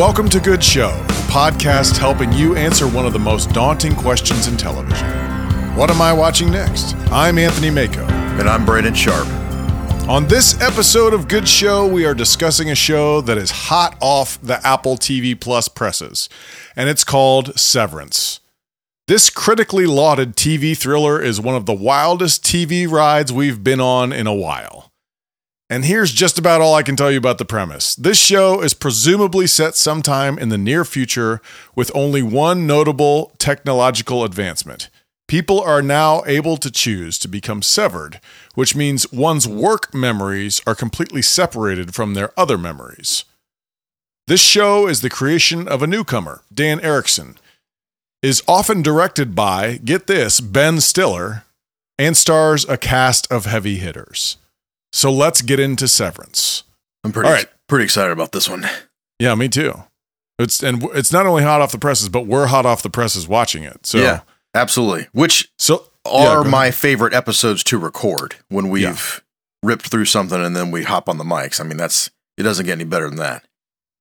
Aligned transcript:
Welcome 0.00 0.30
to 0.30 0.40
Good 0.40 0.64
Show, 0.64 0.96
the 1.08 1.28
podcast 1.30 1.98
helping 1.98 2.32
you 2.32 2.56
answer 2.56 2.88
one 2.88 3.04
of 3.04 3.12
the 3.12 3.18
most 3.18 3.52
daunting 3.52 3.94
questions 3.94 4.48
in 4.48 4.56
television. 4.56 5.06
What 5.76 5.90
am 5.90 6.00
I 6.00 6.10
watching 6.10 6.50
next? 6.50 6.94
I'm 7.12 7.36
Anthony 7.36 7.68
Mako. 7.68 8.06
And 8.06 8.48
I'm 8.48 8.64
Braden 8.64 8.94
Sharp. 8.94 9.28
On 10.08 10.26
this 10.26 10.58
episode 10.62 11.12
of 11.12 11.28
Good 11.28 11.46
Show, 11.46 11.86
we 11.86 12.06
are 12.06 12.14
discussing 12.14 12.70
a 12.70 12.74
show 12.74 13.20
that 13.20 13.36
is 13.36 13.50
hot 13.50 13.94
off 14.00 14.40
the 14.40 14.66
Apple 14.66 14.96
TV 14.96 15.38
Plus 15.38 15.68
presses, 15.68 16.30
and 16.74 16.88
it's 16.88 17.04
called 17.04 17.58
Severance. 17.60 18.40
This 19.06 19.28
critically 19.28 19.84
lauded 19.84 20.34
TV 20.34 20.74
thriller 20.74 21.20
is 21.20 21.42
one 21.42 21.56
of 21.56 21.66
the 21.66 21.74
wildest 21.74 22.42
TV 22.42 22.90
rides 22.90 23.34
we've 23.34 23.62
been 23.62 23.80
on 23.80 24.14
in 24.14 24.26
a 24.26 24.34
while. 24.34 24.89
And 25.72 25.84
here's 25.84 26.10
just 26.10 26.36
about 26.36 26.60
all 26.60 26.74
I 26.74 26.82
can 26.82 26.96
tell 26.96 27.12
you 27.12 27.18
about 27.18 27.38
the 27.38 27.44
premise. 27.44 27.94
This 27.94 28.18
show 28.18 28.60
is 28.60 28.74
presumably 28.74 29.46
set 29.46 29.76
sometime 29.76 30.36
in 30.36 30.48
the 30.48 30.58
near 30.58 30.84
future 30.84 31.40
with 31.76 31.92
only 31.94 32.22
one 32.22 32.66
notable 32.66 33.32
technological 33.38 34.24
advancement. 34.24 34.90
People 35.28 35.60
are 35.60 35.80
now 35.80 36.24
able 36.26 36.56
to 36.56 36.72
choose 36.72 37.20
to 37.20 37.28
become 37.28 37.62
severed, 37.62 38.20
which 38.56 38.74
means 38.74 39.12
one's 39.12 39.46
work 39.46 39.94
memories 39.94 40.60
are 40.66 40.74
completely 40.74 41.22
separated 41.22 41.94
from 41.94 42.14
their 42.14 42.32
other 42.36 42.58
memories. 42.58 43.24
This 44.26 44.42
show 44.42 44.88
is 44.88 45.02
the 45.02 45.08
creation 45.08 45.68
of 45.68 45.84
a 45.84 45.86
newcomer, 45.86 46.42
Dan 46.52 46.80
Erickson, 46.80 47.36
is 48.22 48.42
often 48.48 48.82
directed 48.82 49.36
by, 49.36 49.76
get 49.76 50.08
this, 50.08 50.40
Ben 50.40 50.80
Stiller, 50.80 51.44
and 51.96 52.16
stars 52.16 52.68
a 52.68 52.76
cast 52.76 53.30
of 53.30 53.44
heavy 53.44 53.76
hitters. 53.76 54.36
So 54.92 55.10
let's 55.12 55.42
get 55.42 55.60
into 55.60 55.88
Severance. 55.88 56.64
I'm 57.04 57.12
pretty 57.12 57.28
All 57.28 57.34
right. 57.34 57.46
pretty 57.68 57.84
excited 57.84 58.12
about 58.12 58.32
this 58.32 58.48
one. 58.48 58.66
Yeah, 59.18 59.34
me 59.34 59.48
too. 59.48 59.84
It's 60.38 60.62
and 60.62 60.82
it's 60.94 61.12
not 61.12 61.26
only 61.26 61.42
hot 61.42 61.60
off 61.60 61.72
the 61.72 61.78
presses, 61.78 62.08
but 62.08 62.26
we're 62.26 62.46
hot 62.46 62.64
off 62.66 62.82
the 62.82 62.90
presses 62.90 63.28
watching 63.28 63.62
it. 63.62 63.84
So 63.86 63.98
yeah, 63.98 64.20
absolutely. 64.54 65.08
Which 65.12 65.50
so 65.58 65.84
yeah, 66.06 66.12
are 66.28 66.40
ahead. 66.40 66.50
my 66.50 66.70
favorite 66.70 67.12
episodes 67.12 67.62
to 67.64 67.78
record 67.78 68.36
when 68.48 68.70
we've 68.70 69.22
ripped 69.62 69.88
through 69.88 70.06
something 70.06 70.42
and 70.42 70.56
then 70.56 70.70
we 70.70 70.84
hop 70.84 71.08
on 71.08 71.18
the 71.18 71.24
mics. 71.24 71.60
I 71.60 71.64
mean, 71.64 71.76
that's 71.76 72.10
it 72.38 72.42
doesn't 72.42 72.64
get 72.64 72.72
any 72.72 72.84
better 72.84 73.08
than 73.08 73.18
that. 73.18 73.44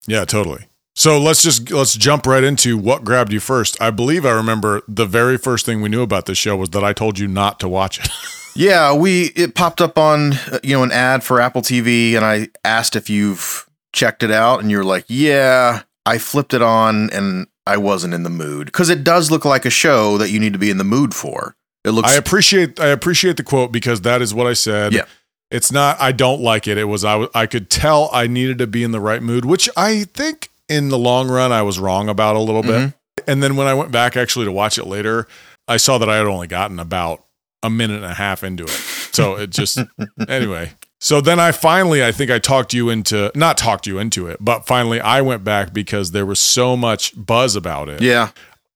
Yeah, 0.07 0.23
totally. 0.23 0.69
So 1.00 1.17
let's 1.17 1.42
just 1.42 1.72
let's 1.72 1.95
jump 1.95 2.25
right 2.25 2.44
into 2.44 2.78
what 2.78 3.05
grabbed 3.05 3.31
you 3.31 3.39
first. 3.39 3.81
I 3.81 3.89
believe 3.89 4.25
I 4.25 4.31
remember 4.31 4.81
the 4.86 5.06
very 5.06 5.38
first 5.38 5.66
thing 5.66 5.81
we 5.81 5.88
knew 5.88 6.02
about 6.02 6.25
this 6.25 6.38
show 6.38 6.58
was 6.58 6.72
that 6.72 6.83
I 6.83 6.91
told 6.91 7.17
you 7.17 7.25
not 7.25 7.58
to 7.61 7.69
watch 7.69 8.00
it. 8.00 8.09
Yeah, 8.56 8.94
we 8.94 9.28
it 9.36 9.53
popped 9.56 9.80
up 9.80 9.97
on 9.97 10.33
you 10.64 10.75
know 10.75 10.83
an 10.83 10.91
ad 10.91 11.23
for 11.23 11.39
Apple 11.39 11.61
TV, 11.61 12.16
and 12.16 12.25
I 12.25 12.50
asked 12.66 12.95
if 12.97 13.09
you've 13.09 13.69
checked 13.94 14.23
it 14.23 14.31
out, 14.31 14.59
and 14.59 14.69
you're 14.69 14.83
like, 14.83 15.06
yeah. 15.08 15.83
I 16.06 16.17
flipped 16.17 16.53
it 16.56 16.61
on, 16.61 17.09
and 17.11 17.47
I 17.67 17.78
wasn't 17.78 18.16
in 18.16 18.23
the 18.23 18.30
mood 18.30 18.66
because 18.66 18.89
it 18.89 19.03
does 19.03 19.31
look 19.31 19.45
like 19.45 19.66
a 19.66 19.69
show 19.69 20.17
that 20.17 20.31
you 20.31 20.40
need 20.40 20.53
to 20.53 20.59
be 20.59 20.72
in 20.72 20.78
the 20.78 20.84
mood 20.84 21.13
for. 21.13 21.56
It 21.85 21.91
looks 21.91 22.09
I 22.12 22.16
appreciate 22.16 22.79
I 22.79 22.88
appreciate 22.88 23.38
the 23.38 23.44
quote 23.44 23.72
because 23.72 24.02
that 24.02 24.22
is 24.22 24.34
what 24.34 24.47
I 24.47 24.53
said. 24.53 24.94
Yeah. 24.94 25.06
It's 25.52 25.72
not 25.72 26.02
I 26.02 26.12
don't 26.12 26.41
like 26.41 26.68
it. 26.68 26.78
It 26.78 26.85
was 26.85 27.06
I 27.06 27.13
w- 27.13 27.31
I 27.34 27.46
could 27.46 27.69
tell 27.69 28.09
I 28.12 28.28
needed 28.28 28.57
to 28.57 28.68
be 28.68 28.84
in 28.84 28.91
the 28.91 29.00
right 29.00 29.22
mood, 29.22 29.46
which 29.46 29.69
I 29.78 30.06
think 30.06 30.50
in 30.69 30.90
the 30.90 30.97
long 30.97 31.30
run 31.30 31.52
I 31.52 31.62
was 31.63 31.80
wrong 31.80 32.09
about 32.09 32.35
a 32.35 32.40
little 32.40 32.63
bit. 32.63 32.94
And 33.28 33.44
then 33.44 33.56
when 33.56 33.68
I 33.68 33.74
went 33.74 33.91
back 33.91 34.16
actually 34.16 34.46
to 34.46 34.52
watch 34.52 34.78
it 34.78 34.85
later, 34.85 35.28
I 35.68 35.78
saw 35.78 35.97
that 35.97 36.09
I 36.09 36.18
had 36.18 36.25
only 36.25 36.47
gotten 36.47 36.80
about 36.80 37.25
a 37.62 37.69
minute 37.69 37.97
and 37.97 38.06
a 38.06 38.13
half 38.13 38.44
into 38.44 38.63
it. 38.63 38.69
So 38.69 39.35
it 39.35 39.50
just 39.50 39.78
anyway. 40.28 40.72
So 41.02 41.22
then 41.22 41.40
I 41.40 41.52
finally 41.52 42.03
I 42.03 42.12
think 42.12 42.31
I 42.31 42.40
talked 42.40 42.74
you 42.74 42.90
into 42.90 43.31
not 43.35 43.58
talked 43.58 43.88
you 43.88 44.00
into 44.00 44.28
it, 44.28 44.38
but 44.40 44.66
finally 44.66 45.00
I 45.02 45.22
went 45.22 45.44
back 45.44 45.74
because 45.74 46.12
there 46.12 46.25
was 46.25 46.40
so 46.40 46.78
much 46.78 47.13
buzz 47.16 47.56
about 47.56 47.90
it. 47.90 48.02
yeah. 48.02 48.29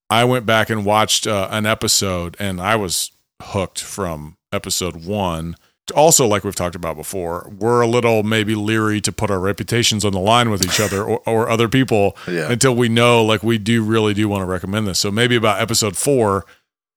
I 0.09 0.26
went 0.26 0.46
back 0.46 0.70
and 0.70 0.86
watched 0.86 1.26
uh, 1.26 1.48
an 1.50 1.66
episode, 1.66 2.36
and 2.38 2.62
I 2.62 2.76
was 2.76 3.12
hooked 3.42 3.82
from 3.82 4.38
episode 4.52 5.06
one. 5.06 5.56
Also, 5.96 6.26
like 6.26 6.44
we've 6.44 6.56
talked 6.56 6.76
about 6.76 6.96
before, 6.96 7.52
we're 7.60 7.82
a 7.82 7.88
little 7.88 8.24
maybe 8.24 8.56
leery 8.56 9.02
to 9.02 9.12
put 9.12 9.30
our 9.30 9.40
reputations 9.40 10.06
on 10.06 10.14
the 10.14 10.20
line 10.20 10.50
with 10.50 10.64
each 10.66 10.80
other 10.80 11.04
or, 11.04 11.22
or 11.26 11.50
other 11.50 11.68
people 11.68 12.16
Yeah. 12.28 12.50
until 12.52 12.74
we 12.76 12.88
know, 12.90 13.24
like, 13.24 13.44
we 13.44 13.58
do 13.58 13.84
really 13.84 14.14
do 14.14 14.30
want 14.30 14.42
to 14.42 14.46
recommend 14.46 14.88
this. 14.88 15.00
So 15.00 15.12
maybe 15.12 15.36
about 15.36 15.62
episode 15.62 15.98
four, 15.98 16.46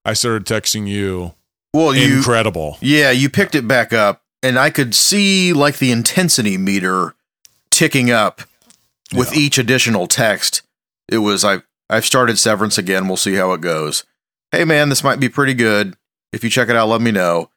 I 0.04 0.12
started 0.12 0.44
texting 0.46 0.86
you, 0.86 1.34
Well, 1.74 1.94
you 1.96 2.18
incredible. 2.18 2.78
Yeah, 2.80 3.10
you 3.10 3.28
picked 3.28 3.56
it 3.56 3.66
back 3.66 3.92
up, 3.92 4.22
and 4.42 4.56
I 4.58 4.70
could 4.70 4.94
see 4.94 5.52
like 5.52 5.78
the 5.78 5.90
intensity 5.90 6.56
meter 6.56 7.14
ticking 7.72 8.10
up 8.12 8.42
with 9.14 9.32
Yeah. 9.32 9.40
each 9.40 9.58
additional 9.58 10.06
text. 10.06 10.62
It 11.08 11.18
was 11.18 11.44
I 11.44 11.62
I've 11.90 12.04
started 12.06 12.38
Severance 12.38 12.78
again. 12.78 13.08
We'll 13.08 13.16
see 13.16 13.34
how 13.34 13.52
it 13.52 13.60
goes. 13.60 14.04
Hey 14.52 14.64
man, 14.64 14.88
this 14.90 15.02
might 15.04 15.18
be 15.20 15.28
pretty 15.28 15.54
good. 15.54 15.94
If 16.32 16.44
you 16.44 16.50
check 16.50 16.68
it 16.68 16.76
out, 16.76 16.88
let 16.88 17.00
me 17.00 17.10
know. 17.10 17.50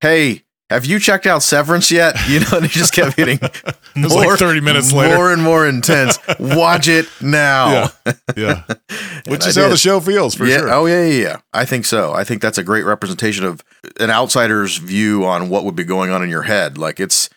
Hey, 0.00 0.42
have 0.72 0.84
you 0.86 0.98
checked 0.98 1.26
out 1.26 1.42
Severance 1.42 1.90
yet? 1.90 2.16
You 2.28 2.40
know, 2.40 2.46
and 2.54 2.64
it 2.64 2.70
just 2.70 2.92
kept 2.94 3.16
getting 3.16 3.38
It 3.94 4.02
was 4.04 4.14
like 4.14 4.38
30 4.38 4.60
minutes 4.60 4.92
later. 4.92 5.14
more 5.16 5.32
and 5.32 5.42
more 5.42 5.66
intense. 5.66 6.18
Watch 6.40 6.88
it 6.88 7.06
now. 7.20 7.90
Yeah. 8.06 8.12
Yeah. 8.36 8.62
Which 9.26 9.46
is 9.46 9.56
how 9.56 9.68
the 9.68 9.76
show 9.76 10.00
feels 10.00 10.34
for 10.34 10.44
yeah. 10.46 10.58
sure. 10.58 10.72
Oh 10.72 10.86
yeah, 10.86 11.04
yeah, 11.04 11.22
yeah. 11.22 11.36
I 11.52 11.64
think 11.64 11.84
so. 11.84 12.12
I 12.12 12.24
think 12.24 12.40
that's 12.42 12.58
a 12.58 12.64
great 12.64 12.84
representation 12.84 13.44
of 13.44 13.62
an 14.00 14.10
outsider's 14.10 14.78
view 14.78 15.24
on 15.24 15.48
what 15.48 15.64
would 15.64 15.76
be 15.76 15.84
going 15.84 16.10
on 16.10 16.22
in 16.22 16.30
your 16.30 16.42
head. 16.42 16.78
Like 16.78 16.98
it's 17.00 17.28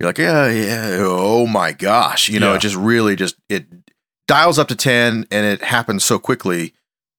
you're 0.00 0.08
like, 0.08 0.18
yeah, 0.18 0.48
yeah. 0.50 0.96
Oh 1.00 1.46
my 1.46 1.72
gosh. 1.72 2.28
You 2.28 2.40
know, 2.40 2.50
Yeah. 2.50 2.56
it 2.56 2.60
just 2.60 2.76
really 2.76 3.16
just 3.16 3.36
it 3.48 3.66
dials 4.26 4.58
up 4.58 4.68
to 4.68 4.76
ten 4.76 5.26
and 5.30 5.46
it 5.46 5.62
happens 5.62 6.04
so 6.04 6.18
quickly, 6.18 6.72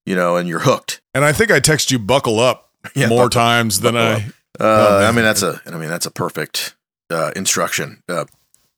you 0.05 0.15
know, 0.15 0.35
and 0.35 0.49
you're 0.49 0.59
hooked. 0.59 1.01
And 1.13 1.23
I 1.23 1.31
think 1.31 1.51
I 1.51 1.59
text 1.59 1.91
you 1.91 1.99
buckle 1.99 2.39
up 2.39 2.69
Yeah, 2.95 3.07
more 3.07 3.25
buckle- 3.25 3.41
times 3.41 3.79
than 3.81 3.95
I. 3.95 4.31
Uh. 4.61 5.05
I 5.07 5.11
mean 5.11 5.23
that's 5.25 5.41
a 5.43 5.61
I 5.65 5.71
mean 5.77 5.89
that's 5.89 6.05
a 6.05 6.11
perfect 6.11 6.75
uh, 7.09 7.31
instruction. 7.35 8.03
Uh, 8.07 8.25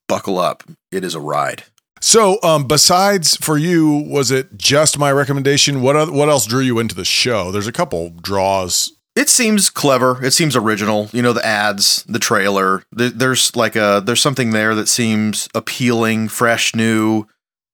buckle 0.08 0.40
up. 0.40 0.64
It 0.92 1.04
is 1.04 1.16
a 1.16 1.20
ride. 1.20 1.64
So, 2.02 2.38
um, 2.44 2.68
besides 2.68 3.38
for 3.38 3.58
you, 3.58 3.90
was 4.10 4.30
it 4.30 4.58
just 4.58 4.98
my 5.00 5.12
recommendation? 5.12 5.82
What 5.82 6.12
what 6.12 6.30
else 6.30 6.46
drew 6.46 6.62
you 6.62 6.80
into 6.80 6.96
the 6.96 7.06
show? 7.06 7.52
There's 7.52 7.68
a 7.68 7.72
couple 7.72 8.10
draws. 8.10 8.92
It 9.16 9.30
seems 9.30 9.70
clever. 9.70 10.24
It 10.26 10.32
seems 10.32 10.56
original. 10.56 11.10
You 11.14 11.22
know, 11.22 11.34
the 11.34 11.46
ads, 11.46 12.04
the 12.10 12.20
trailer. 12.20 12.84
Th- 12.98 13.14
There's 13.14 13.56
like 13.56 13.76
a 13.76 14.02
there's 14.06 14.22
something 14.22 14.50
there 14.52 14.74
that 14.76 14.88
seems 14.90 15.48
appealing, 15.56 16.28
fresh, 16.30 16.74
new, 16.76 17.26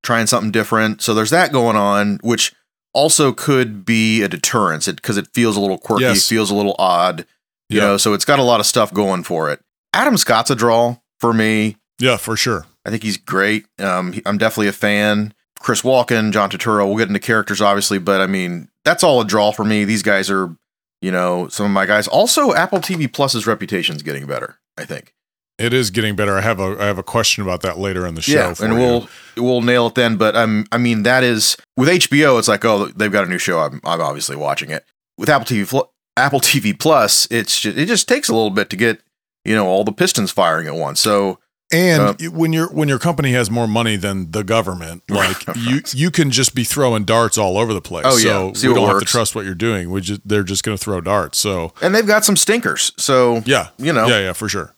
trying 0.04 0.28
something 0.28 0.52
different. 0.52 1.02
So 1.02 1.14
there's 1.14 1.30
that 1.32 1.52
going 1.52 1.78
on, 1.78 2.20
which 2.22 2.54
also 2.94 3.32
could 3.32 3.86
be 3.86 4.22
a 4.22 4.28
deterrence 4.28 4.88
because 4.88 5.16
it, 5.18 5.28
feels 5.34 5.56
a 5.56 5.62
little 5.62 5.78
quirky, 5.78 6.04
Yes. 6.04 6.28
feels 6.28 6.52
a 6.52 6.56
little 6.56 6.76
odd. 6.78 7.26
You 7.70 7.80
Yeah. 7.80 7.88
know, 7.88 7.98
so 7.98 8.14
it's 8.14 8.26
got 8.26 8.40
a 8.40 8.44
lot 8.44 8.60
of 8.60 8.66
stuff 8.66 8.94
going 8.94 9.24
for 9.24 9.50
it. 9.52 9.60
Adam 9.94 10.18
Scott's 10.18 10.50
a 10.52 10.56
draw 10.56 10.98
for 11.20 11.34
me. 11.34 11.78
Yeah, 12.00 12.18
for 12.18 12.36
sure. 12.38 12.66
I 12.86 12.90
think 12.90 13.04
he's 13.04 13.18
great. 13.18 13.66
Um, 13.80 14.14
he- 14.14 14.22
I'm 14.26 14.38
definitely 14.38 14.68
a 14.70 14.74
fan. 14.74 15.34
Chris 15.60 15.82
Walken, 15.82 16.32
John 16.32 16.50
Turturro. 16.50 16.88
We'll 16.88 16.98
get 16.98 17.10
into 17.10 17.20
characters, 17.20 17.62
obviously, 17.62 18.00
but 18.00 18.22
I 18.22 18.28
mean, 18.28 18.70
that's 18.86 19.04
all 19.04 19.20
a 19.22 19.26
draw 19.26 19.52
for 19.52 19.66
me. 19.66 19.84
These 19.84 20.04
guys 20.04 20.30
are, 20.32 20.56
you 21.02 21.12
know, 21.12 21.48
some 21.50 21.66
of 21.66 21.72
my 21.74 21.86
guys. 21.86 22.08
Also, 22.08 22.54
Apple 22.54 22.80
TV 22.80 23.12
Plus's 23.12 23.46
reputation 23.46 23.96
is 23.98 24.02
getting 24.04 24.26
better. 24.26 24.58
I 24.78 24.86
think. 24.86 25.14
It 25.58 25.74
is 25.74 25.92
getting 25.92 26.16
better. 26.16 26.38
I 26.38 26.42
have 26.42 26.62
a 26.62 26.78
I 26.80 26.86
have 26.86 26.98
a 26.98 27.04
question 27.04 27.44
about 27.44 27.62
that 27.64 27.78
later 27.78 28.08
in 28.08 28.16
the 28.16 28.22
show. 28.22 28.32
yeah, 28.34 28.54
for 28.54 28.64
and 28.64 28.74
you. 28.76 28.80
we'll 28.80 29.10
we'll 29.36 29.62
nail 29.62 29.88
it 29.88 29.96
then. 29.96 30.16
But 30.16 30.38
um, 30.38 30.66
I 30.72 30.78
mean, 30.78 31.04
that 31.04 31.22
is 31.26 31.58
with 31.76 31.90
HBO. 31.90 32.40
It's 32.40 32.48
like, 32.48 32.64
oh, 32.64 32.86
they've 32.96 33.12
got 33.12 33.26
a 33.26 33.30
new 33.30 33.38
show. 33.38 33.60
I'm 33.60 33.82
I'm 33.84 34.00
obviously 34.00 34.38
watching 34.38 34.70
it. 34.70 34.86
With 35.18 35.28
Apple 35.28 35.46
TV 35.46 35.68
Apple 36.20 36.40
TV 36.40 36.78
Plus, 36.78 37.28
it's 37.32 37.60
just, 37.60 37.78
it 37.78 37.88
just 37.88 38.08
takes 38.08 38.30
a 38.30 38.34
little 38.34 38.50
bit 38.52 38.70
to 38.70 38.76
get 38.76 39.02
you 39.46 39.56
know 39.56 39.68
all 39.68 39.84
the 39.84 39.92
pistons 39.92 40.32
firing 40.32 40.68
at 40.68 40.76
once. 40.76 41.00
So 41.00 41.40
And 41.72 42.02
Uh, 42.02 42.14
when 42.32 42.52
your 42.54 42.68
when 42.74 42.90
your 42.90 43.00
company 43.00 43.32
has 43.34 43.50
more 43.52 43.68
money 43.68 43.96
than 43.96 44.32
the 44.32 44.44
government, 44.44 45.04
like 45.10 45.44
you 45.56 45.82
you 45.94 46.12
can 46.12 46.32
just 46.32 46.54
be 46.56 46.64
throwing 46.64 47.06
darts 47.06 47.38
all 47.38 47.58
over 47.58 47.74
the 47.74 47.82
place. 47.82 48.06
Oh, 48.08 48.18
yeah. 48.18 48.52
So 48.54 48.70
we 48.70 48.74
don't 48.76 48.88
have 48.88 49.00
to 49.00 49.06
trust 49.06 49.36
what 49.36 49.46
you're 49.46 49.56
doing. 49.56 49.90
We 49.92 50.02
just 50.02 50.28
they're 50.28 50.44
just 50.44 50.64
going 50.64 50.78
to 50.78 50.84
throw 50.84 51.00
darts. 51.02 51.38
So 51.38 51.74
and 51.82 51.94
they've 51.96 52.08
got 52.08 52.26
some 52.26 52.36
stinkers. 52.36 52.92
So 52.98 53.42
yeah, 53.46 53.70
you 53.78 53.94
know. 53.94 54.08
yeah, 54.08 54.20
yeah, 54.20 54.34
for 54.34 54.50
sure. 54.50 54.76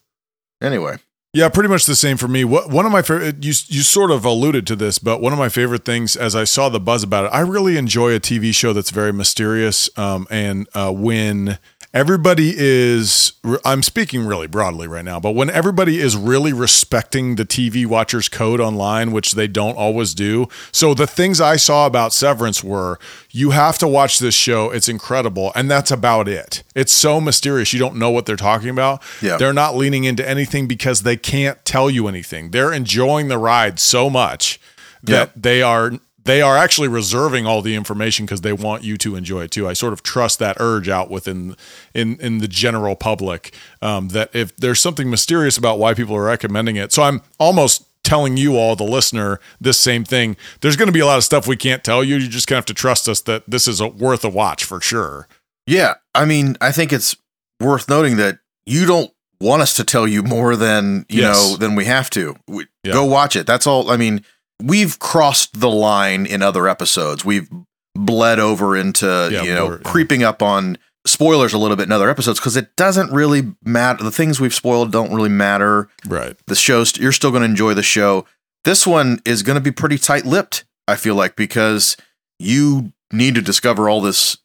Anyway, 0.61 0.97
Yeah, 1.33 1.47
pretty 1.47 1.69
much 1.69 1.85
the 1.85 1.95
same 1.95 2.17
for 2.17 2.27
me. 2.27 2.43
What 2.43 2.69
one 2.69 2.85
of 2.85 2.91
my 2.91 3.01
favorite 3.01 3.41
you 3.41 3.53
you 3.67 3.83
sort 3.83 4.11
of 4.11 4.25
alluded 4.25 4.67
to 4.67 4.75
this, 4.75 4.99
but 4.99 5.21
one 5.21 5.31
of 5.31 5.39
my 5.39 5.47
favorite 5.47 5.85
things 5.85 6.17
as 6.17 6.35
I 6.35 6.43
saw 6.43 6.67
the 6.67 6.79
buzz 6.79 7.03
about 7.03 7.25
it, 7.25 7.27
I 7.29 7.39
really 7.39 7.77
enjoy 7.77 8.13
a 8.13 8.19
TV 8.19 8.53
show 8.53 8.73
that's 8.73 8.89
very 8.89 9.13
mysterious. 9.13 9.89
Um, 9.97 10.27
and 10.29 10.67
uh, 10.73 10.91
when 10.91 11.57
everybody 11.93 12.53
is 12.55 13.33
I'm 13.65 13.83
speaking 13.83 14.25
really 14.25 14.47
broadly 14.47 14.87
right 14.87 15.03
now, 15.03 15.19
but 15.19 15.31
when 15.31 15.49
everybody 15.49 15.99
is 15.99 16.15
really 16.15 16.53
respecting 16.53 17.35
the 17.35 17.45
TV 17.45 17.85
watcher's 17.85 18.29
code 18.29 18.59
online, 18.61 19.11
which 19.11 19.33
they 19.33 19.47
don't 19.47 19.75
always 19.77 20.13
do. 20.13 20.47
So 20.71 20.93
the 20.93 21.07
things 21.07 21.41
I 21.41 21.55
saw 21.57 21.85
about 21.85 22.13
Severance 22.13 22.63
were 22.63 22.99
you 23.31 23.51
have 23.51 23.77
to 23.79 23.87
watch 23.87 24.19
this 24.19 24.35
show, 24.35 24.69
it's 24.71 24.87
incredible, 24.87 25.51
and 25.55 25.69
that's 25.69 25.91
about 25.91 26.27
it. 26.27 26.63
It's 26.75 26.93
so 26.93 27.19
mysterious. 27.19 27.73
You 27.73 27.79
don't 27.79 27.97
know 27.97 28.09
what 28.11 28.25
they're 28.25 28.35
talking 28.35 28.69
about. 28.69 29.01
Yeah. 29.21 29.37
They're 29.37 29.53
not 29.53 29.75
leaning 29.75 30.03
into 30.05 30.27
anything 30.27 30.67
because 30.67 31.03
they 31.03 31.17
can't 31.17 31.63
tell 31.65 31.89
you 31.89 32.07
anything. 32.07 32.51
They're 32.51 32.73
enjoying 32.73 33.27
the 33.27 33.37
ride 33.37 33.79
so 33.79 34.09
much 34.09 34.59
that 35.03 35.29
Yeah. 35.35 35.41
they 35.41 35.61
are 35.61 35.93
they 36.31 36.41
are 36.41 36.55
actually 36.55 36.87
reserving 36.87 37.45
all 37.45 37.61
the 37.61 37.75
information 37.75 38.25
because 38.25 38.39
they 38.39 38.53
want 38.53 38.85
you 38.85 38.95
to 38.97 39.17
enjoy 39.17 39.41
it 39.43 39.51
too. 39.51 39.67
I 39.67 39.73
sort 39.73 39.91
of 39.91 40.01
trust 40.01 40.39
that 40.39 40.55
urge 40.61 40.87
out 40.87 41.09
within 41.11 41.57
in 41.93 42.17
in 42.21 42.37
the 42.37 42.47
general 42.47 42.95
public 42.95 43.53
um, 43.81 44.07
that 44.09 44.33
if 44.33 44.55
there's 44.55 44.79
something 44.79 45.09
mysterious 45.09 45.57
about 45.57 45.77
why 45.77 45.93
people 45.93 46.15
are 46.15 46.23
recommending 46.23 46.77
it, 46.77 46.93
so 46.93 47.03
I'm 47.03 47.21
almost 47.37 47.85
telling 48.05 48.37
you 48.37 48.55
all 48.55 48.77
the 48.77 48.85
listener 48.85 49.41
this 49.59 49.77
same 49.77 50.05
thing. 50.05 50.37
There's 50.61 50.77
going 50.77 50.87
to 50.87 50.93
be 50.93 51.01
a 51.01 51.05
lot 51.05 51.17
of 51.17 51.25
stuff 51.25 51.47
we 51.47 51.57
can't 51.57 51.83
tell 51.83 52.01
you. 52.01 52.15
You 52.15 52.29
just 52.29 52.47
gonna 52.47 52.57
have 52.57 52.65
to 52.67 52.73
trust 52.73 53.09
us 53.09 53.19
that 53.21 53.43
this 53.45 53.67
is 53.67 53.81
a, 53.81 53.87
worth 53.87 54.23
a 54.23 54.29
watch 54.29 54.63
for 54.63 54.79
sure. 54.79 55.27
Yeah, 55.67 55.95
I 56.15 56.23
mean, 56.23 56.55
I 56.61 56.71
think 56.71 56.93
it's 56.93 57.15
worth 57.59 57.89
noting 57.89 58.15
that 58.17 58.39
you 58.65 58.85
don't 58.85 59.11
want 59.41 59.61
us 59.63 59.73
to 59.75 59.83
tell 59.83 60.07
you 60.07 60.23
more 60.23 60.55
than 60.55 61.05
you 61.09 61.23
Yes. 61.23 61.35
know 61.51 61.57
than 61.57 61.75
we 61.75 61.85
have 61.85 62.09
to. 62.11 62.37
We, 62.47 62.67
Yeah. 62.85 62.93
Go 62.93 63.03
watch 63.05 63.35
it. 63.35 63.45
That's 63.45 63.67
all. 63.67 63.91
I 63.91 63.97
mean, 63.97 64.23
we've 64.63 64.99
crossed 64.99 65.59
the 65.59 65.69
line 65.69 66.25
in 66.25 66.41
other 66.41 66.67
episodes. 66.67 67.25
We've 67.25 67.49
bled 67.95 68.39
over 68.39 68.75
into 68.75 69.29
Yeah, 69.31 69.43
you 69.43 69.53
know 69.53 69.67
more, 69.67 69.75
yeah. 69.77 69.89
creeping 69.89 70.23
up 70.23 70.41
on 70.41 70.77
spoilers 71.05 71.53
a 71.53 71.57
little 71.57 71.75
bit 71.77 71.83
in 71.87 71.91
other 71.91 72.09
episodes 72.09 72.39
because 72.39 72.55
it 72.55 72.75
doesn't 72.75 73.11
really 73.11 73.53
matter. 73.63 74.03
The 74.03 74.11
things 74.11 74.39
we've 74.39 74.53
spoiled 74.53 74.91
don't 74.91 75.13
really 75.13 75.29
matter. 75.29 75.89
Right. 76.07 76.35
The 76.47 76.55
show's 76.55 76.97
you're 76.97 77.11
still 77.11 77.31
going 77.31 77.41
to 77.41 77.49
enjoy 77.49 77.73
the 77.73 77.83
show. 77.83 78.25
This 78.63 78.85
one 78.85 79.19
is 79.25 79.41
going 79.43 79.55
to 79.55 79.61
be 79.61 79.71
pretty 79.71 79.97
tight 79.97 80.25
lipped. 80.25 80.65
I 80.87 80.95
feel 80.95 81.15
like 81.15 81.35
because 81.35 81.97
you 82.39 82.93
need 83.11 83.35
to 83.35 83.41
discover 83.41 83.89
all 83.89 84.01
this 84.01 84.37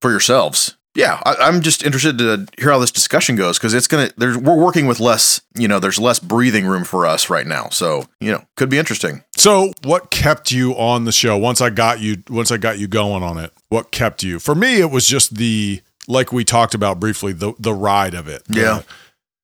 for 0.00 0.10
yourselves. 0.10 0.76
Yeah, 0.94 1.20
I, 1.24 1.34
I'm 1.40 1.60
just 1.60 1.84
interested 1.84 2.18
to 2.18 2.46
hear 2.56 2.70
how 2.70 2.78
this 2.78 2.92
discussion 2.92 3.34
goes 3.34 3.58
because 3.58 3.74
it's 3.74 3.88
gonna. 3.88 4.10
There's 4.16 4.36
we're 4.38 4.56
working 4.56 4.86
with 4.86 5.00
less. 5.00 5.40
You 5.56 5.66
know, 5.66 5.80
there's 5.80 5.98
less 5.98 6.20
breathing 6.20 6.66
room 6.66 6.84
for 6.84 7.04
us 7.04 7.28
right 7.28 7.46
now. 7.46 7.68
So 7.70 8.06
you 8.20 8.30
know, 8.30 8.44
could 8.56 8.68
be 8.68 8.78
interesting. 8.78 9.24
So, 9.36 9.72
what 9.82 10.10
kept 10.10 10.52
you 10.52 10.72
on 10.74 11.04
the 11.04 11.12
show 11.12 11.36
once 11.36 11.60
I 11.60 11.70
got 11.70 12.00
you 12.00 12.22
once 12.28 12.52
I 12.52 12.58
got 12.58 12.78
you 12.78 12.86
going 12.86 13.22
on 13.22 13.38
it? 13.38 13.52
What 13.70 13.90
kept 13.90 14.22
you? 14.22 14.38
For 14.38 14.54
me, 14.54 14.80
it 14.80 14.90
was 14.90 15.06
just 15.06 15.36
the 15.36 15.82
like 16.06 16.32
we 16.32 16.44
talked 16.44 16.74
about 16.74 17.00
briefly 17.00 17.32
the 17.32 17.54
the 17.58 17.74
ride 17.74 18.14
of 18.14 18.28
it. 18.28 18.42
Yeah. 18.48 18.82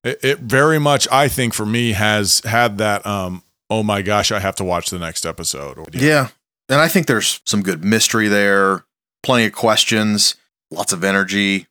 it, 0.05 0.21
it 0.23 0.39
very 0.39 0.79
much 0.79 1.09
I 1.11 1.27
think 1.29 1.55
for 1.55 1.67
me 1.67 1.93
has 1.93 2.41
had 2.45 2.79
that. 2.79 3.05
um 3.07 3.43
Oh 3.73 3.85
my 3.85 4.03
gosh, 4.03 4.33
I 4.33 4.41
have 4.41 4.57
to 4.57 4.65
watch 4.65 4.91
the 4.91 4.99
next 4.99 5.25
episode. 5.25 5.95
Yeah, 5.95 6.29
and 6.69 6.81
I 6.81 6.89
think 6.89 7.07
there's 7.07 7.41
some 7.45 7.63
good 7.63 7.85
mystery 7.85 8.27
there. 8.27 8.85
Plenty 9.23 9.47
of 9.47 9.53
questions. 9.53 10.35
Lots 10.71 10.93
of 10.93 11.03
energy. 11.05 11.67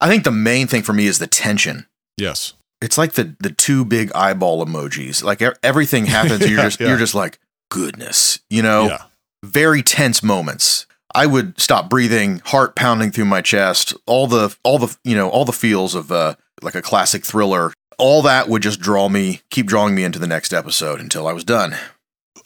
I 0.00 0.08
think 0.08 0.24
the 0.24 0.30
main 0.30 0.66
thing 0.66 0.82
for 0.82 0.92
me 0.92 1.06
is 1.06 1.18
the 1.18 1.26
tension. 1.26 1.86
Yes. 2.18 2.54
it's 2.82 2.98
like 2.98 3.12
the 3.12 3.34
the 3.40 3.50
two 3.50 3.84
big 3.84 4.12
eyeball 4.14 4.64
emojis. 4.64 5.22
Like 5.22 5.40
everything 5.62 6.06
happens, 6.06 6.42
and 6.42 6.50
you're 6.50 6.62
just 6.68 6.80
yeah. 6.80 6.88
you're 6.88 6.98
just 6.98 7.14
like 7.14 7.38
goodness, 7.70 8.40
you 8.50 8.62
know. 8.62 8.88
Yeah. 8.88 9.02
Very 9.44 9.82
tense 9.82 10.22
moments. 10.22 10.86
I 11.14 11.26
would 11.26 11.60
stop 11.60 11.90
breathing, 11.90 12.40
heart 12.46 12.74
pounding 12.76 13.10
through 13.10 13.24
my 13.26 13.40
chest. 13.42 13.94
All 14.06 14.26
the 14.26 14.56
all 14.64 14.78
the 14.78 14.96
you 15.04 15.14
know 15.16 15.28
all 15.30 15.44
the 15.44 15.52
feels 15.52 15.94
of 15.94 16.12
uh, 16.12 16.34
like 16.62 16.74
a 16.74 16.82
classic 16.82 17.24
thriller. 17.24 17.72
All 17.98 18.22
that 18.22 18.48
would 18.48 18.62
just 18.62 18.80
draw 18.80 19.08
me, 19.08 19.42
keep 19.50 19.66
drawing 19.66 19.94
me 19.94 20.02
into 20.04 20.18
the 20.18 20.26
next 20.26 20.52
episode 20.52 21.00
until 21.00 21.28
I 21.28 21.32
was 21.32 21.44
done. 21.44 21.76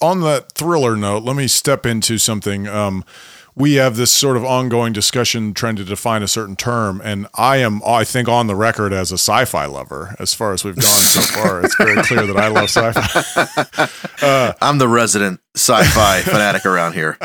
on 0.02 0.20
that 0.20 0.52
thriller 0.52 0.96
note, 0.96 1.22
let 1.22 1.36
me 1.36 1.46
step 1.48 1.86
into 1.86 2.18
something. 2.18 2.66
Um, 2.68 3.04
we 3.58 3.74
have 3.74 3.96
this 3.96 4.12
sort 4.12 4.36
of 4.36 4.44
ongoing 4.44 4.92
discussion 4.92 5.54
trying 5.54 5.76
to 5.76 5.84
define 5.84 6.22
a 6.22 6.28
certain 6.28 6.56
term, 6.56 7.00
and 7.02 7.26
I 7.34 7.56
am, 7.56 7.80
I 7.86 8.04
think, 8.04 8.28
on 8.28 8.46
the 8.48 8.54
record 8.54 8.92
as 8.92 9.10
a 9.10 9.14
sci-fi 9.18 9.64
lover. 9.64 10.14
As 10.18 10.34
far 10.34 10.52
as 10.52 10.62
we've 10.62 10.76
gone 10.76 10.84
so 10.84 11.22
far, 11.22 11.64
it's 11.64 11.74
very 11.76 11.96
clear 12.02 12.26
that 12.26 12.36
I 12.36 12.48
love 12.48 12.68
sci-fi. 12.68 14.54
I'm 14.60 14.76
the 14.78 14.88
resident 14.88 15.40
sci-fi 15.54 16.20
fanatic 16.24 16.66
around 16.66 16.92
here. 16.92 17.18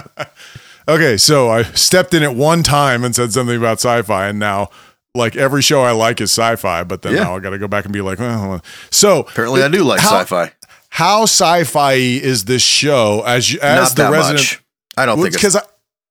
Okay, 0.88 1.18
so 1.18 1.50
I 1.50 1.64
stepped 1.64 2.14
in 2.14 2.24
at 2.24 2.34
one 2.36 2.64
time 2.64 3.04
and 3.04 3.14
said 3.14 3.34
something 3.34 3.58
about 3.58 3.78
sci-fi, 3.80 4.28
and 4.28 4.40
now. 4.40 4.70
Like 5.14 5.36
every 5.36 5.62
show 5.62 5.82
I 5.82 5.92
like 5.92 6.22
is 6.22 6.32
sci-fi, 6.32 6.86
but 6.86 7.02
then 7.02 7.14
Yeah. 7.16 7.24
now 7.24 7.36
I 7.36 7.40
got 7.42 7.50
to 7.50 7.58
go 7.58 7.68
back 7.68 7.84
and 7.84 7.92
be 7.92 8.00
like, 8.00 8.18
well, 8.18 8.62
so 8.92 9.24
Apparently, 9.24 9.62
I 9.62 9.68
do 9.68 9.84
like 9.84 10.00
How- 10.00 10.20
sci-fi. 10.22 10.54
how 10.88 11.24
sci-fi 11.24 11.92
is 11.96 12.46
this 12.46 12.62
show 12.62 13.22
as 13.28 13.52
you, 13.52 13.60
as 13.60 13.98
Not 13.98 14.06
the 14.06 14.10
resident 14.10 14.40
much. 14.40 14.64
I 14.96 15.06
don't 15.06 15.22
think 15.22 15.34
because 15.34 15.58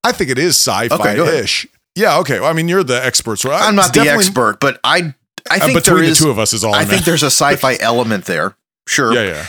I, 0.03 0.09
I 0.09 0.11
think 0.11 0.29
it 0.29 0.37
is 0.39 0.55
sci-fi 0.57 0.95
Okay, 1.17 1.39
ish. 1.39 1.67
Yeah, 1.95 2.17
okay. 2.19 2.39
Well, 2.39 2.49
I 2.49 2.53
mean, 2.53 2.67
you're 2.67 2.83
the 2.83 3.03
expert, 3.03 3.37
so 3.39 3.51
I'm 3.51 3.75
not 3.75 3.93
the 3.93 4.01
expert, 4.01 4.59
but 4.59 4.79
I 4.83 5.13
I 5.49 5.57
Uh, 5.57 5.59
think 5.59 5.73
between 5.79 6.01
there 6.01 6.09
the 6.09 6.15
two 6.15 6.29
of 6.29 6.39
us 6.39 6.53
is 6.53 6.63
all 6.63 6.73
I 6.73 6.81
I, 6.81 6.85
think 6.85 7.03
there's 7.05 7.23
a 7.23 7.27
sci-fi 7.31 7.77
element 7.81 8.25
there. 8.25 8.55
Sure. 8.87 9.13
Yeah, 9.13 9.23
yeah. 9.23 9.45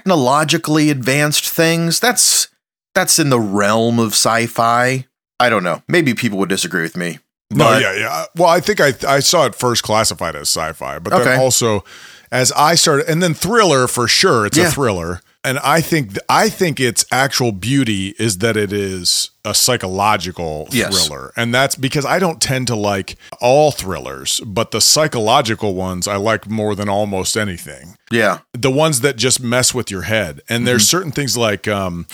Technologically 0.00 0.90
advanced 0.90 1.46
things, 1.48 2.00
that's 2.00 2.48
that's 2.94 3.18
in 3.18 3.30
the 3.30 3.40
realm 3.40 3.98
of 3.98 4.12
sci-fi. 4.12 5.06
I 5.38 5.48
don't 5.48 5.62
know. 5.62 5.82
Maybe 5.88 6.14
people 6.14 6.38
would 6.38 6.48
disagree 6.48 6.82
with 6.82 6.96
me. 6.96 7.18
No, 7.50 7.64
But 7.64 7.82
yeah, 7.82 7.94
yeah. 7.94 8.24
Well, 8.36 8.48
I 8.48 8.60
think 8.60 8.80
I 8.80 8.94
I 9.08 9.20
saw 9.20 9.46
it 9.46 9.54
first 9.54 9.82
classified 9.82 10.36
as 10.36 10.48
sci-fi, 10.48 10.98
but 10.98 11.12
Okay. 11.12 11.24
then 11.24 11.40
also 11.40 11.84
as 12.32 12.52
I 12.52 12.74
started, 12.76 13.08
and 13.08 13.22
then 13.22 13.34
thriller 13.34 13.86
for 13.88 14.06
sure. 14.08 14.46
It's 14.46 14.56
Yeah. 14.56 14.68
a 14.68 14.70
thriller, 14.70 15.20
and 15.44 15.58
I 15.60 15.80
think 15.80 16.16
I 16.28 16.48
think 16.48 16.78
its 16.80 17.04
actual 17.10 17.52
beauty 17.52 18.14
is 18.18 18.38
that 18.38 18.56
it 18.56 18.72
is 18.72 19.30
a 19.44 19.54
psychological 19.54 20.68
Yes. 20.70 21.06
thriller, 21.06 21.32
and 21.36 21.54
that's 21.54 21.74
because 21.76 22.04
I 22.04 22.18
don't 22.18 22.40
tend 22.40 22.66
to 22.68 22.76
like 22.76 23.16
all 23.40 23.70
thrillers, 23.70 24.40
but 24.46 24.70
the 24.70 24.80
psychological 24.80 25.74
ones 25.74 26.06
I 26.06 26.16
like 26.16 26.48
more 26.48 26.74
than 26.74 26.88
almost 26.88 27.36
anything. 27.36 27.96
yeah. 28.10 28.38
the 28.52 28.70
ones 28.70 29.00
that 29.00 29.16
just 29.16 29.40
mess 29.40 29.72
with 29.72 29.90
your 29.90 30.02
head. 30.02 30.40
And 30.48 30.66
there's 30.66 30.82
Mm-hmm. 30.82 30.96
certain 30.98 31.12
things 31.12 31.36
like 31.36 31.66
um, 31.68 32.06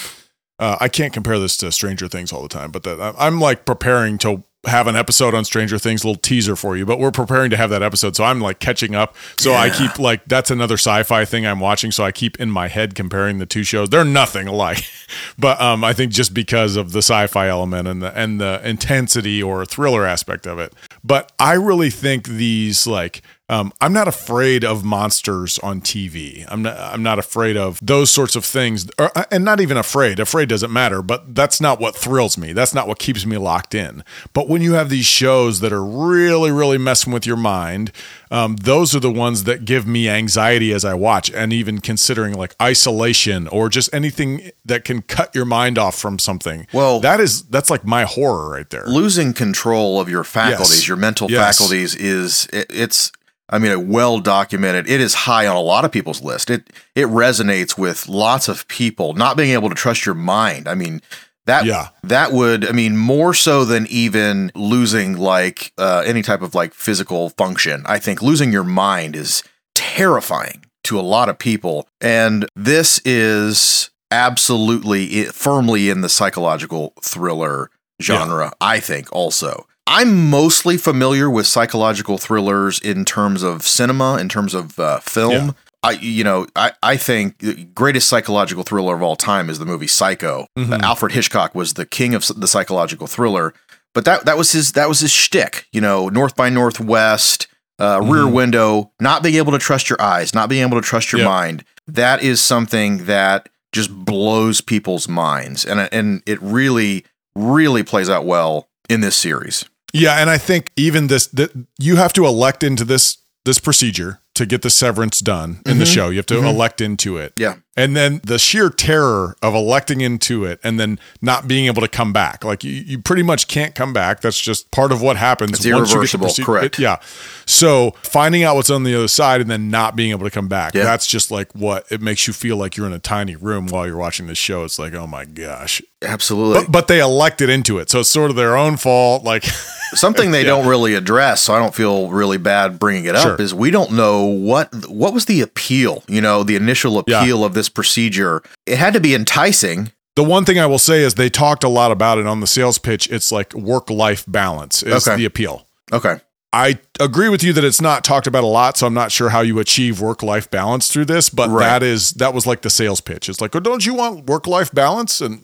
uh, 0.59 0.76
I 0.80 0.88
can't 0.88 1.12
compare 1.12 1.38
this 1.38 1.56
to 1.59 1.73
Stranger 1.73 2.09
Things 2.09 2.33
all 2.33 2.42
the 2.42 2.49
time, 2.49 2.71
but 2.71 2.83
that 2.85 3.14
I'm 3.18 3.40
like 3.40 3.64
preparing 3.64 4.18
to 4.18 4.42
have 4.66 4.87
an 4.87 4.96
episode 4.96 5.35
on 5.35 5.44
Stranger 5.44 5.78
Things, 5.78 6.04
little 6.04 6.20
teaser 6.20 6.56
for 6.56 6.76
you. 6.76 6.85
But 6.87 6.99
we're 6.99 7.11
preparing 7.11 7.50
to 7.50 7.56
have 7.56 7.70
that 7.70 7.82
episode, 7.82 8.16
so 8.16 8.25
I'm 8.25 8.40
like 8.40 8.58
catching 8.58 8.94
up. 8.94 9.16
So 9.38 9.54
I 9.54 9.70
keep 9.70 9.99
like 9.99 10.25
that's 10.26 10.50
another 10.50 10.75
sci-fi 10.75 11.25
thing 11.25 11.46
I'm 11.46 11.61
watching. 11.61 11.92
So 11.92 12.04
I 12.04 12.12
keep 12.12 12.38
in 12.40 12.50
my 12.50 12.68
head 12.68 12.94
comparing 12.94 13.38
the 13.38 13.46
two 13.46 13.62
shows. 13.62 13.90
They're 13.90 14.04
nothing 14.04 14.49
alike, 14.49 14.85
but 15.38 15.61
um, 15.61 15.85
I 15.85 15.92
think 15.92 16.12
just 16.12 16.35
because 16.35 16.76
of 16.76 16.92
the 16.92 16.99
sci-fi 16.99 17.49
element 17.49 17.88
and 17.88 18.02
the 18.02 18.16
and 18.16 18.40
the 18.40 18.61
intensity 18.64 19.42
or 19.42 19.64
thriller 19.64 20.04
aspect 20.04 20.46
of 20.46 20.58
it. 20.58 20.73
But 21.04 21.32
I 21.38 21.54
really 21.54 21.90
think 21.90 22.26
these 22.26 22.87
like 22.87 23.23
um, 23.48 23.72
I'm 23.80 23.92
not 23.92 24.08
afraid 24.08 24.64
of 24.64 24.84
monsters 24.84 25.58
on 25.60 25.80
TV. 25.80 26.44
I'm 26.48 26.62
not. 26.62 26.76
I'm 26.78 27.02
not 27.02 27.18
afraid 27.20 27.56
of 27.56 27.78
those 27.80 28.10
sorts 28.10 28.34
of 28.34 28.44
things, 28.44 28.90
or, 28.98 29.10
and 29.30 29.44
not 29.44 29.60
even 29.60 29.76
afraid. 29.76 30.18
Afraid 30.18 30.48
doesn't 30.48 30.72
matter. 30.72 31.00
But 31.00 31.34
that's 31.34 31.60
not 31.60 31.78
what 31.78 31.94
thrills 31.94 32.36
me. 32.36 32.52
That's 32.52 32.74
not 32.74 32.88
what 32.88 32.98
keeps 32.98 33.24
me 33.24 33.36
locked 33.36 33.74
in. 33.74 34.02
But 34.32 34.48
when 34.48 34.62
you 34.62 34.72
have 34.72 34.88
these 34.90 35.06
shows 35.06 35.60
that 35.60 35.72
are 35.72 35.84
really, 35.84 36.50
really 36.50 36.78
messing 36.78 37.12
with 37.12 37.24
your 37.24 37.36
mind, 37.36 37.92
um, 38.32 38.56
those 38.56 38.96
are 38.96 39.00
the 39.00 39.12
ones 39.12 39.44
that 39.44 39.64
give 39.64 39.86
me 39.86 40.08
anxiety 40.08 40.72
as 40.72 40.84
I 40.84 40.94
watch, 40.94 41.30
and 41.30 41.52
even 41.52 41.80
considering 41.80 42.34
like 42.34 42.56
isolation 42.60 43.46
or 43.48 43.68
just 43.68 43.94
anything 43.94 44.50
that 44.64 44.84
can 44.84 45.02
cut 45.02 45.32
your 45.36 45.44
mind 45.44 45.78
off 45.78 45.96
from 45.96 46.18
something. 46.18 46.66
Well- 46.72 46.98
that 47.00 47.20
is 47.20 47.42
that's 47.44 47.70
like 47.70 47.84
my 47.84 48.02
horror 48.04 48.50
right 48.50 48.68
there. 48.70 48.86
Losing 48.86 49.32
control 49.32 50.00
of 50.00 50.08
your 50.08 50.24
faculties, 50.24 50.78
Yes. 50.80 50.88
your 50.88 50.96
mental 50.96 51.30
Yes. 51.30 51.58
faculties 51.58 51.94
is 51.94 52.48
it, 52.52 52.66
it's 52.70 53.12
I 53.48 53.58
mean, 53.58 53.72
a 53.72 53.78
well 53.78 54.18
documented. 54.18 54.88
It 54.88 55.00
is 55.00 55.14
high 55.14 55.46
on 55.46 55.56
a 55.56 55.60
lot 55.60 55.84
of 55.84 55.92
people's 55.92 56.22
list. 56.22 56.50
It 56.50 56.72
it 56.94 57.06
resonates 57.06 57.78
with 57.78 58.08
lots 58.08 58.48
of 58.48 58.66
people. 58.68 59.14
Not 59.14 59.36
being 59.36 59.50
able 59.52 59.68
to 59.68 59.74
trust 59.74 60.04
your 60.04 60.14
mind. 60.16 60.68
I 60.68 60.74
mean, 60.74 61.00
that 61.46 61.64
Yeah. 61.64 61.88
that 62.02 62.32
would. 62.32 62.68
I 62.68 62.72
mean, 62.72 62.96
more 62.96 63.34
so 63.34 63.64
than 63.64 63.86
even 63.88 64.50
losing 64.54 65.16
like 65.16 65.72
uh, 65.78 66.02
any 66.04 66.22
type 66.22 66.42
of 66.42 66.54
like 66.54 66.74
physical 66.74 67.30
function. 67.30 67.84
I 67.86 67.98
think 68.00 68.20
losing 68.20 68.50
your 68.52 68.64
mind 68.64 69.14
is 69.14 69.42
terrifying 69.76 70.64
to 70.84 70.98
a 70.98 71.02
lot 71.02 71.28
of 71.28 71.38
people, 71.38 71.88
and 72.00 72.48
this 72.56 73.00
is 73.04 73.90
absolutely 74.10 75.24
firmly 75.26 75.88
in 75.90 76.00
the 76.00 76.08
psychological 76.08 76.92
thriller 77.02 77.70
genre. 78.02 78.52
I 78.60 78.80
think 78.80 79.12
also. 79.12 79.66
I'm 79.87 80.28
mostly 80.31 80.76
familiar 80.76 81.31
with 81.31 81.47
psychological 81.47 82.19
thrillers 82.19 82.78
in 82.81 83.05
terms 83.05 83.43
of 83.43 83.62
cinema, 83.62 84.16
in 84.19 84.28
terms 84.28 84.52
of 84.55 84.78
uh, 84.78 84.99
film. 85.00 85.33
Yeah. 85.33 85.50
I, 85.83 85.90
you 85.93 86.25
know, 86.25 86.47
I, 86.57 86.73
I 86.83 86.97
think 86.97 87.38
the 87.38 87.64
greatest 87.66 88.09
psychological 88.09 88.64
thriller 88.64 88.97
of 88.97 89.02
all 89.02 89.14
time 89.14 89.49
is 89.49 89.59
the 89.61 89.66
movie 89.66 89.87
Psycho. 89.87 90.47
Mhm. 90.59 90.73
Uh, 90.73 90.78
Alfred 90.85 91.12
Hitchcock 91.12 91.55
was 91.55 91.75
the 91.75 91.87
king 91.87 92.14
of 92.14 92.26
the 92.37 92.49
psychological 92.49 93.07
thriller, 93.07 93.55
but 93.95 94.05
that 94.05 94.25
that 94.25 94.37
was 94.37 94.50
his 94.52 94.73
that 94.73 94.88
was 94.88 94.99
his 95.00 95.12
shtick. 95.12 95.66
You 95.73 95.81
know, 95.81 96.09
North 96.09 96.35
by 96.35 96.49
Northwest, 96.50 97.47
uh, 97.78 98.00
Rear 98.02 98.23
Mhm. 98.25 98.33
Window, 98.33 98.90
not 99.00 99.23
being 99.23 99.37
able 99.37 99.52
to 99.52 99.59
trust 99.59 99.88
your 99.88 100.00
eyes, 100.02 100.35
not 100.35 100.49
being 100.49 100.62
able 100.62 100.81
to 100.81 100.87
trust 100.87 101.12
your 101.12 101.21
Yep. 101.21 101.28
mind. 101.31 101.64
That 101.87 102.21
is 102.23 102.40
something 102.40 103.05
that 103.05 103.49
just 103.73 103.90
blows 103.93 104.61
people's 104.61 105.07
minds, 105.09 105.64
and 105.64 105.78
and 105.93 106.23
it 106.26 106.43
really 106.43 107.05
really 107.37 107.85
plays 107.85 108.11
out 108.11 108.25
well 108.25 108.66
in 108.88 109.02
this 109.02 109.14
series. 109.14 109.64
Yeah, 110.00 110.20
and 110.20 110.30
I 110.30 110.38
think 110.38 110.70
even 110.76 111.06
this 111.08 111.26
that 111.28 111.50
you 111.78 111.96
have 111.96 112.12
to 112.14 112.26
elect 112.26 112.62
into 112.62 112.84
this 112.84 113.18
this 113.44 113.58
procedure 113.60 114.20
to 114.34 114.44
get 114.46 114.62
the 114.62 114.70
severance 114.70 115.20
done 115.20 115.60
in 115.64 115.78
the 115.78 115.84
Mhm. 115.84 115.94
show. 115.94 116.10
You 116.10 116.16
have 116.16 116.26
to 116.26 116.34
Mhm. 116.34 116.48
elect 116.54 116.80
into 116.80 117.16
it. 117.16 117.32
Yeah. 117.36 117.54
And 117.76 117.95
then 117.95 118.21
the 118.25 118.38
sheer 118.38 118.71
terror 118.71 119.37
of 119.42 119.54
electing 119.54 120.00
into 120.00 120.45
it 120.47 120.61
and 120.64 120.80
then 120.80 120.99
not 121.21 121.47
being 121.47 121.66
able 121.66 121.83
to 121.83 121.88
come 121.88 122.12
back. 122.12 122.42
Like 122.45 122.64
you, 122.64 122.73
you 122.73 122.99
pretty 122.99 123.23
much 123.23 123.49
can't 123.49 123.75
come 123.75 123.92
back. 123.92 124.21
That's 124.23 124.40
just 124.40 124.71
part 124.71 124.92
of 124.92 125.02
what 125.02 125.16
happens. 125.16 125.52
It's 125.52 125.66
irreversible, 125.66 126.30
correct. 126.42 126.78
It, 126.78 126.83
yeah. 126.83 126.97
So 127.45 127.90
finding 128.02 128.45
out 128.45 128.56
what's 128.56 128.71
on 128.71 128.85
the 128.85 128.95
other 128.95 129.09
side 129.09 129.40
and 129.42 129.50
then 129.50 129.71
not 129.71 129.95
being 129.95 130.11
able 130.11 130.25
to 130.25 130.30
come 130.30 130.49
back. 130.49 130.75
Yeah. 130.75 130.85
That's 130.85 131.06
just 131.06 131.30
like 131.30 131.52
what 131.54 131.85
it 131.90 132.00
makes 132.00 132.26
you 132.26 132.33
feel 132.33 132.56
like 132.56 132.76
you're 132.76 132.87
in 132.87 132.92
a 132.95 132.99
tiny 132.99 133.37
room 133.37 133.66
while 133.66 133.87
you're 133.87 133.97
watching 133.99 134.26
this 134.26 134.38
show. 134.38 134.64
It's 134.64 134.78
like, 134.78 134.95
oh 134.95 135.06
my 135.06 135.26
gosh. 135.26 135.83
Absolutely. 136.02 136.62
But, 136.64 136.73
but 136.73 136.88
they 136.88 137.00
elected 137.00 137.50
into 137.50 137.78
it. 137.78 137.90
So 137.90 138.00
it's 138.00 138.09
sort 138.09 138.30
of 138.30 138.37
their 138.37 138.56
own 138.56 138.76
fault. 138.78 139.23
Like 139.23 139.45
Something 139.95 140.33
they 140.33 140.42
don't 140.42 140.66
really 140.66 140.95
address, 140.95 141.42
so 141.42 141.54
I 141.54 141.61
don't 141.61 141.75
feel 141.75 142.09
really 142.11 142.38
bad 142.38 142.78
bringing 142.80 143.04
it 143.04 143.14
up, 143.14 143.23
Sure. 143.23 143.37
is 143.40 143.54
we 143.54 143.71
don't 143.71 143.92
know 143.92 144.25
what 144.25 144.75
what 144.88 145.14
was 145.14 145.26
the 145.26 145.40
appeal, 145.42 146.02
you 146.09 146.21
know, 146.21 146.42
the 146.42 146.56
initial 146.56 147.02
Yeah. 147.06 147.21
appeal 147.23 147.45
of 147.45 147.54
this 147.54 147.65
procedure. 147.68 148.42
It 148.66 148.78
had 148.78 148.92
to 148.94 149.00
be 149.00 149.14
enticing. 149.14 149.92
The 150.14 150.25
one 150.25 150.44
thing 150.44 150.58
I 150.58 150.66
will 150.66 150.78
say 150.78 151.02
is 151.02 151.14
they 151.14 151.28
talked 151.28 151.62
a 151.62 151.68
lot 151.68 151.90
about 151.92 152.18
it 152.18 152.26
on 152.26 152.40
the 152.40 152.46
sales 152.46 152.78
pitch. 152.78 153.11
It's 153.11 153.30
like 153.30 153.52
work 153.54 153.90
life 153.90 154.25
balance 154.26 154.82
is 154.82 155.06
Okay. 155.06 155.16
the 155.16 155.25
appeal. 155.26 155.66
Okay. 155.92 156.16
I 156.58 156.78
agree 156.98 157.28
with 157.28 157.42
you 157.44 157.52
that 157.52 157.64
it's 157.64 157.80
not 157.82 158.02
talked 158.02 158.26
about 158.26 158.42
a 158.42 158.46
lot, 158.46 158.78
so 158.78 158.86
I'm 158.86 158.94
not 158.94 159.12
sure 159.12 159.28
how 159.28 159.42
you 159.42 159.58
achieve 159.58 160.00
work 160.00 160.22
life 160.22 160.50
balance 160.50 160.88
through 160.88 161.04
this. 161.04 161.28
But 161.28 161.50
Right. 161.50 161.66
that 161.66 161.82
is 161.82 162.12
that 162.12 162.32
was 162.32 162.46
like 162.46 162.62
the 162.62 162.70
sales 162.70 163.00
pitch. 163.02 163.28
It's 163.28 163.40
like, 163.40 163.54
oh, 163.54 163.60
don't 163.60 163.84
you 163.84 163.92
want 163.94 164.26
work 164.26 164.46
life 164.46 164.72
balance? 164.72 165.20
And 165.20 165.40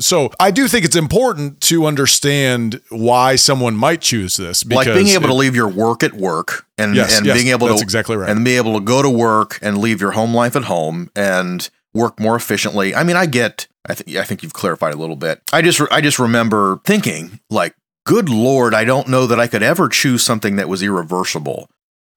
so 0.00 0.32
I 0.40 0.50
do 0.50 0.66
think 0.66 0.84
it's 0.84 0.96
important 0.96 1.60
to 1.62 1.86
understand 1.86 2.80
why 2.88 3.36
someone 3.36 3.76
might 3.76 4.00
choose 4.00 4.36
this. 4.36 4.64
Because 4.64 4.86
like 4.86 4.94
being 4.94 5.08
able 5.08 5.26
it- 5.26 5.28
to 5.28 5.34
leave 5.34 5.54
your 5.54 5.68
work 5.68 6.02
at 6.02 6.14
work 6.14 6.66
and, 6.76 6.96
Yes, 6.96 7.16
and 7.16 7.26
yes, 7.26 7.36
being 7.36 7.48
able 7.48 7.68
to 7.68 7.80
exactly 7.80 8.16
right. 8.16 8.28
and 8.28 8.44
be 8.44 8.56
able 8.56 8.74
to 8.74 8.84
go 8.84 9.02
to 9.02 9.10
work 9.10 9.58
and 9.62 9.78
leave 9.78 10.00
your 10.00 10.10
home 10.12 10.34
life 10.34 10.56
at 10.56 10.64
home 10.64 11.10
and 11.14 11.70
work 11.94 12.18
more 12.18 12.34
efficiently. 12.36 12.94
I 12.94 13.04
mean, 13.04 13.16
I 13.16 13.26
get. 13.26 13.68
I 13.88 13.94
think 13.94 14.16
I 14.16 14.24
think 14.24 14.42
you've 14.42 14.52
clarified 14.52 14.94
a 14.94 14.96
little 14.96 15.14
bit. 15.14 15.40
I 15.52 15.62
just 15.62 15.80
I 15.92 16.00
just 16.00 16.18
remember 16.18 16.80
thinking 16.84 17.38
like, 17.50 17.74
good 18.06 18.28
lord, 18.30 18.72
I 18.72 18.84
don't 18.84 19.08
know 19.08 19.26
that 19.26 19.38
I 19.38 19.46
could 19.48 19.62
ever 19.62 19.88
choose 19.90 20.22
something 20.24 20.56
that 20.56 20.68
was 20.68 20.82
irreversible. 20.82 21.68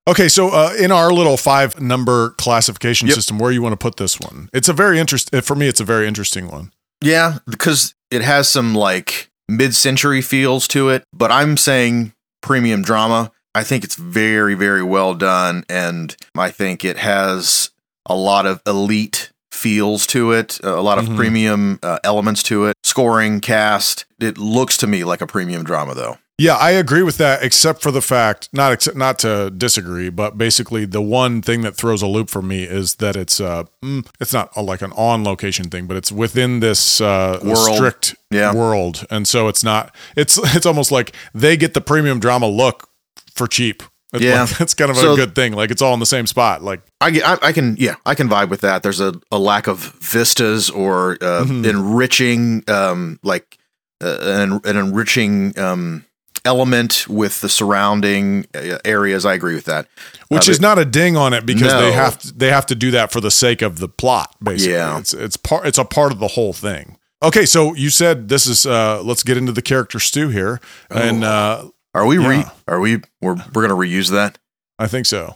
Okay, 0.08 0.27
so 0.29 0.50
uh, 0.50 0.74
in 0.79 0.91
our 0.91 1.12
little 1.12 1.36
five 1.38 1.79
number 1.81 2.31
classification 2.38 3.08
Yep. 3.08 3.15
system, 3.15 3.38
where 3.39 3.51
you 3.51 3.62
want 3.62 3.74
to 3.74 3.77
put 3.77 3.98
this 3.98 4.19
one? 4.19 4.50
It's 4.53 4.69
a 4.69 4.74
very 4.74 4.98
interesting 5.00 5.41
for 5.41 5.55
me. 5.55 5.67
It's 5.67 5.79
a 5.81 5.84
very 5.86 6.08
interesting 6.08 6.50
one. 6.50 6.72
Yeah, 7.01 7.39
because 7.48 7.93
it 8.10 8.22
has 8.22 8.48
some 8.50 8.74
like 8.74 9.29
mid-century 9.48 10.22
feels 10.22 10.67
to 10.69 10.89
it, 10.89 11.03
but 11.13 11.31
I'm 11.31 11.58
saying 11.58 12.13
premium 12.41 12.81
drama. 12.81 13.31
I 13.55 13.63
think 13.63 13.84
it's 13.84 13.96
very 13.96 14.53
very 14.55 14.84
well 14.84 15.13
done 15.15 15.63
and 15.69 16.15
I 16.36 16.50
think 16.51 16.86
it 16.86 16.98
has 16.98 17.72
a 18.08 18.15
lot 18.15 18.46
of 18.46 18.62
elite 18.65 19.31
feels 19.51 20.08
to 20.08 20.31
it, 20.31 20.60
a 20.63 20.81
lot 20.81 20.98
of 20.98 21.05
Mhm. 21.05 21.15
premium 21.17 21.79
uh, 21.84 22.00
elements 22.03 22.41
to 22.43 22.65
it. 22.65 22.75
Scoring, 22.84 23.41
cast, 23.41 24.05
it 24.20 24.38
looks 24.38 24.78
to 24.78 24.88
me 24.88 25.04
like 25.04 25.22
a 25.22 25.28
premium 25.28 25.64
drama 25.64 25.94
though. 25.96 26.18
Yeah, 26.38 26.56
I 26.56 26.72
agree 26.72 27.04
with 27.04 27.18
that, 27.18 27.44
except 27.44 27.82
for 27.82 27.92
the 27.92 28.02
fact 28.02 28.48
not 28.54 28.72
except 28.72 28.96
not 28.96 29.20
to 29.20 29.50
disagree, 29.50 30.10
but 30.10 30.38
basically 30.38 30.86
the 30.86 31.02
one 31.02 31.42
thing 31.42 31.62
that 31.64 31.76
throws 31.76 32.02
a 32.02 32.08
loop 32.08 32.30
for 32.30 32.42
me 32.42 32.64
is 32.64 32.96
that 32.96 33.18
it's 33.18 33.42
uh 33.42 33.66
mm, 33.84 34.08
it's 34.22 34.32
not 34.32 34.50
a, 34.56 34.62
like 34.62 34.82
an 34.82 34.94
on 34.94 35.26
location 35.26 35.70
thing, 35.70 35.86
but 35.86 35.98
it's 35.98 36.12
within 36.14 36.62
this 36.62 37.02
uh 37.02 37.40
World. 37.44 37.76
strict 37.76 38.16
Yeah. 38.32 38.54
world, 38.54 39.06
and 39.12 39.28
so 39.28 39.50
it's 39.50 39.66
not 39.66 39.94
it's 40.16 40.38
it's 40.56 40.66
almost 40.66 40.92
like 40.94 41.14
they 41.34 41.58
get 41.58 41.74
the 41.74 41.82
premium 41.82 42.20
drama 42.22 42.48
look 42.48 42.88
for 43.36 43.46
cheap. 43.46 43.84
It's 44.14 44.24
Yeah. 44.24 44.44
like, 44.44 44.50
that's 44.60 44.74
kind 44.74 44.90
of 44.92 44.96
So- 44.98 45.14
a 45.14 45.16
good 45.18 45.36
thing. 45.36 45.52
Like 45.54 45.72
it's 45.72 45.82
all 45.82 45.94
in 45.94 46.00
the 46.00 46.06
same 46.06 46.26
spot. 46.26 46.64
Like 46.64 46.80
I, 47.02 47.22
I, 47.24 47.48
I 47.50 47.52
can 47.52 47.76
yeah 47.78 47.96
I 48.06 48.16
can 48.16 48.30
vibe 48.30 48.48
with 48.50 48.62
that. 48.62 48.82
There's 48.82 49.02
a, 49.02 49.14
a 49.30 49.38
lack 49.38 49.68
of 49.68 49.80
vistas 50.00 50.70
or 50.70 51.18
uh, 51.22 51.44
Mhm. 51.44 51.66
enriching 51.66 52.64
um 52.70 53.20
like 53.24 53.58
an, 54.01 54.62
an 54.63 54.77
enriching 54.77 55.58
um 55.60 56.06
element 56.46 57.06
with 57.10 57.41
the 57.41 57.50
surrounding 57.50 58.46
uh, 58.56 58.77
areas. 58.86 59.25
I 59.25 59.34
agree 59.34 59.56
with 59.56 59.65
that. 59.65 59.88
which 60.29 60.48
Uh, 60.48 60.51
is 60.51 60.62
not 60.62 60.79
a 60.79 60.86
ding 60.86 61.18
on 61.18 61.34
it 61.34 61.46
because 61.46 61.72
they 61.74 61.91
have 61.91 62.18
to, 62.20 62.34
they 62.34 62.50
have 62.50 62.65
to 62.68 62.75
do 62.75 62.91
that 62.91 63.12
for 63.12 63.20
the 63.20 63.29
sake 63.32 63.62
of 63.62 63.79
the 63.79 63.89
plot 63.89 64.34
basically 64.41 64.74
Yeah. 64.75 64.98
it's 65.00 65.13
it's 65.13 65.36
part 65.38 65.68
it's 65.68 65.77
a 65.77 65.84
part 65.86 66.12
of 66.13 66.20
the 66.20 66.29
whole 66.29 66.53
thing 66.53 66.98
okay 67.22 67.46
so 67.46 67.74
you 67.75 67.89
said 67.89 68.29
this 68.29 68.48
is 68.48 68.65
uh 68.65 69.01
let's 69.03 69.22
get 69.24 69.36
into 69.38 69.51
the 69.51 69.62
character 69.62 70.00
stew 70.00 70.29
here 70.29 70.62
and 70.89 71.24
uh 71.25 71.65
Are 71.94 72.06
we 72.06 72.18
re 72.18 72.38
Yeah. 72.38 72.50
are 72.70 72.79
we 72.79 73.01
we're 73.22 73.36
we're 73.53 73.62
gonna 73.62 73.75
reuse 73.75 74.10
that? 74.12 74.38
i 74.79 74.88
think 74.88 75.06
so 75.08 75.36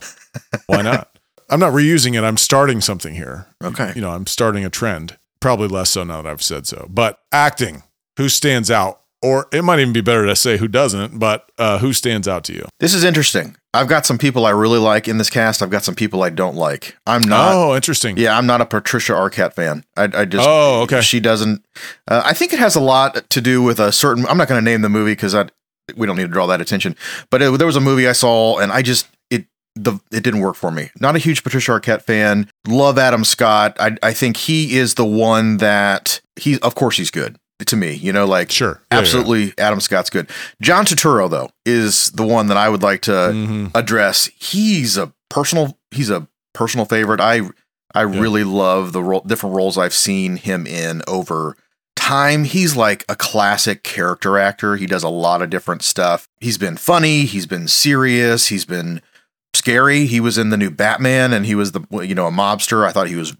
why 0.66 0.80
not 0.80 1.18
i'm 1.50 1.60
not 1.60 1.74
reusing 1.74 2.16
it 2.16 2.24
i'm 2.24 2.38
starting 2.38 2.80
something 2.80 3.14
here 3.14 3.46
Okay. 3.62 3.92
you 3.94 4.00
know 4.00 4.10
i'm 4.10 4.26
starting 4.26 4.64
a 4.64 4.70
trend 4.70 5.18
probably 5.40 5.68
less 5.68 5.90
so 5.90 6.02
now 6.04 6.22
that 6.22 6.30
i've 6.30 6.42
said 6.42 6.66
so 6.66 6.86
but 6.88 7.18
acting 7.30 7.82
who 8.16 8.28
stands 8.28 8.70
out 8.70 9.00
or 9.22 9.48
it 9.52 9.62
might 9.62 9.80
even 9.80 9.92
be 9.92 10.02
better 10.02 10.26
to 10.26 10.36
say 10.36 10.58
who 10.58 10.68
doesn't 10.68 11.18
but 11.18 11.50
uh 11.58 11.78
who 11.78 11.92
stands 11.92 12.28
out 12.28 12.44
to 12.44 12.52
you 12.52 12.66
This 12.78 12.94
is 12.94 13.04
interesting. 13.04 13.56
I've 13.72 13.88
got 13.88 14.06
some 14.06 14.18
people 14.18 14.46
I 14.46 14.50
really 14.50 14.78
like 14.78 15.08
in 15.08 15.18
this 15.18 15.30
cast. 15.30 15.60
I've 15.60 15.70
got 15.70 15.82
some 15.82 15.96
people 15.96 16.22
I 16.22 16.30
don't 16.30 16.54
like. 16.54 16.96
I'm 17.06 17.22
not. 17.22 17.54
oh 17.54 17.74
interesting 17.74 18.16
Yeah, 18.16 18.36
I'm 18.38 18.46
not 18.46 18.60
a 18.60 18.66
Patricia 18.66 19.12
Arquette 19.12 19.54
fan. 19.54 19.84
I, 19.96 20.04
I 20.04 20.24
just 20.26 20.46
oh 20.48 20.82
okay 20.82 21.00
she 21.00 21.20
doesn't. 21.20 21.64
Uh, 22.06 22.22
I 22.24 22.34
think 22.34 22.52
it 22.52 22.58
has 22.58 22.76
a 22.76 22.80
lot 22.80 23.28
to 23.30 23.40
do 23.40 23.62
with 23.62 23.80
a 23.80 23.90
certain. 23.90 24.26
I'm 24.26 24.36
not 24.36 24.48
going 24.48 24.62
to 24.62 24.64
name 24.64 24.82
the 24.82 24.88
movie 24.88 25.12
because 25.12 25.34
I 25.34 25.48
we 25.96 26.06
don't 26.06 26.16
need 26.16 26.22
to 26.22 26.28
draw 26.28 26.46
that 26.46 26.60
attention. 26.60 26.96
But 27.30 27.42
it, 27.42 27.58
there 27.58 27.66
was 27.66 27.76
a 27.76 27.80
movie 27.80 28.06
I 28.08 28.12
saw 28.12 28.58
and 28.58 28.70
I 28.72 28.82
just 28.82 29.08
it 29.30 29.46
the 29.74 29.98
it 30.12 30.22
didn't 30.22 30.40
work 30.40 30.56
for 30.56 30.70
me. 30.70 30.90
Not 31.00 31.16
a 31.16 31.18
huge 31.18 31.42
Patricia 31.42 31.72
Arquette 31.72 32.02
fan. 32.02 32.50
Love 32.66 32.98
Adam 32.98 33.24
Scott. 33.24 33.76
I 33.80 33.96
I 34.02 34.12
think 34.12 34.36
he 34.36 34.76
is 34.76 34.94
the 34.94 35.04
one 35.04 35.56
that 35.58 36.20
he. 36.36 36.60
Of 36.60 36.74
course, 36.74 36.96
he's 36.96 37.10
good 37.10 37.38
to 37.66 37.76
me. 37.76 37.92
You 37.94 38.12
know, 38.12 38.26
like 38.26 38.50
sure 38.50 38.80
Yeah, 38.90 38.96
yeah. 38.96 39.00
absolutely 39.00 39.54
Adam 39.58 39.80
Scott's 39.80 40.10
good. 40.10 40.28
John 40.60 40.84
Turturro 40.84 41.30
though 41.30 41.50
is 41.64 42.10
the 42.12 42.26
one 42.26 42.48
that 42.48 42.56
I 42.56 42.68
would 42.68 42.82
like 42.82 43.02
to 43.02 43.12
Mhm. 43.12 43.70
address. 43.74 44.28
He's 44.38 44.96
a 44.96 45.12
personal 45.30 45.78
he's 45.90 46.10
a 46.10 46.26
personal 46.52 46.84
favorite. 46.86 47.20
I 47.20 47.42
I 47.94 48.02
really 48.02 48.42
love 48.42 48.92
the 48.92 49.02
role, 49.02 49.20
different 49.24 49.54
roles 49.54 49.78
I've 49.78 49.94
seen 49.94 50.36
him 50.36 50.66
in 50.66 51.02
over 51.06 51.56
time. 51.94 52.42
He's 52.42 52.74
like 52.74 53.04
a 53.08 53.14
classic 53.14 53.84
character 53.84 54.36
actor. 54.36 54.74
He 54.76 54.86
does 54.86 55.04
a 55.04 55.08
lot 55.08 55.42
of 55.42 55.48
different 55.50 55.82
stuff. 55.82 56.26
He's 56.40 56.58
been 56.58 56.76
funny, 56.76 57.24
he's 57.24 57.46
been 57.46 57.68
serious, 57.68 58.48
he's 58.48 58.64
been 58.64 59.00
scary. 59.54 60.06
He 60.06 60.18
was 60.18 60.36
in 60.38 60.50
the 60.50 60.56
new 60.56 60.70
Batman 60.70 61.32
and 61.32 61.46
he 61.46 61.54
was 61.54 61.70
the 61.70 61.82
you 62.02 62.16
know 62.16 62.26
a 62.26 62.32
mobster. 62.32 62.84
I 62.84 62.90
thought 62.90 63.06
he 63.06 63.14
was 63.16 63.36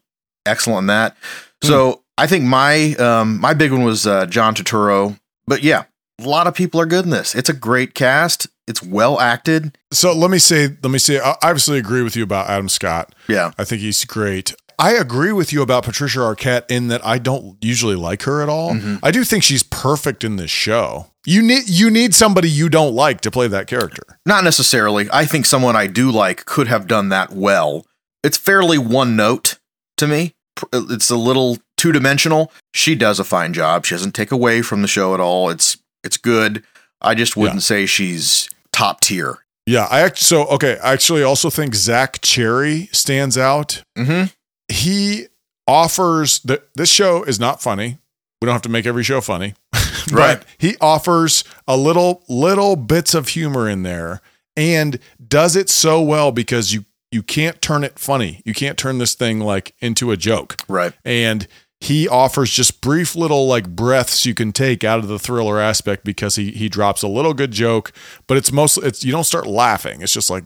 excellent 0.46 0.84
in 0.84 0.86
that. 0.86 1.16
So, 1.64 2.02
I 2.18 2.26
think 2.26 2.44
my 2.44 2.94
um 2.94 3.40
my 3.40 3.54
big 3.54 3.72
one 3.72 3.82
was 3.84 4.06
uh, 4.06 4.26
John 4.26 4.54
Turturro. 4.54 5.18
But 5.46 5.62
yeah, 5.62 5.84
a 6.18 6.28
lot 6.28 6.46
of 6.46 6.54
people 6.54 6.80
are 6.80 6.86
good 6.86 7.04
in 7.04 7.10
this. 7.10 7.34
It's 7.34 7.48
a 7.48 7.54
great 7.54 7.94
cast. 7.94 8.46
It's 8.66 8.82
well 8.82 9.20
acted. 9.20 9.76
So 9.92 10.12
let 10.14 10.30
me 10.30 10.38
say, 10.38 10.68
let 10.82 10.90
me 10.90 10.98
say, 10.98 11.20
I 11.20 11.34
obviously 11.42 11.78
agree 11.78 12.02
with 12.02 12.16
you 12.16 12.22
about 12.22 12.48
Adam 12.48 12.68
Scott. 12.70 13.14
Yeah. 13.28 13.50
I 13.58 13.64
think 13.64 13.82
he's 13.82 14.04
great. 14.06 14.54
I 14.78 14.92
agree 14.92 15.32
with 15.32 15.52
you 15.52 15.60
about 15.60 15.84
Patricia 15.84 16.20
Arquette 16.20 16.64
in 16.70 16.88
that 16.88 17.04
I 17.06 17.18
don't 17.18 17.56
usually 17.62 17.94
like 17.94 18.22
her 18.22 18.42
at 18.42 18.48
all. 18.48 18.72
Mhm. 18.72 19.00
I 19.02 19.10
do 19.10 19.22
think 19.22 19.44
she's 19.44 19.62
perfect 19.62 20.24
in 20.24 20.36
this 20.36 20.50
show. 20.50 21.10
You 21.26 21.42
need 21.42 21.68
you 21.68 21.90
need 21.90 22.14
somebody 22.14 22.48
you 22.50 22.68
don't 22.68 22.94
like 22.94 23.20
to 23.22 23.30
play 23.30 23.46
that 23.48 23.66
character. 23.66 24.02
Not 24.24 24.44
necessarily. 24.44 25.08
I 25.12 25.26
think 25.26 25.46
someone 25.46 25.76
I 25.76 25.86
do 25.86 26.10
like 26.10 26.44
could 26.46 26.68
have 26.68 26.86
done 26.86 27.08
that 27.10 27.32
well. 27.32 27.86
It's 28.22 28.36
fairly 28.38 28.78
one 28.78 29.14
note 29.14 29.58
to 29.98 30.06
me. 30.06 30.32
It's 30.72 31.10
a 31.10 31.16
little 31.16 31.58
two 31.84 31.92
dimensional. 31.92 32.50
She 32.72 32.94
does 32.94 33.20
a 33.20 33.24
fine 33.24 33.52
job. 33.52 33.84
She 33.84 33.94
doesn't 33.94 34.14
take 34.14 34.32
away 34.32 34.62
from 34.62 34.80
the 34.80 34.88
show 34.88 35.12
at 35.12 35.20
all. 35.20 35.50
It's 35.50 35.76
it's 36.02 36.16
good. 36.16 36.64
I 37.02 37.14
just 37.14 37.36
wouldn't 37.36 37.62
say 37.62 37.84
she's 37.84 38.48
top 38.72 39.00
tier. 39.00 39.40
Yeah, 39.66 39.86
I 39.90 40.00
act 40.00 40.16
so 40.16 40.46
okay. 40.46 40.78
I 40.82 40.94
actually 40.94 41.22
also 41.22 41.50
think 41.50 41.74
Zach 41.74 42.20
Cherry 42.22 42.88
stands 42.92 43.36
out. 43.36 43.82
Mm-hmm. 43.98 44.32
He 44.68 45.26
offers 45.66 46.38
that 46.40 46.68
this 46.74 46.88
show 46.88 47.22
is 47.22 47.38
not 47.38 47.60
funny. 47.60 47.98
We 48.40 48.46
don't 48.46 48.54
have 48.54 48.62
to 48.62 48.70
make 48.70 48.86
every 48.86 49.04
show 49.04 49.20
funny. 49.20 49.54
Right. 50.12 50.44
he 50.58 50.76
offers 50.82 51.44
a 51.66 51.78
little 51.78 52.22
little 52.28 52.76
bits 52.76 53.14
of 53.14 53.28
humor 53.28 53.70
in 53.70 53.84
there 53.84 54.20
and 54.54 54.98
does 55.26 55.56
it 55.56 55.70
so 55.70 56.02
well 56.02 56.30
because 56.30 56.74
you 56.74 56.84
you 57.14 57.22
can't 57.22 57.62
turn 57.62 57.84
it 57.84 57.96
funny. 57.98 58.42
You 58.44 58.52
can't 58.52 58.76
turn 58.76 58.98
this 58.98 59.14
thing 59.14 59.38
like 59.38 59.72
into 59.78 60.10
a 60.10 60.16
joke. 60.16 60.56
Right. 60.68 60.92
And 61.04 61.46
he 61.84 62.08
offers 62.08 62.50
just 62.50 62.80
brief 62.80 63.14
little 63.14 63.46
like 63.46 63.68
breaths 63.68 64.24
you 64.24 64.32
can 64.32 64.52
take 64.52 64.82
out 64.82 65.00
of 65.00 65.08
the 65.08 65.18
thriller 65.18 65.60
aspect 65.60 66.02
because 66.02 66.36
he 66.36 66.50
he 66.50 66.68
drops 66.68 67.02
a 67.02 67.08
little 67.08 67.34
good 67.34 67.52
joke, 67.52 67.92
but 68.26 68.38
it's 68.38 68.50
mostly 68.50 68.88
it's 68.88 69.04
you 69.04 69.12
don't 69.12 69.24
start 69.24 69.46
laughing. 69.46 70.00
It's 70.00 70.14
just 70.14 70.30
like 70.30 70.44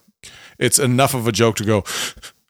it's 0.58 0.80
enough 0.80 1.14
of 1.14 1.28
a 1.28 1.32
joke 1.32 1.54
to 1.56 1.64
go 1.64 1.84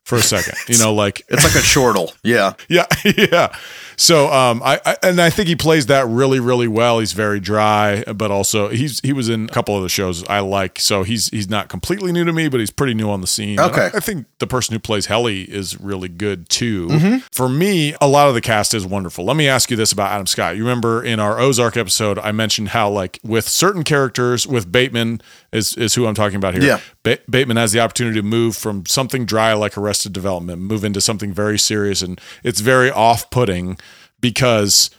for 0.09 0.15
a 0.15 0.21
second. 0.21 0.55
You 0.67 0.79
know, 0.79 0.93
like 0.93 1.21
It's 1.29 1.43
like 1.43 1.55
a 1.55 1.65
chortle. 1.65 2.11
Yeah. 2.23 2.53
yeah, 2.67 2.87
yeah. 3.05 3.55
So 3.95 4.31
um, 4.31 4.61
I, 4.63 4.79
I 4.85 4.95
and 5.03 5.21
I 5.21 5.29
think 5.29 5.49
he 5.49 5.55
plays 5.55 5.85
that 5.87 6.07
really, 6.07 6.39
really 6.39 6.67
well. 6.67 6.99
He's 6.99 7.11
very 7.11 7.39
dry, 7.39 8.03
but 8.03 8.31
also 8.31 8.69
he's 8.69 8.99
he 9.01 9.13
was 9.13 9.29
in 9.29 9.45
a 9.45 9.47
couple 9.49 9.75
of 9.75 9.83
the 9.83 9.89
shows 9.89 10.25
I 10.27 10.39
like. 10.39 10.79
So 10.79 11.03
he's 11.03 11.29
he's 11.29 11.49
not 11.49 11.67
completely 11.67 12.11
new 12.11 12.23
to 12.23 12.33
me, 12.33 12.47
but 12.47 12.59
he's 12.59 12.71
pretty 12.71 12.93
new 12.93 13.09
on 13.09 13.21
the 13.21 13.27
scene. 13.27 13.59
Okay. 13.59 13.89
I, 13.93 13.97
I 13.97 13.99
think 13.99 14.25
the 14.39 14.47
person 14.47 14.73
who 14.73 14.79
plays 14.79 15.07
Helly 15.07 15.43
is 15.43 15.79
really 15.79 16.09
good 16.09 16.49
too. 16.49 17.19
For 17.31 17.49
me, 17.49 17.93
a 18.01 18.07
lot 18.07 18.29
of 18.29 18.33
the 18.33 18.41
cast 18.41 18.73
is 18.73 18.85
wonderful. 18.85 19.25
Let 19.25 19.35
me 19.35 19.47
ask 19.47 19.69
you 19.69 19.77
this 19.77 19.91
about 19.91 20.11
Adam 20.11 20.27
Scott. 20.27 20.55
You 20.55 20.63
remember 20.63 21.03
in 21.03 21.19
our 21.19 21.37
Ozark 21.37 21.75
episode, 21.75 22.17
I 22.19 22.31
mentioned 22.31 22.69
how 22.69 22.89
like 22.89 23.19
with 23.21 23.47
certain 23.49 23.83
characters, 23.83 24.47
with 24.47 24.71
Bateman 24.71 25.21
is 25.51 25.75
is 25.75 25.95
who 25.95 26.05
I'm 26.05 26.15
talking 26.15 26.35
about 26.35 26.53
here. 26.53 26.63
Yeah. 26.63 26.79
Ba- 27.03 27.19
Bateman 27.29 27.57
has 27.57 27.71
the 27.71 27.79
opportunity 27.79 28.19
to 28.19 28.25
move 28.25 28.55
from 28.55 28.85
something 28.85 29.25
dry 29.25 29.53
like 29.53 29.77
Arrested 29.77 30.13
Development, 30.13 30.61
move 30.61 30.83
into 30.83 31.01
something 31.01 31.33
very 31.33 31.57
serious, 31.57 32.01
and 32.01 32.19
it's 32.43 32.59
very 32.59 32.91
off-putting 32.91 33.77
because 34.19 34.89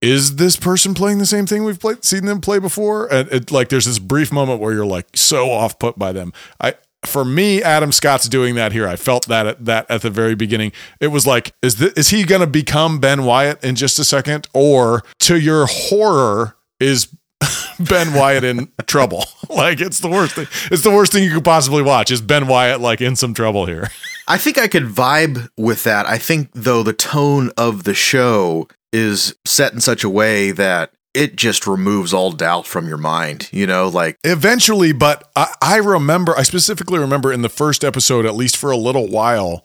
is 0.00 0.36
this 0.36 0.56
person 0.56 0.94
playing 0.94 1.18
the 1.18 1.26
same 1.26 1.46
thing 1.46 1.64
we've 1.64 1.80
played 1.80 2.04
seen 2.04 2.26
them 2.26 2.40
play 2.40 2.58
before? 2.58 3.12
And 3.12 3.28
it 3.32 3.50
like 3.50 3.68
there's 3.68 3.86
this 3.86 3.98
brief 3.98 4.32
moment 4.32 4.60
where 4.60 4.72
you're 4.72 4.86
like 4.86 5.08
so 5.14 5.50
off-put 5.50 5.98
by 5.98 6.12
them. 6.12 6.32
I 6.60 6.74
for 7.04 7.24
me, 7.24 7.62
Adam 7.62 7.92
Scott's 7.92 8.28
doing 8.28 8.56
that 8.56 8.72
here. 8.72 8.86
I 8.86 8.96
felt 8.96 9.28
that 9.28 9.46
at, 9.46 9.64
that 9.64 9.90
at 9.90 10.02
the 10.02 10.10
very 10.10 10.34
beginning. 10.34 10.72
It 11.00 11.08
was 11.08 11.26
like, 11.26 11.52
is 11.62 11.76
this, 11.76 11.92
is 11.92 12.08
he 12.08 12.24
going 12.24 12.40
to 12.40 12.46
become 12.46 12.98
Ben 12.98 13.24
Wyatt 13.24 13.62
in 13.62 13.76
just 13.76 14.00
a 14.00 14.04
second, 14.04 14.48
or 14.52 15.04
to 15.20 15.38
your 15.38 15.66
horror 15.68 16.56
is 16.80 17.08
Ben 17.80 18.12
Wyatt 18.14 18.44
in 18.44 18.70
trouble? 18.86 19.24
like 19.48 19.80
it's 19.80 20.00
the 20.00 20.08
worst 20.08 20.34
thing. 20.34 20.46
It's 20.70 20.82
the 20.82 20.90
worst 20.90 21.12
thing 21.12 21.22
you 21.24 21.32
could 21.32 21.44
possibly 21.44 21.82
watch. 21.82 22.10
Is 22.10 22.20
Ben 22.20 22.46
Wyatt 22.48 22.80
like 22.80 23.00
in 23.00 23.16
some 23.16 23.34
trouble 23.34 23.66
here? 23.66 23.88
I 24.28 24.36
think 24.36 24.58
I 24.58 24.68
could 24.68 24.84
vibe 24.84 25.48
with 25.56 25.84
that. 25.84 26.06
I 26.06 26.18
think 26.18 26.50
though 26.52 26.82
the 26.82 26.92
tone 26.92 27.50
of 27.56 27.84
the 27.84 27.94
show 27.94 28.68
is 28.92 29.34
set 29.46 29.72
in 29.72 29.80
such 29.80 30.04
a 30.04 30.08
way 30.10 30.50
that 30.50 30.92
it 31.14 31.36
just 31.36 31.66
removes 31.66 32.12
all 32.12 32.32
doubt 32.32 32.66
from 32.66 32.86
your 32.88 32.98
mind. 32.98 33.48
You 33.52 33.66
know, 33.66 33.88
like 33.88 34.18
Eventually, 34.24 34.92
but 34.92 35.28
I, 35.34 35.52
I 35.62 35.76
remember, 35.76 36.36
I 36.36 36.42
specifically 36.42 36.98
remember 36.98 37.32
in 37.32 37.42
the 37.42 37.48
first 37.48 37.84
episode, 37.84 38.26
at 38.26 38.34
least 38.34 38.56
for 38.56 38.70
a 38.70 38.76
little 38.76 39.08
while, 39.08 39.64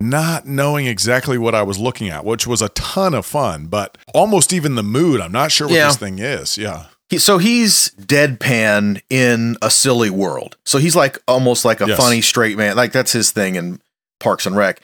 not 0.00 0.46
knowing 0.46 0.86
exactly 0.86 1.38
what 1.38 1.54
I 1.54 1.62
was 1.62 1.78
looking 1.78 2.08
at, 2.08 2.24
which 2.24 2.46
was 2.46 2.62
a 2.62 2.68
ton 2.70 3.14
of 3.14 3.26
fun, 3.26 3.66
but 3.66 3.98
almost 4.14 4.52
even 4.52 4.74
the 4.74 4.82
mood. 4.82 5.20
I'm 5.20 5.32
not 5.32 5.50
sure 5.52 5.66
what 5.66 5.74
Yeah. 5.74 5.86
this 5.88 5.96
thing 5.96 6.18
is. 6.18 6.56
Yeah. 6.56 6.86
He, 7.08 7.18
so 7.18 7.38
he's 7.38 7.90
deadpan 8.00 9.00
in 9.10 9.56
a 9.62 9.70
silly 9.70 10.10
world. 10.10 10.56
So 10.64 10.78
he's 10.78 10.96
like 10.96 11.18
almost 11.28 11.64
like 11.64 11.80
a 11.80 11.86
Yes. 11.86 11.98
funny 11.98 12.20
straight 12.20 12.56
man. 12.56 12.76
Like 12.76 12.92
that's 12.92 13.12
his 13.12 13.30
thing 13.30 13.54
in 13.56 13.80
Parks 14.20 14.46
and 14.46 14.56
Rec. 14.56 14.80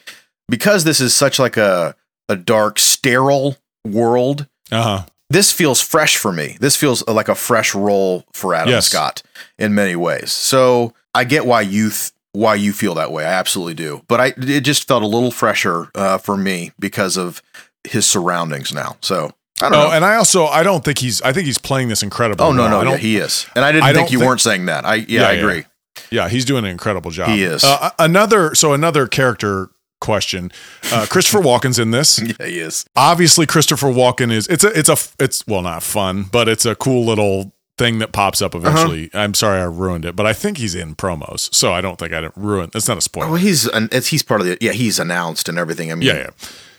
Because 0.49 0.83
this 0.83 0.99
is 0.99 1.13
such 1.15 1.39
like 1.39 1.57
a 1.57 1.95
a 2.29 2.35
dark, 2.35 2.79
sterile 2.79 3.57
world. 3.85 4.47
Uh 4.71 4.81
huh. 4.99 5.05
this 5.29 5.51
feels 5.51 5.81
fresh 5.81 6.15
for 6.17 6.31
me. 6.31 6.57
This 6.59 6.75
feels 6.75 7.05
like 7.07 7.27
a 7.29 7.35
fresh 7.35 7.75
role 7.75 8.23
for 8.33 8.53
Adam 8.53 8.69
Yes. 8.69 8.87
Scott 8.87 9.21
in 9.57 9.73
many 9.75 9.95
ways. 9.95 10.31
So 10.31 10.93
I 11.13 11.23
get 11.25 11.45
why 11.45 11.61
you 11.61 11.89
th- 11.89 12.11
why 12.31 12.55
you 12.55 12.71
feel 12.73 12.95
that 12.95 13.11
way. 13.11 13.25
I 13.25 13.33
absolutely 13.33 13.73
do. 13.75 14.03
But 14.07 14.19
I 14.21 14.33
it 14.37 14.61
just 14.61 14.87
felt 14.87 15.03
a 15.03 15.07
little 15.07 15.31
fresher 15.31 15.89
uh, 15.95 16.17
for 16.17 16.37
me 16.37 16.71
because 16.79 17.17
of 17.17 17.41
his 17.83 18.05
surroundings 18.07 18.73
now. 18.73 18.95
So 19.01 19.31
I 19.63 19.69
don't 19.69 19.79
Oh, 19.79 19.87
know. 19.87 19.91
and 19.91 20.05
I 20.05 20.15
also, 20.15 20.45
I 20.45 20.61
don't 20.63 20.83
think 20.83 20.97
he's, 20.99 21.21
I 21.21 21.31
think 21.33 21.45
he's 21.45 21.57
playing 21.57 21.87
this 21.87 22.03
incredible. 22.03 22.43
oh 22.45 22.51
no 22.51 22.63
well. 22.63 22.83
no 22.83 22.91
I 22.91 22.91
yeah, 22.93 22.97
he 22.97 23.17
is. 23.17 23.47
And 23.55 23.63
I 23.65 23.71
didn't 23.71 23.85
I 23.85 23.93
think 23.93 24.11
you 24.11 24.19
think- 24.19 24.27
weren't 24.27 24.41
saying 24.41 24.65
that. 24.67 24.85
I 24.85 24.95
yeah, 24.95 25.05
Yeah, 25.07 25.27
I 25.27 25.31
yeah. 25.33 25.39
agree. 25.39 25.63
Yeah, 26.11 26.29
he's 26.29 26.45
doing 26.45 26.63
an 26.65 26.71
incredible 26.71 27.11
job. 27.11 27.29
He 27.29 27.43
is. 27.43 27.63
Uh, 27.63 27.91
another, 27.99 28.53
so 28.55 28.73
another 28.73 29.07
character 29.07 29.69
question. 30.01 30.51
Uh, 30.91 31.05
Christopher 31.09 31.39
Walken's 31.41 31.79
in 31.79 31.91
this. 31.91 32.19
Yeah, 32.19 32.45
he 32.45 32.59
is. 32.59 32.85
obviously 32.95 33.45
Christopher 33.45 33.87
Walken 33.87 34.31
is 34.31 34.47
it's 34.47 34.63
a 34.65 34.77
it's 34.77 34.89
a 34.89 34.97
it's 35.23 35.47
well 35.47 35.61
not 35.61 35.81
fun, 35.81 36.23
but 36.31 36.49
it's 36.49 36.65
a 36.65 36.75
cool 36.75 37.05
little 37.05 37.52
thing 37.77 37.97
that 37.99 38.11
pops 38.11 38.41
up 38.41 38.53
Uh-huh. 38.53 38.67
eventually. 38.69 39.09
I'm 39.13 39.33
sorry 39.33 39.59
I 39.59 39.63
ruined 39.65 40.05
it, 40.05 40.15
but 40.15 40.25
I 40.27 40.33
think 40.33 40.57
he's 40.59 40.75
in 40.75 40.95
promos, 40.95 41.53
so 41.53 41.73
I 41.73 41.81
don't 41.81 41.97
think 41.97 42.13
I 42.13 42.21
didn't 42.21 42.37
ruin. 42.37 42.69
It's 42.75 42.87
not 42.87 42.97
a 42.97 43.01
spoiler. 43.01 43.29
Well, 43.31 43.37
he's 43.39 43.65
an, 43.67 43.89
it's, 43.91 44.07
he's 44.07 44.21
part 44.23 44.41
of 44.41 44.47
the 44.47 44.57
yeah. 44.61 44.73
He's 44.73 44.99
announced 44.99 45.49
and 45.49 45.57
everything. 45.57 45.91
I 45.91 45.95
mean, 45.95 46.07
yeah, 46.07 46.13
yeah. 46.17 46.29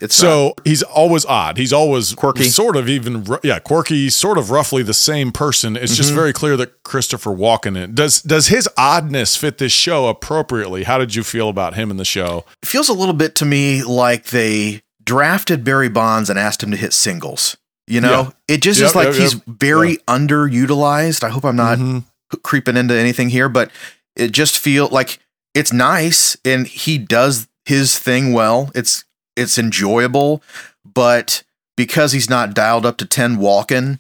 It's 0.00 0.14
so 0.14 0.50
So 0.50 0.54
he's 0.64 0.82
always 0.82 1.24
odd. 1.24 1.56
He's 1.56 1.72
always 1.72 2.14
Quirky. 2.14 2.44
sort 2.44 2.76
of 2.76 2.88
even 2.88 3.26
yeah, 3.42 3.58
quirky, 3.58 4.10
sort 4.10 4.38
of 4.38 4.50
roughly 4.50 4.82
the 4.82 4.94
same 4.94 5.32
person. 5.32 5.76
It's 5.76 5.92
Mm-hmm. 5.92 5.96
just 5.96 6.12
very 6.12 6.32
clear 6.32 6.56
that 6.58 6.82
Christopher 6.84 7.30
Walken 7.30 7.76
in 7.76 7.94
does 7.94 8.22
does 8.22 8.48
his 8.48 8.68
oddness 8.76 9.36
fit 9.36 9.58
this 9.58 9.72
show 9.72 10.08
appropriately? 10.08 10.84
How 10.84 10.98
did 10.98 11.14
you 11.14 11.22
feel 11.24 11.48
about 11.48 11.74
him 11.74 11.90
in 11.90 11.96
the 11.96 12.04
show? 12.04 12.44
it 12.62 12.68
feels 12.68 12.88
a 12.88 12.92
little 12.94 13.14
bit 13.14 13.34
to 13.36 13.44
me 13.44 13.82
like 13.82 14.26
they 14.26 14.82
drafted 15.04 15.64
Barry 15.64 15.88
Bonds 15.88 16.30
and 16.30 16.38
asked 16.38 16.62
him 16.62 16.70
to 16.70 16.76
hit 16.76 16.92
singles. 16.92 17.56
You 17.86 18.00
know, 18.00 18.10
Yeah. 18.48 18.54
it 18.54 18.62
just 18.62 18.80
Yep, 18.80 18.88
is 18.88 18.94
like 18.94 19.06
yep, 19.08 19.14
he's 19.16 19.34
yep. 19.34 19.42
very 19.46 19.98
underutilized. 20.08 21.22
I 21.22 21.28
hope 21.28 21.44
I'm 21.44 21.56
not 21.56 21.78
Mhm. 21.78 22.04
creeping 22.42 22.76
into 22.76 22.94
anything 22.94 23.28
here, 23.30 23.48
but 23.48 23.70
it 24.16 24.32
just 24.32 24.58
feel 24.58 24.88
like 24.90 25.18
it's 25.54 25.72
nice 25.72 26.36
and 26.44 26.66
he 26.66 26.98
does 26.98 27.46
his 27.66 27.98
thing 27.98 28.32
well. 28.32 28.70
It's 28.74 29.04
it's 29.36 29.58
enjoyable, 29.58 30.42
but 30.84 31.42
because 31.76 32.12
he's 32.12 32.30
not 32.30 32.54
dialed 32.54 32.86
up 32.86 32.96
to 32.98 33.04
ten 33.04 33.36
Walken, 33.38 33.98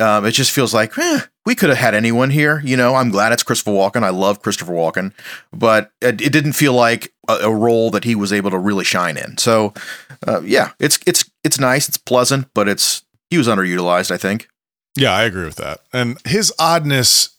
um, 0.00 0.26
it 0.26 0.32
just 0.32 0.50
feels 0.50 0.74
like 0.74 0.96
eh, 0.98 1.20
we 1.46 1.54
could 1.54 1.68
have 1.70 1.78
had 1.78 1.94
anyone 1.94 2.30
here. 2.30 2.60
You 2.64 2.76
know, 2.76 2.96
I'm 2.96 3.10
glad 3.10 3.32
it's 3.32 3.42
Christopher 3.44 3.70
Walken. 3.70 4.02
I 4.02 4.10
love 4.10 4.42
Christopher 4.42 4.72
Walken, 4.72 5.12
but 5.52 5.92
it, 6.00 6.20
it 6.20 6.32
didn't 6.32 6.52
feel 6.54 6.72
like 6.72 7.12
a, 7.28 7.34
a 7.44 7.54
role 7.54 7.90
that 7.92 8.04
he 8.04 8.14
was 8.14 8.32
able 8.32 8.50
to 8.50 8.58
really 8.58 8.84
shine 8.84 9.16
in. 9.16 9.38
So, 9.38 9.72
uh, 10.26 10.40
yeah, 10.44 10.70
it's 10.80 10.98
it's 11.06 11.24
it's 11.44 11.58
nice. 11.60 11.88
It's 11.88 11.96
pleasant, 11.98 12.48
but 12.54 12.68
it's 12.68 13.04
he 13.32 13.38
was 13.38 13.48
underutilized. 13.48 14.10
I 14.12 14.16
think. 14.18 14.48
Yeah, 14.96 15.10
I 15.12 15.22
agree 15.24 15.44
with 15.46 15.56
that. 15.56 15.80
And 15.92 16.18
his 16.24 16.52
oddness, 16.58 17.30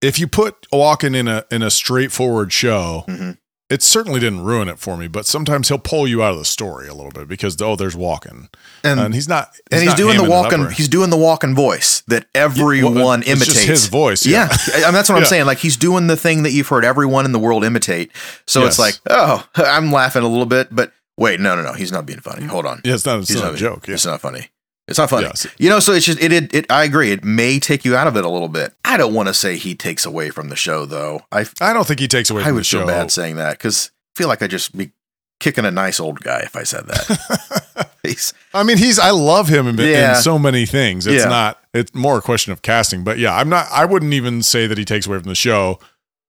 if 0.00 0.18
you 0.18 0.26
put 0.26 0.66
Walken 0.72 1.14
in 1.14 1.28
a 1.28 1.44
in 1.50 1.62
a 1.62 1.70
straightforward 1.70 2.52
show, 2.52 3.04
Mhm. 3.06 3.36
it 3.68 3.82
certainly 3.82 4.18
didn't 4.18 4.40
ruin 4.44 4.68
it 4.68 4.78
for 4.78 4.96
me. 4.96 5.08
But 5.08 5.26
sometimes 5.26 5.68
he'll 5.68 5.78
pull 5.78 6.08
you 6.08 6.22
out 6.22 6.32
of 6.32 6.38
the 6.38 6.44
story 6.46 6.88
a 6.88 6.94
little 6.94 7.10
bit 7.12 7.28
because 7.28 7.60
oh, 7.60 7.76
there's 7.76 7.94
Walken, 7.94 8.48
And 8.82 8.98
and 8.98 9.14
he's 9.14 9.28
not, 9.28 9.50
and 9.70 9.80
he's 9.82 9.88
not 9.90 9.96
doing 9.98 10.16
the 10.16 10.22
hamming 10.24 10.46
it 10.46 10.54
up 10.54 10.60
Walken. 10.68 10.72
He's 10.72 10.88
doing 10.88 11.10
the 11.10 11.16
Walken 11.18 11.54
voice 11.54 12.02
that 12.08 12.24
everyone 12.34 12.94
well, 12.94 13.12
imitates. 13.12 13.44
just 13.44 13.66
his 13.66 13.86
voice. 13.88 14.24
yeah, 14.24 14.48
Yeah, 14.68 14.74
I- 14.76 14.84
mean, 14.86 14.94
that's 14.94 15.08
what 15.10 15.18
I'm 15.18 15.24
saying. 15.34 15.44
Like 15.46 15.58
he's 15.58 15.76
doing 15.76 16.06
the 16.06 16.16
thing 16.16 16.44
that 16.44 16.52
you've 16.52 16.68
heard 16.68 16.84
everyone 16.84 17.26
in 17.26 17.32
the 17.32 17.38
world 17.38 17.62
imitate. 17.64 18.10
So 18.46 18.60
Yes. 18.60 18.68
it's 18.70 18.78
like, 18.78 18.94
oh, 19.10 19.46
I'm 19.56 19.92
laughing 19.92 20.22
a 20.22 20.28
little 20.28 20.46
bit, 20.46 20.68
but 20.74 20.92
wait, 21.18 21.40
no, 21.40 21.54
no, 21.56 21.62
no, 21.62 21.72
he's 21.74 21.92
not 21.92 22.06
being 22.06 22.20
funny. 22.20 22.46
Hold 22.46 22.64
on, 22.64 22.80
yeah. 22.84 22.94
It's 22.94 23.04
not, 23.04 23.18
it's 23.20 23.28
he's 23.28 23.40
not 23.42 23.52
a 23.54 23.56
joke. 23.58 23.86
Yeah. 23.86 23.94
It's 23.94 24.06
not 24.06 24.20
funny. 24.22 24.48
It's 24.92 24.98
not 24.98 25.10
funny. 25.10 25.26
Yes. 25.26 25.46
You 25.58 25.68
know, 25.68 25.80
so 25.80 25.92
it's 25.92 26.06
just 26.06 26.20
it, 26.22 26.32
it. 26.32 26.54
It. 26.54 26.70
I 26.70 26.84
agree. 26.84 27.10
It 27.12 27.24
may 27.24 27.58
take 27.58 27.84
you 27.84 27.96
out 27.96 28.06
of 28.06 28.16
it 28.16 28.24
a 28.24 28.28
little 28.28 28.48
bit. 28.48 28.72
I 28.84 28.96
don't 28.96 29.12
want 29.14 29.28
to 29.28 29.34
say 29.34 29.56
he 29.56 29.74
takes 29.74 30.06
away 30.06 30.30
from 30.30 30.48
the 30.48 30.56
show, 30.56 30.86
though. 30.86 31.22
I 31.32 31.44
I 31.60 31.72
don't 31.72 31.86
think 31.86 32.00
he 32.00 32.08
takes 32.08 32.30
away 32.30 32.42
I 32.42 32.46
from 32.46 32.56
the 32.56 32.64
show. 32.64 32.78
feel 32.78 32.86
bad 32.86 33.10
saying 33.10 33.36
that 33.36 33.58
because 33.58 33.90
I 34.14 34.18
feel 34.18 34.28
like 34.28 34.42
I'd 34.42 34.50
just 34.50 34.76
be 34.76 34.92
kicking 35.40 35.64
a 35.64 35.70
nice 35.70 35.98
old 35.98 36.20
guy 36.20 36.40
if 36.40 36.54
I 36.54 36.62
said 36.62 36.86
that. 36.86 37.88
He's- 38.04 38.32
I 38.54 38.62
mean, 38.64 38.78
he's 38.78 38.98
I 38.98 39.10
love 39.10 39.48
him 39.48 39.66
in, 39.66 39.76
Yeah. 39.76 40.16
in 40.16 40.22
so 40.22 40.38
many 40.38 40.66
things. 40.66 41.06
It's 41.06 41.22
Yeah. 41.24 41.28
not. 41.30 41.58
It's 41.72 41.94
more 41.94 42.18
a 42.18 42.22
question 42.22 42.52
of 42.52 42.60
casting. 42.62 43.02
But 43.04 43.18
yeah, 43.18 43.34
I'm 43.34 43.48
not. 43.48 43.66
I 43.70 43.84
wouldn't 43.84 44.12
even 44.12 44.42
say 44.42 44.66
that 44.66 44.76
he 44.76 44.84
takes 44.84 45.06
away 45.06 45.18
from 45.18 45.28
the 45.28 45.34
show. 45.34 45.78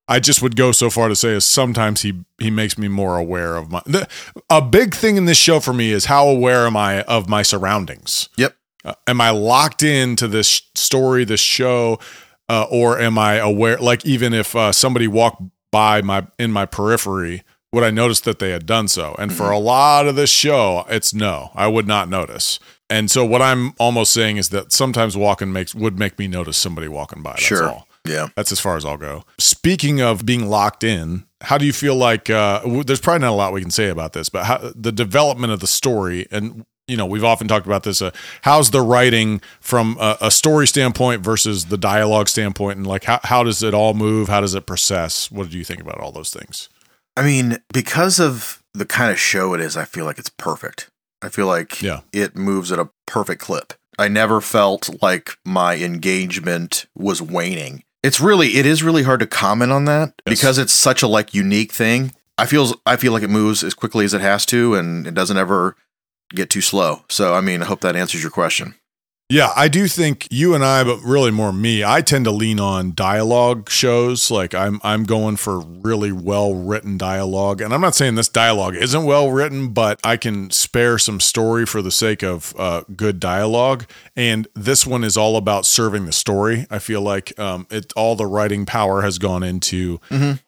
I 0.08 0.20
just 0.20 0.42
would 0.42 0.56
go 0.56 0.72
so 0.72 0.90
far 0.90 1.08
to 1.08 1.16
say 1.16 1.30
is 1.30 1.46
sometimes 1.46 2.02
he 2.02 2.14
he 2.38 2.52
makes 2.52 2.78
me 2.78 2.88
more 2.88 3.18
aware 3.18 3.56
of 3.56 3.72
my. 3.72 3.82
The, 3.86 4.08
a 4.50 4.62
big 4.62 4.94
thing 4.94 5.16
in 5.16 5.26
this 5.26 5.38
show 5.38 5.60
for 5.60 5.74
me 5.74 5.92
is 5.92 6.06
how 6.06 6.28
aware 6.28 6.66
am 6.68 6.76
I 6.76 7.04
of 7.04 7.30
my 7.30 7.42
surroundings. 7.42 8.30
yep. 8.38 8.56
Uh, 8.86 8.94
am 9.08 9.22
I 9.22 9.30
locked 9.30 9.82
into 9.82 10.28
this 10.28 10.64
story, 10.76 11.24
this 11.24 11.40
show, 11.40 12.00
uh, 12.50 12.66
or 12.70 13.00
am 13.00 13.18
I 13.18 13.36
aware? 13.36 13.78
Like 13.78 14.06
even 14.06 14.34
if 14.34 14.56
uh, 14.58 14.74
somebody 14.74 15.08
walked 15.08 15.42
by 15.72 16.02
my 16.02 16.28
in 16.38 16.52
my 16.52 16.66
periphery, 16.66 17.44
would 17.72 17.86
I 17.86 17.92
notice 17.92 18.20
that 18.22 18.40
they 18.40 18.52
had 18.52 18.66
done 18.66 18.90
so? 18.90 19.16
And 19.18 19.34
for 19.34 19.52
a 19.52 19.58
lot 19.58 20.06
of 20.06 20.18
this 20.18 20.30
show, 20.30 20.86
it's 20.90 21.14
no, 21.14 21.52
I 21.56 21.68
would 21.68 21.88
not 21.88 22.10
notice. 22.10 22.60
And 22.90 23.10
so 23.10 23.24
what 23.24 23.42
I'm 23.42 23.74
almost 23.80 24.12
saying 24.12 24.36
is 24.36 24.50
that 24.50 24.74
sometimes 24.74 25.16
Walken 25.16 25.52
makes 25.54 25.74
would 25.74 25.98
make 25.98 26.20
me 26.20 26.28
notice 26.28 26.58
somebody 26.58 26.90
walking 26.90 27.24
by. 27.24 27.32
That's 27.32 27.44
Sure. 27.44 27.70
all. 27.70 27.88
Yeah. 28.06 28.28
That's 28.36 28.52
as 28.52 28.60
far 28.60 28.76
as 28.76 28.86
I'll 28.86 28.98
go. 28.98 29.24
Speaking 29.40 30.02
of 30.02 30.26
being 30.26 30.48
locked 30.50 30.84
in, 30.84 31.24
how 31.42 31.58
do 31.58 31.66
you 31.66 31.74
feel 31.74 31.96
like? 31.96 32.30
Uh, 32.30 32.60
w- 32.62 32.84
there's 32.84 33.00
probably 33.00 33.20
not 33.22 33.32
a 33.32 33.36
lot 33.36 33.54
we 33.54 33.62
can 33.62 33.72
say 33.72 33.90
about 33.90 34.14
this, 34.14 34.30
but 34.30 34.46
how, 34.46 34.72
the 34.76 34.92
development 34.92 35.54
of 35.54 35.60
the 35.62 35.68
story, 35.68 36.28
and 36.32 36.66
you 36.88 36.98
know, 36.98 37.06
we've 37.06 37.24
often 37.24 37.48
talked 37.48 37.66
about 37.66 37.84
this. 37.84 38.02
Uh, 38.02 38.12
how's 38.42 38.72
the 38.72 38.82
writing 38.82 39.42
from 39.62 39.96
a, 40.02 40.18
a 40.20 40.32
story 40.32 40.68
standpoint 40.68 41.22
versus 41.24 41.66
the 41.66 41.78
dialogue 41.78 42.28
standpoint, 42.28 42.78
and 42.78 42.86
like 42.88 43.06
how 43.06 43.20
how 43.24 43.42
does 43.44 43.64
it 43.64 43.74
all 43.74 43.94
move? 43.94 44.28
How 44.28 44.42
does 44.42 44.54
it 44.54 44.66
process? 44.66 45.32
What 45.32 45.50
do 45.50 45.58
you 45.58 45.64
think 45.64 45.80
about 45.80 46.00
all 46.00 46.12
those 46.12 46.30
things? 46.32 46.68
I 47.16 47.24
mean, 47.24 47.60
because 47.72 48.20
of 48.20 48.62
the 48.74 48.86
kind 48.86 49.12
of 49.12 49.20
show 49.20 49.54
it 49.54 49.62
is, 49.62 49.78
I 49.78 49.86
feel 49.86 50.04
like 50.04 50.18
it's 50.18 50.30
perfect. 50.38 50.90
I 51.22 51.30
feel 51.30 51.46
like 51.48 51.82
Yeah. 51.82 52.02
it 52.12 52.36
moves 52.36 52.70
at 52.72 52.80
a 52.80 52.90
perfect 53.06 53.42
clip. 53.42 53.74
I 53.98 54.08
never 54.08 54.42
felt 54.42 55.02
like 55.02 55.38
my 55.46 55.76
engagement 55.78 56.88
was 56.96 57.22
waning. 57.22 57.84
It's 58.04 58.20
really, 58.20 58.56
it 58.58 58.66
is 58.66 58.84
really 58.84 59.04
hard 59.04 59.22
to 59.22 59.28
comment 59.28 59.72
on 59.72 59.86
that 59.86 60.14
Yes. 60.28 60.38
because 60.40 60.58
it's 60.58 60.74
such 60.74 61.02
a 61.02 61.08
like 61.08 61.34
unique 61.34 61.72
thing. 61.72 62.14
I 62.38 62.46
feel 62.46 62.74
I 62.86 62.98
feel 62.98 63.14
like 63.14 63.24
it 63.24 63.30
moves 63.30 63.64
as 63.64 63.74
quickly 63.74 64.06
as 64.06 64.14
it 64.14 64.22
has 64.22 64.46
to, 64.48 64.76
and 64.76 65.08
it 65.08 65.14
doesn't 65.14 65.38
ever 65.38 65.76
get 66.34 66.50
too 66.50 66.62
slow. 66.62 67.06
So 67.10 67.34
I 67.36 67.42
mean, 67.42 67.62
I 67.62 67.66
hope 67.66 67.82
that 67.82 67.96
answers 67.96 68.22
your 68.22 68.32
question. 68.32 68.76
Yeah, 69.30 69.52
I 69.56 69.68
do 69.68 69.88
think 69.88 70.28
you 70.30 70.54
and 70.54 70.64
I, 70.64 70.84
but 70.84 71.00
really 71.02 71.32
more 71.32 71.52
me, 71.52 71.84
I 71.84 72.02
tend 72.02 72.26
to 72.26 72.32
lean 72.32 72.60
on 72.60 72.94
dialogue 72.94 73.70
shows. 73.70 74.30
Like 74.30 74.54
I'm 74.54 74.80
I'm 74.84 75.06
going 75.06 75.38
for 75.38 75.60
really 75.60 76.12
well 76.12 76.54
written 76.54 77.00
dialogue. 77.00 77.60
And 77.60 77.74
I'm 77.74 77.82
not 77.82 77.96
saying 77.96 78.14
this 78.14 78.30
dialogue 78.30 78.76
isn't 78.76 79.06
well 79.06 79.32
written, 79.32 79.70
but 79.70 80.00
I 80.04 80.18
can 80.18 80.52
spare 80.52 81.00
some 81.00 81.20
story 81.20 81.66
for 81.66 81.82
the 81.82 81.90
sake 81.90 82.22
of 82.22 82.54
uh, 82.60 82.84
good 82.96 83.20
dialogue. 83.20 83.86
And 84.16 84.48
this 84.56 84.86
one 84.86 85.04
is 85.04 85.18
all 85.18 85.38
about 85.38 85.66
serving 85.66 86.06
the 86.06 86.12
story. 86.12 86.68
I 86.70 86.78
feel 86.78 87.02
like 87.02 87.38
um, 87.40 87.66
it 87.72 87.92
all 87.96 88.16
the 88.16 88.28
writing 88.28 88.68
power 88.68 89.02
has 89.02 89.18
gone 89.18 89.42
into 89.42 90.00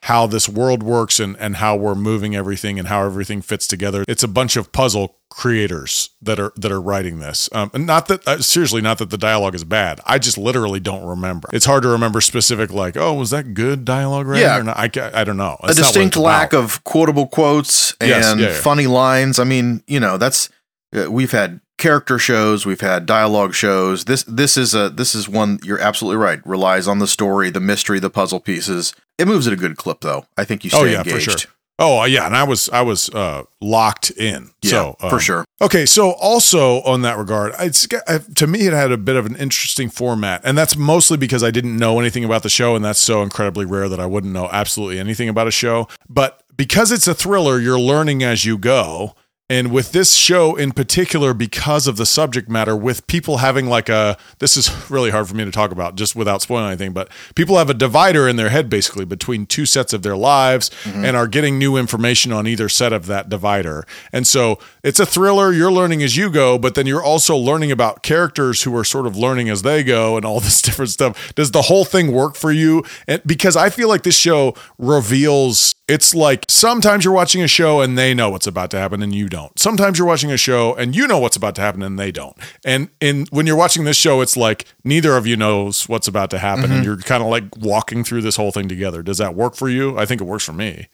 how 0.03 0.27
this 0.27 0.47
world 0.47 0.83
works 0.83 1.19
and, 1.19 1.35
and 1.37 1.55
how 1.55 1.75
we're 1.75 1.95
moving 1.95 2.35
everything 2.35 2.77
and 2.77 2.89
how 2.89 3.03
everything 3.05 3.41
fits 3.41 3.67
together. 3.67 4.03
It's 4.07 4.23
a 4.23 4.27
bunch 4.27 4.57
of 4.57 4.71
puzzle 4.71 5.17
creators 5.29 6.11
that 6.21 6.39
are 6.39 6.53
that 6.55 6.71
are 6.71 6.81
writing 6.81 7.19
this. 7.19 7.49
Um, 7.51 7.69
and 7.73 7.85
not 7.85 8.07
that 8.07 8.27
uh, 8.27 8.41
seriously, 8.41 8.81
not 8.81 8.97
that 8.99 9.09
the 9.09 9.17
dialogue 9.17 9.53
is 9.55 9.63
bad. 9.63 9.99
I 10.05 10.17
just 10.19 10.37
literally 10.37 10.79
don't 10.79 11.05
remember. 11.05 11.49
It's 11.53 11.65
hard 11.65 11.83
to 11.83 11.89
remember 11.89 12.21
specific 12.21 12.71
like, 12.71 12.95
oh, 12.97 13.13
was 13.13 13.29
that 13.31 13.53
good 13.53 13.85
dialogue 13.85 14.27
writing 14.27 14.45
Yeah. 14.45 14.59
or 14.59 14.63
not? 14.63 14.77
I, 14.77 14.89
I 15.13 15.23
don't 15.23 15.37
know. 15.37 15.57
a 15.63 15.73
distinct 15.73 16.15
lack 16.15 16.53
of 16.53 16.83
quotable 16.83 17.27
quotes 17.27 17.91
and 17.99 18.09
Yes, 18.09 18.35
yeah, 18.39 18.47
yeah. 18.47 18.53
funny 18.53 18.87
lines. 18.87 19.39
I 19.39 19.43
mean, 19.43 19.83
you 19.87 19.99
know, 19.99 20.17
that's 20.17 20.49
uh, 20.95 21.11
we've 21.11 21.31
had 21.31 21.59
character 21.77 22.17
shows, 22.17 22.65
we've 22.65 22.79
had 22.81 23.05
dialogue 23.05 23.53
shows. 23.53 24.05
This 24.05 24.23
this 24.23 24.55
is 24.55 24.73
a 24.73 24.89
this 24.89 25.13
is 25.13 25.27
one 25.27 25.59
you're 25.63 25.79
absolutely 25.79 26.17
right. 26.23 26.45
Relies 26.45 26.87
on 26.87 26.99
the 26.99 27.07
story, 27.07 27.49
the 27.49 27.59
mystery, 27.59 27.99
the 27.99 28.09
puzzle 28.09 28.39
pieces. 28.39 28.93
It 29.17 29.27
moves 29.27 29.47
at 29.47 29.53
a 29.53 29.57
good 29.57 29.75
clip 29.77 29.99
though. 30.01 30.25
I 30.37 30.45
think 30.45 30.63
you 30.63 30.69
stay 30.69 30.79
Oh 30.79 30.83
yeah, 30.85 30.99
engaged. 30.99 31.31
for 31.31 31.37
sure. 31.39 31.51
Oh 31.77 32.01
uh, 32.01 32.05
yeah, 32.05 32.25
and 32.25 32.35
I 32.35 32.43
was 32.43 32.69
I 32.69 32.81
was 32.81 33.09
uh, 33.09 33.43
locked 33.59 34.09
in. 34.11 34.51
Yeah, 34.61 34.69
so 34.69 34.95
for 34.99 35.15
um, 35.15 35.19
sure. 35.19 35.45
Okay, 35.61 35.85
so 35.85 36.11
also 36.13 36.81
on 36.83 37.01
that 37.01 37.17
regard, 37.17 37.53
it's 37.59 37.87
uh, 38.07 38.19
to 38.35 38.47
me 38.47 38.67
it 38.67 38.73
had 38.73 38.91
a 38.91 38.97
bit 38.97 39.17
of 39.17 39.25
an 39.25 39.35
interesting 39.35 39.89
format, 39.89 40.41
and 40.45 40.57
that's 40.57 40.77
mostly 40.77 41.17
because 41.17 41.43
I 41.43 41.51
didn't 41.51 41.75
know 41.75 41.99
anything 41.99 42.23
about 42.23 42.43
the 42.43 42.49
show, 42.49 42.75
and 42.75 42.85
that's 42.85 42.99
so 42.99 43.21
incredibly 43.21 43.65
rare 43.65 43.89
that 43.89 43.99
I 43.99 44.05
wouldn't 44.05 44.31
know 44.31 44.49
absolutely 44.51 44.99
anything 44.99 45.27
about 45.27 45.47
a 45.47 45.51
show. 45.51 45.89
But 46.07 46.43
because 46.55 46.93
it's 46.93 47.07
a 47.07 47.13
thriller, 47.13 47.59
you're 47.59 47.79
learning 47.79 48.23
as 48.23 48.45
you 48.45 48.57
go. 48.57 49.15
And 49.47 49.71
with 49.71 49.91
this 49.91 50.15
show 50.15 50.55
in 50.55 50.71
particular, 50.71 51.31
because 51.35 51.85
of 51.85 51.97
the 51.97 52.05
subject 52.07 52.49
matter, 52.49 52.75
with 52.75 53.05
people 53.05 53.37
having 53.37 53.67
like 53.67 53.89
a, 53.89 54.17
this 54.39 54.57
is 54.57 54.89
really 54.89 55.11
hard 55.11 55.27
for 55.27 55.35
me 55.35 55.45
to 55.45 55.51
talk 55.51 55.71
about 55.71 55.95
just 55.95 56.15
without 56.15 56.41
spoiling 56.41 56.65
anything, 56.65 56.93
but 56.93 57.09
people 57.35 57.59
have 57.59 57.69
a 57.69 57.75
divider 57.75 58.27
in 58.27 58.37
their 58.37 58.49
head 58.49 58.71
basically 58.71 59.05
between 59.05 59.45
two 59.45 59.67
sets 59.67 59.93
of 59.93 60.01
their 60.01 60.17
lives 60.17 60.71
mm-hmm. 60.83 61.05
and 61.05 61.15
are 61.15 61.27
getting 61.27 61.59
new 61.59 61.77
information 61.77 62.31
on 62.31 62.47
either 62.47 62.67
set 62.67 62.91
of 62.91 63.05
that 63.05 63.29
divider. 63.29 63.85
And 64.11 64.25
so 64.25 64.57
it's 64.81 64.99
a 64.99 65.05
thriller, 65.05 65.53
you're 65.53 65.71
learning 65.71 66.01
as 66.01 66.17
you 66.17 66.31
go, 66.31 66.57
but 66.57 66.73
then 66.73 66.87
you're 66.87 67.03
also 67.03 67.37
learning 67.37 67.71
about 67.71 68.01
characters 68.01 68.63
who 68.63 68.75
are 68.75 68.83
sort 68.83 69.05
of 69.05 69.15
learning 69.15 69.49
as 69.49 69.61
they 69.61 69.83
go 69.83 70.17
and 70.17 70.25
all 70.25 70.39
this 70.45 70.59
different 70.59 70.89
stuff. 70.89 71.35
Does 71.35 71.51
the 71.51 71.63
whole 71.63 71.85
thing 71.85 72.11
work 72.11 72.35
for 72.35 72.51
you? 72.51 72.83
And 73.07 73.21
because 73.27 73.55
I 73.55 73.69
feel 73.69 73.89
like 73.89 74.01
this 74.01 74.17
show 74.17 74.55
reveals 74.79 75.75
it's 75.87 76.15
like 76.15 76.45
sometimes 76.49 77.05
you're 77.05 77.13
watching 77.13 77.43
a 77.43 77.47
show 77.47 77.81
and 77.81 77.95
they 77.97 78.13
know 78.13 78.29
what's 78.31 78.47
about 78.47 78.71
to 78.71 78.77
happen 78.79 79.03
and 79.03 79.13
you 79.13 79.29
don't. 79.29 79.57
Sometimes 79.59 79.99
you're 79.99 80.07
watching 80.07 80.31
a 80.31 80.37
show 80.37 80.73
and 80.73 80.95
you 80.95 81.05
know 81.07 81.19
what's 81.19 81.35
about 81.35 81.53
to 81.55 81.61
happen 81.61 81.83
and 81.83 81.99
they 81.99 82.11
don't. 82.11 82.35
And 82.65 82.89
in 82.99 83.27
when 83.29 83.45
you're 83.45 83.55
watching 83.55 83.83
this 83.83 83.95
show, 83.97 84.21
it's 84.21 84.35
like 84.35 84.65
neither 84.83 85.15
of 85.15 85.27
you 85.27 85.35
knows 85.37 85.87
what's 85.87 86.07
about 86.07 86.31
to 86.31 86.39
happen 86.39 86.71
and 86.71 86.83
you're 86.83 86.97
kind 86.97 87.21
of 87.21 87.29
like 87.29 87.55
walking 87.57 88.03
through 88.03 88.21
this 88.23 88.35
whole 88.35 88.51
thing 88.51 88.67
together. 88.67 89.03
Does 89.03 89.19
that 89.19 89.35
work 89.35 89.55
for 89.55 89.69
you? 89.69 89.95
I 89.97 90.05
think 90.07 90.21
it 90.21 90.25
works 90.25 90.43
for 90.43 90.53
me. 90.53 90.87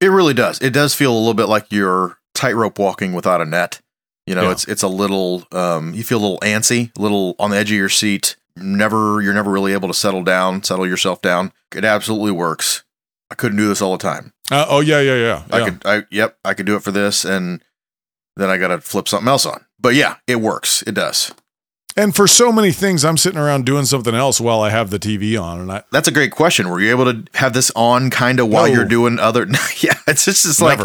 It 0.00 0.08
really 0.08 0.34
does. 0.34 0.60
It 0.60 0.72
does 0.72 0.94
feel 0.94 1.12
a 1.12 1.18
little 1.18 1.34
bit 1.34 1.46
like 1.48 1.66
you're 1.70 2.18
tightrope 2.34 2.78
walking 2.80 3.12
without 3.12 3.40
a 3.40 3.44
net. 3.44 3.80
You 4.26 4.34
know, 4.34 4.42
Yeah. 4.42 4.50
it's 4.52 4.66
it's 4.66 4.82
a 4.82 4.88
little 4.88 5.44
um 5.52 5.94
you 5.94 6.02
feel 6.02 6.18
a 6.18 6.22
little 6.22 6.40
antsy, 6.40 6.90
a 6.98 7.00
little 7.00 7.36
on 7.38 7.50
the 7.50 7.56
edge 7.58 7.70
of 7.70 7.76
your 7.76 7.88
seat. 7.88 8.34
Never 8.56 9.22
you're 9.22 9.34
never 9.34 9.50
really 9.52 9.72
able 9.72 9.86
to 9.88 9.94
settle 9.94 10.24
down, 10.24 10.64
settle 10.64 10.86
yourself 10.86 11.22
down. 11.22 11.52
It 11.74 11.84
absolutely 11.84 12.32
works. 12.32 12.82
I 13.32 13.34
couldn't 13.34 13.56
do 13.56 13.66
this 13.68 13.80
all 13.80 13.92
the 13.92 14.02
time. 14.02 14.34
Uh, 14.50 14.66
oh 14.68 14.80
yeah, 14.80 15.00
yeah, 15.00 15.16
yeah. 15.16 15.42
I 15.50 15.58
yeah. 15.58 15.64
could 15.64 15.82
I 15.86 16.02
yep, 16.10 16.36
I 16.44 16.52
could 16.52 16.66
do 16.66 16.76
it 16.76 16.82
for 16.82 16.90
this 16.92 17.24
and 17.24 17.64
then 18.36 18.50
I 18.50 18.58
got 18.58 18.68
to 18.68 18.80
flip 18.80 19.08
something 19.08 19.26
else 19.28 19.46
on. 19.46 19.64
But 19.80 19.94
yeah, 19.94 20.16
it 20.26 20.36
works. 20.36 20.82
It 20.82 20.92
does. 20.92 21.32
And 21.96 22.14
for 22.14 22.26
so 22.26 22.52
many 22.52 22.72
things, 22.72 23.04
I'm 23.06 23.16
sitting 23.16 23.38
around 23.38 23.64
doing 23.64 23.86
something 23.86 24.14
else 24.14 24.38
while 24.38 24.60
I 24.60 24.68
have 24.68 24.90
the 24.90 24.98
TV 24.98 25.40
on, 25.42 25.60
and 25.60 25.72
I 25.72 25.82
That's 25.92 26.08
a 26.08 26.12
great 26.12 26.30
question. 26.32 26.68
Were 26.68 26.80
you 26.80 26.90
able 26.90 27.10
to 27.12 27.24
have 27.34 27.54
this 27.54 27.70
on 27.74 28.10
kind 28.10 28.38
of 28.38 28.48
while 28.48 28.66
No. 28.66 28.72
you're 28.72 28.84
doing 28.84 29.18
other? 29.18 29.46
yeah, 29.80 29.94
it's 30.06 30.26
just, 30.26 30.42
just 30.44 30.60
like 30.60 30.78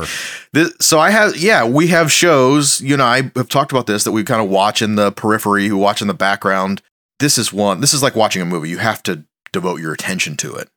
this. 0.53 0.73
So 0.81 0.99
I 0.99 1.09
have, 1.11 1.35
yeah, 1.37 1.65
we 1.65 1.87
have 1.87 2.11
shows. 2.11 2.81
You 2.81 2.95
know, 2.95 3.05
I 3.05 3.23
have 3.35 3.49
talked 3.49 3.71
about 3.73 3.87
this 3.87 4.03
that 4.05 4.11
we 4.13 4.23
kind 4.23 4.41
of 4.41 4.49
watch 4.49 4.81
in 4.81 4.95
the 4.95 5.11
periphery, 5.11 5.67
who 5.67 5.77
watch 5.77 6.01
in 6.01 6.07
the 6.07 6.13
background. 6.13 6.81
This 7.19 7.37
is 7.37 7.51
one. 7.51 7.81
This 7.81 7.93
is 7.93 8.01
like 8.03 8.15
watching 8.15 8.41
a 8.41 8.45
movie. 8.45 8.69
You 8.69 8.77
have 8.79 9.01
to 9.03 9.23
devote 9.53 9.79
your 9.79 9.93
attention 9.93 10.35
to 10.37 10.55
it. 10.55 10.69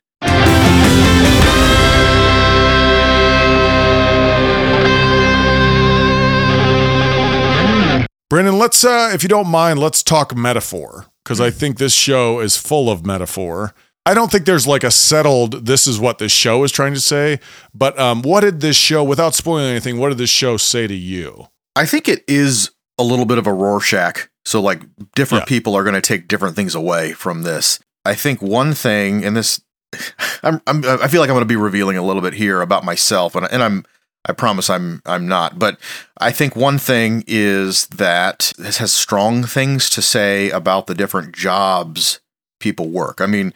Brandon, 8.31 8.59
let's 8.59 8.85
uh 8.85 9.11
if 9.13 9.23
you 9.25 9.29
don't 9.29 9.49
mind, 9.49 9.81
let's 9.81 10.03
talk 10.05 10.37
metaphor 10.37 11.07
because 11.25 11.41
I 11.41 11.51
think 11.51 11.79
this 11.79 11.93
show 11.93 12.39
is 12.41 12.57
full 12.57 12.89
of 12.89 13.05
metaphor. 13.05 13.75
I 14.07 14.15
don't 14.15 14.31
think 14.31 14.47
there's 14.47 14.67
like 14.69 14.85
a 14.85 14.91
settled 14.93 15.67
this 15.67 15.87
is 15.89 15.99
what 15.99 16.19
this 16.19 16.31
show 16.33 16.63
is 16.63 16.71
trying 16.71 16.95
to 16.95 17.01
say, 17.01 17.41
but 17.75 17.99
um 17.99 18.23
what 18.23 18.43
did 18.43 18.61
this 18.61 18.77
show 18.77 19.03
without 19.03 19.35
spoiling 19.35 19.67
anything, 19.67 19.99
what 19.99 20.11
did 20.11 20.19
this 20.19 20.31
show 20.31 20.57
say 20.57 20.87
to 20.87 20.95
you? 20.95 21.49
I 21.75 21.87
think 21.87 22.09
it 22.09 22.23
is 22.29 22.71
a 22.99 23.03
little 23.03 23.27
bit 23.27 23.39
of 23.39 23.49
a 23.49 23.53
Rorschach. 23.53 24.29
So 24.45 24.61
like 24.61 24.83
different 25.17 25.43
Yeah. 25.43 25.47
people 25.49 25.75
are 25.75 25.83
going 25.83 25.95
to 25.95 26.01
take 26.01 26.29
different 26.29 26.55
things 26.55 26.75
away 26.75 27.13
from 27.13 27.43
this. 27.43 27.79
I 28.05 28.15
think 28.15 28.41
one 28.41 28.73
thing, 28.75 29.25
and 29.25 29.37
this, 29.37 29.61
I'm, 30.43 30.61
I'm 30.67 30.85
I 30.85 31.09
feel 31.09 31.21
like 31.21 31.29
I'm 31.31 31.35
going 31.35 31.41
to 31.41 31.47
be 31.47 31.57
revealing 31.57 31.97
a 31.97 32.03
little 32.03 32.23
bit 32.23 32.35
here 32.35 32.63
about 32.63 32.85
myself, 32.85 33.35
and 33.35 33.47
and 33.51 33.63
I'm 33.63 33.85
I 34.27 34.33
promise 34.33 34.69
I'm 34.69 35.01
I'm 35.07 35.27
not, 35.27 35.59
but 35.59 35.79
I 36.19 36.31
think 36.31 36.55
one 36.55 36.79
thing 36.79 37.25
is 37.27 37.87
that 37.89 38.53
this 38.59 38.77
has 38.79 38.93
strong 38.93 39.45
things 39.45 39.89
to 39.91 40.03
say 40.03 40.51
about 40.51 40.87
the 40.87 40.95
different 40.95 41.35
jobs 41.35 42.21
people 42.61 42.89
work. 42.91 43.21
I 43.21 43.27
mean, 43.27 43.55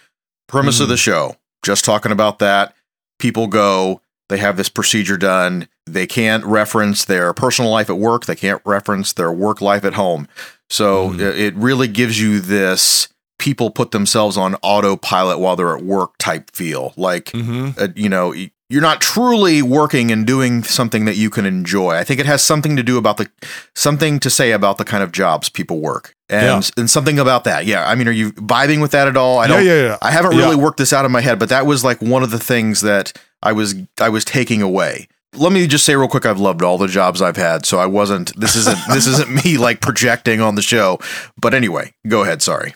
premise 0.49 0.81
of 0.81 0.89
the 0.89 0.97
show, 0.97 1.37
just 1.63 1.85
talking 1.85 2.13
about 2.13 2.39
that. 2.39 2.75
People 3.19 3.47
go, 3.47 4.01
they 4.31 4.39
have 4.39 4.57
this 4.57 4.71
procedure 4.71 5.19
done. 5.19 5.69
They 5.87 6.07
can't 6.07 6.43
reference 6.47 7.05
their 7.05 7.35
personal 7.35 7.71
life 7.71 7.91
at 7.91 7.99
work. 7.99 8.25
They 8.25 8.35
can't 8.37 8.63
reference 8.65 9.13
their 9.13 9.31
work 9.31 9.61
life 9.61 9.85
at 9.85 9.95
home. 9.95 10.27
So 10.71 11.11
Mhm. 11.11 11.21
it 11.21 11.55
really 11.57 11.89
gives 11.89 12.19
you 12.19 12.41
this 12.41 13.09
people 13.39 13.69
put 13.71 13.91
themselves 13.91 14.39
on 14.39 14.55
autopilot 14.63 15.39
while 15.39 15.57
they're 15.57 15.77
at 15.77 15.85
work 15.85 16.13
type 16.19 16.51
feel. 16.55 16.95
Like, 16.97 17.27
Mm-hmm. 17.33 17.71
uh, 17.79 17.89
you 17.95 18.09
know, 18.09 18.33
you're 18.75 18.83
not 18.83 19.01
truly 19.01 19.63
working 19.63 20.11
and 20.11 20.27
doing 20.27 20.65
something 20.65 21.05
that 21.05 21.15
you 21.17 21.31
can 21.31 21.47
enjoy. 21.47 21.93
I 21.95 22.03
think 22.03 22.19
it 22.19 22.27
has 22.27 22.43
something 22.43 22.75
to 22.75 22.83
do 22.83 22.99
about 22.99 23.19
the 23.19 23.31
something 23.77 24.19
to 24.19 24.29
say 24.29 24.51
about 24.51 24.79
the 24.79 24.85
kind 24.85 25.05
of 25.05 25.13
jobs 25.13 25.49
people 25.49 25.81
work. 25.81 26.17
And 26.29 26.69
and 26.77 26.91
something 26.91 27.21
about 27.21 27.45
that. 27.45 27.67
Yeah. 27.67 27.89
I 27.89 27.95
mean, 27.95 28.09
are 28.09 28.13
you 28.13 28.33
vibing 28.33 28.81
with 28.83 28.91
that 28.91 29.07
at 29.07 29.17
all? 29.17 29.39
I 29.39 29.45
Yeah, 29.45 29.49
don't 29.49 29.67
yeah, 29.67 29.83
yeah. 29.83 29.99
I 30.03 30.11
haven't 30.11 30.37
really 30.37 30.57
Yeah. 30.57 30.63
worked 30.65 30.79
this 30.79 30.93
out 30.93 31.05
in 31.05 31.13
my 31.13 31.21
head, 31.21 31.39
but 31.39 31.51
that 31.51 31.67
was 31.67 31.85
like 31.85 32.03
one 32.03 32.25
of 32.25 32.33
the 32.33 32.39
things 32.41 32.81
that 32.81 33.13
I 33.43 33.53
was 33.53 33.77
I 34.01 34.09
was 34.09 34.25
taking 34.25 34.61
away. 34.61 35.07
Let 35.37 35.53
me 35.53 35.67
just 35.69 35.85
say 35.85 35.95
real 35.97 36.09
quick, 36.09 36.27
I've 36.27 36.41
loved 36.41 36.63
all 36.63 36.79
the 36.79 36.87
jobs 36.89 37.21
I've 37.23 37.37
had, 37.37 37.67
so 37.67 37.79
I 37.79 37.87
wasn't. 37.87 38.35
This 38.41 38.57
isn't 38.57 38.79
this 38.89 39.07
isn't 39.07 39.45
me 39.45 39.57
like 39.57 39.81
projecting 39.81 40.41
on 40.41 40.57
the 40.57 40.63
show. 40.63 40.99
But 41.41 41.55
anyway, 41.55 41.93
go 42.09 42.23
ahead. 42.23 42.43
Sorry. 42.43 42.75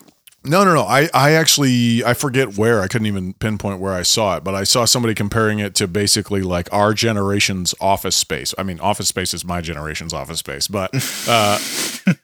No, 0.48 0.64
no, 0.64 0.74
no. 0.74 0.82
I, 0.82 1.08
I 1.12 1.32
actually 1.32 2.04
I 2.04 2.14
forget 2.14 2.56
where. 2.56 2.80
I 2.80 2.88
couldn't 2.88 3.06
even 3.06 3.34
pinpoint 3.34 3.80
where 3.80 3.92
I 3.92 4.02
saw 4.02 4.36
it, 4.36 4.44
but 4.44 4.54
I 4.54 4.64
saw 4.64 4.84
somebody 4.84 5.14
comparing 5.14 5.58
it 5.58 5.74
to 5.76 5.86
basically 5.86 6.42
like 6.42 6.72
our 6.72 6.94
generation's 6.94 7.74
office 7.80 8.16
space. 8.16 8.54
I 8.56 8.62
mean, 8.62 8.80
office 8.80 9.08
space 9.08 9.34
is 9.34 9.44
my 9.44 9.60
generation's 9.60 10.12
office 10.12 10.38
space, 10.38 10.68
but 10.68 10.90
uh, 11.28 11.58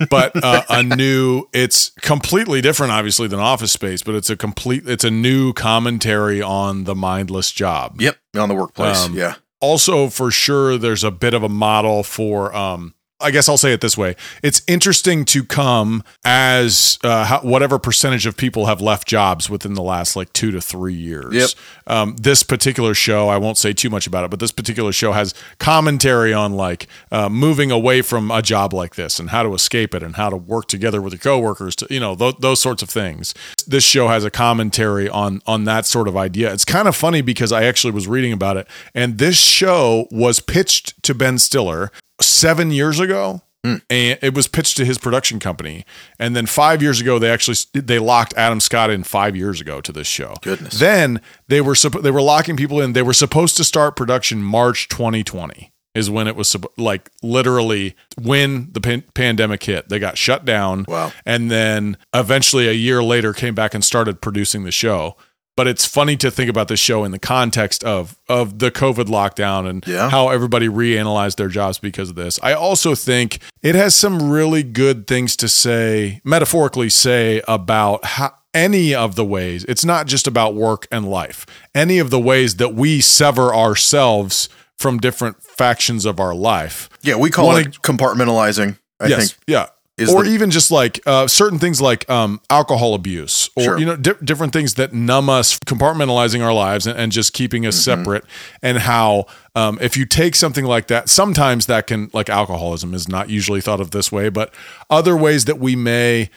but 0.10 0.42
uh, 0.42 0.62
a 0.68 0.82
new. 0.82 1.48
It's 1.52 1.90
completely 2.00 2.60
different, 2.60 2.92
obviously, 2.92 3.28
than 3.28 3.40
office 3.40 3.72
space, 3.72 4.02
but 4.02 4.14
it's 4.14 4.30
a 4.30 4.36
complete. 4.36 4.88
It's 4.88 5.04
a 5.04 5.10
new 5.10 5.52
commentary 5.52 6.40
on 6.40 6.84
the 6.84 6.94
mindless 6.94 7.52
job. 7.52 8.00
Yep, 8.00 8.16
on 8.36 8.48
the 8.48 8.54
workplace. 8.54 9.04
Um, 9.04 9.14
yeah, 9.14 9.34
also 9.60 10.08
for 10.08 10.30
sure 10.30 10.76
there's 10.76 11.04
a 11.04 11.10
bit 11.10 11.34
of 11.34 11.42
a 11.42 11.48
model 11.48 12.02
for 12.02 12.54
um 12.54 12.94
I 13.24 13.30
guess 13.30 13.48
I'll 13.48 13.56
say 13.56 13.72
it 13.72 13.80
this 13.80 13.96
way: 13.96 14.16
it's 14.42 14.62
interesting 14.66 15.24
to 15.26 15.42
come 15.42 16.04
as 16.24 16.98
uh, 17.02 17.24
how, 17.24 17.40
whatever 17.40 17.78
percentage 17.78 18.26
of 18.26 18.36
people 18.36 18.66
have 18.66 18.82
left 18.82 19.08
jobs 19.08 19.48
within 19.48 19.74
the 19.74 19.82
last 19.82 20.14
like 20.14 20.32
two 20.34 20.50
to 20.50 20.60
three 20.60 20.94
years. 20.94 21.32
Yep. 21.32 21.50
Um, 21.86 22.16
this 22.16 22.42
particular 22.42 22.92
show, 22.94 23.28
I 23.28 23.38
won't 23.38 23.56
say 23.56 23.72
too 23.72 23.88
much 23.88 24.06
about 24.06 24.24
it, 24.24 24.30
but 24.30 24.40
this 24.40 24.52
particular 24.52 24.92
show 24.92 25.12
has 25.12 25.34
commentary 25.58 26.34
on 26.34 26.52
like 26.52 26.86
uh, 27.10 27.28
moving 27.30 27.70
away 27.70 28.02
from 28.02 28.30
a 28.30 28.42
job 28.42 28.74
like 28.74 28.94
this 28.94 29.18
and 29.18 29.30
how 29.30 29.42
to 29.42 29.54
escape 29.54 29.94
it 29.94 30.02
and 30.02 30.16
how 30.16 30.28
to 30.28 30.36
work 30.36 30.68
together 30.68 31.00
with 31.00 31.14
your 31.14 31.20
coworkers 31.20 31.74
to 31.76 31.86
you 31.88 32.00
know 32.00 32.14
th- 32.14 32.36
those 32.40 32.60
sorts 32.60 32.82
of 32.82 32.90
things. 32.90 33.34
This 33.66 33.84
show 33.84 34.08
has 34.08 34.24
a 34.24 34.30
commentary 34.30 35.08
on 35.08 35.40
on 35.46 35.64
that 35.64 35.86
sort 35.86 36.08
of 36.08 36.16
idea. 36.16 36.52
It's 36.52 36.64
kind 36.66 36.86
of 36.86 36.94
funny 36.94 37.22
because 37.22 37.52
I 37.52 37.64
actually 37.64 37.92
was 37.92 38.06
reading 38.06 38.32
about 38.32 38.58
it, 38.58 38.68
and 38.94 39.16
this 39.16 39.36
show 39.36 40.08
was 40.10 40.40
pitched 40.40 41.02
to 41.04 41.14
Ben 41.14 41.38
Stiller 41.38 41.90
seven 42.26 42.70
years 42.70 43.00
ago 43.00 43.42
hmm. 43.64 43.76
and 43.90 44.18
it 44.22 44.34
was 44.34 44.48
pitched 44.48 44.76
to 44.76 44.84
his 44.84 44.98
production 44.98 45.40
company. 45.40 45.84
And 46.18 46.34
then 46.34 46.46
five 46.46 46.82
years 46.82 47.00
ago 47.00 47.18
they 47.18 47.30
actually 47.30 47.56
they 47.72 47.98
locked 47.98 48.34
adam 48.36 48.60
scott 48.60 48.90
in 48.90 49.04
five 49.04 49.36
years 49.36 49.60
ago 49.60 49.80
to 49.80 49.92
this 49.92 50.06
show. 50.06 50.34
Goodness. 50.42 50.78
then 50.78 51.20
they 51.48 51.60
were 51.60 51.74
they 51.74 52.10
were 52.10 52.22
locking 52.22 52.56
people 52.56 52.80
in. 52.80 52.92
They 52.92 53.02
were 53.02 53.12
supposed 53.12 53.56
to 53.58 53.64
start 53.64 53.96
production 53.96 54.42
march 54.42 54.88
2020 54.88 55.72
is 55.94 56.10
when 56.10 56.26
it 56.26 56.34
was 56.34 56.56
like 56.76 57.10
literally 57.22 57.94
when 58.20 58.68
the 58.72 58.80
pan- 58.80 59.04
pandemic 59.14 59.62
hit. 59.62 59.88
They 59.88 59.98
got 59.98 60.18
shut 60.18 60.44
down. 60.44 60.84
Wow. 60.88 61.12
and 61.24 61.50
then 61.50 61.96
eventually 62.12 62.68
a 62.68 62.72
year 62.72 63.02
later 63.02 63.32
came 63.32 63.54
back 63.54 63.74
and 63.74 63.84
started 63.84 64.20
producing 64.20 64.64
the 64.64 64.72
show 64.72 65.16
but 65.56 65.66
it's 65.68 65.86
funny 65.86 66.16
to 66.16 66.30
think 66.30 66.50
about 66.50 66.68
this 66.68 66.80
show 66.80 67.04
in 67.04 67.10
the 67.12 67.18
context 67.18 67.84
of 67.84 68.16
of 68.28 68.58
the 68.58 68.70
covid 68.70 69.04
lockdown 69.06 69.68
and 69.68 69.84
Yeah. 69.86 70.10
how 70.10 70.28
everybody 70.30 70.68
reanalyzed 70.68 71.36
their 71.36 71.48
jobs 71.48 71.78
because 71.78 72.10
of 72.10 72.16
this. 72.16 72.38
I 72.42 72.52
also 72.54 72.94
think 72.94 73.38
it 73.62 73.74
has 73.74 73.94
some 73.94 74.30
really 74.30 74.62
good 74.62 75.06
things 75.06 75.36
to 75.36 75.48
say, 75.48 76.20
metaphorically 76.24 76.88
say 76.88 77.42
about 77.46 78.04
how 78.04 78.32
any 78.52 78.94
of 78.94 79.16
the 79.16 79.24
ways. 79.24 79.64
It's 79.64 79.84
not 79.84 80.06
just 80.06 80.26
about 80.28 80.54
work 80.54 80.86
and 80.92 81.08
life. 81.10 81.44
Any 81.74 81.98
of 81.98 82.10
the 82.10 82.20
ways 82.20 82.56
that 82.56 82.72
we 82.74 83.00
sever 83.00 83.52
ourselves 83.54 84.48
from 84.78 84.98
different 84.98 85.42
factions 85.42 86.04
of 86.04 86.20
our 86.20 86.34
life. 86.34 86.88
Yeah, 87.02 87.16
we 87.16 87.30
call 87.30 87.46
Wanting- 87.48 87.68
it 87.68 87.82
compartmentalizing. 87.82 88.78
I 89.00 89.06
yes, 89.08 89.18
think. 89.32 89.38
yeah. 89.48 89.66
Is 89.96 90.12
or 90.12 90.24
the- 90.24 90.30
even 90.30 90.50
just 90.50 90.70
like 90.72 91.00
uh, 91.06 91.26
certain 91.28 91.58
things 91.58 91.80
like 91.80 92.08
um, 92.10 92.40
alcohol 92.50 92.94
abuse 92.94 93.48
or 93.56 93.62
Sure. 93.62 93.78
you 93.78 93.86
know 93.86 93.96
di- 93.96 94.12
different 94.24 94.52
things 94.52 94.74
that 94.74 94.92
numb 94.92 95.28
us 95.30 95.58
compartmentalizing 95.60 96.42
our 96.44 96.52
lives 96.52 96.86
and, 96.86 96.98
and 96.98 97.12
just 97.12 97.32
keeping 97.32 97.64
us 97.66 97.76
Mm-hmm. 97.76 98.00
separate 98.02 98.24
and 98.62 98.78
how 98.78 99.26
um, 99.54 99.78
if 99.80 99.96
you 99.96 100.04
take 100.04 100.34
something 100.34 100.64
like 100.64 100.88
that 100.88 101.08
sometimes 101.08 101.66
that 101.66 101.86
can 101.86 102.10
like 102.12 102.28
alcoholism 102.28 102.92
is 102.94 103.08
not 103.08 103.30
usually 103.30 103.60
thought 103.60 103.80
of 103.80 103.92
this 103.92 104.10
way 104.10 104.28
but 104.28 104.52
other 104.90 105.16
ways 105.16 105.44
that 105.44 105.58
we 105.60 105.76
may 105.76 106.28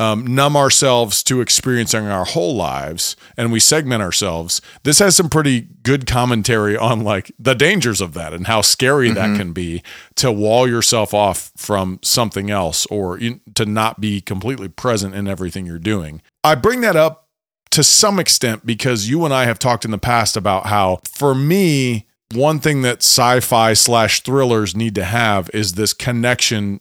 um, 0.00 0.26
numb 0.26 0.56
ourselves 0.56 1.22
to 1.22 1.40
experiencing 1.40 2.06
our 2.06 2.24
whole 2.24 2.56
lives 2.56 3.16
and 3.36 3.52
we 3.52 3.60
segment 3.60 4.02
ourselves 4.02 4.60
this 4.82 4.98
has 4.98 5.14
some 5.14 5.28
pretty 5.28 5.68
good 5.82 6.06
commentary 6.06 6.76
on 6.76 7.00
like 7.00 7.30
the 7.38 7.54
dangers 7.54 8.00
of 8.00 8.14
that 8.14 8.32
and 8.32 8.46
how 8.46 8.60
scary 8.60 9.10
that 9.10 9.36
can 9.36 9.52
be 9.52 9.82
to 10.16 10.32
wall 10.32 10.66
yourself 10.66 11.12
off 11.12 11.52
from 11.56 11.98
something 12.02 12.50
else 12.50 12.86
or 12.86 13.18
you, 13.18 13.40
to 13.54 13.66
not 13.66 14.00
be 14.00 14.20
completely 14.20 14.68
present 14.68 15.14
in 15.14 15.28
everything 15.28 15.66
you're 15.66 15.78
doing. 15.78 16.22
I 16.42 16.54
bring 16.54 16.80
that 16.80 16.96
up 16.96 17.28
to 17.70 17.84
some 17.84 18.18
extent 18.18 18.66
because 18.66 19.08
you 19.08 19.24
and 19.24 19.32
i 19.32 19.44
have 19.44 19.58
talked 19.58 19.84
in 19.84 19.90
the 19.90 19.98
past 19.98 20.36
about 20.36 20.66
how 20.66 21.00
for 21.04 21.34
me 21.34 22.06
one 22.32 22.60
thing 22.60 22.82
that 22.82 22.98
sci-fi 22.98 23.72
slash 23.72 24.22
thrillers 24.22 24.76
need 24.76 24.94
to 24.94 25.04
have 25.04 25.50
is 25.52 25.74
this 25.74 25.92
connection 25.92 26.80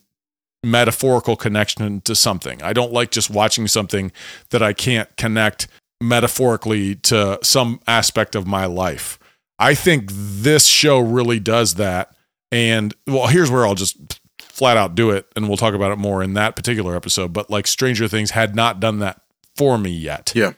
metaphorical 0.63 1.35
connection 1.35 2.01
to 2.01 2.15
something. 2.15 2.61
I 2.61 2.73
don't 2.73 2.91
like 2.91 3.11
just 3.11 3.29
watching 3.29 3.67
something 3.67 4.11
that 4.49 4.61
I 4.61 4.73
can't 4.73 5.15
connect 5.17 5.67
metaphorically 6.01 6.95
to 6.95 7.39
some 7.43 7.79
aspect 7.87 8.35
of 8.35 8.47
my 8.47 8.65
life. 8.65 9.19
I 9.57 9.73
think 9.75 10.09
this 10.11 10.65
show 10.65 10.99
really 10.99 11.39
does 11.39 11.75
that. 11.75 12.15
And 12.51 12.93
well, 13.05 13.27
here's 13.27 13.51
where 13.51 13.65
I'll 13.65 13.75
just 13.75 14.19
flat 14.39 14.77
out 14.77 14.95
do 14.95 15.11
it 15.11 15.27
and 15.35 15.47
we'll 15.47 15.57
talk 15.57 15.73
about 15.73 15.91
it 15.91 15.97
more 15.97 16.23
in 16.23 16.33
that 16.33 16.55
particular 16.55 16.95
episode, 16.95 17.31
but 17.33 17.49
like 17.49 17.67
Stranger 17.67 18.07
Things 18.07 18.31
had 18.31 18.55
not 18.55 18.79
done 18.79 18.99
that 18.99 19.21
for 19.55 19.77
me 19.77 19.91
yet. 19.91 20.31
Yeah. 20.35 20.53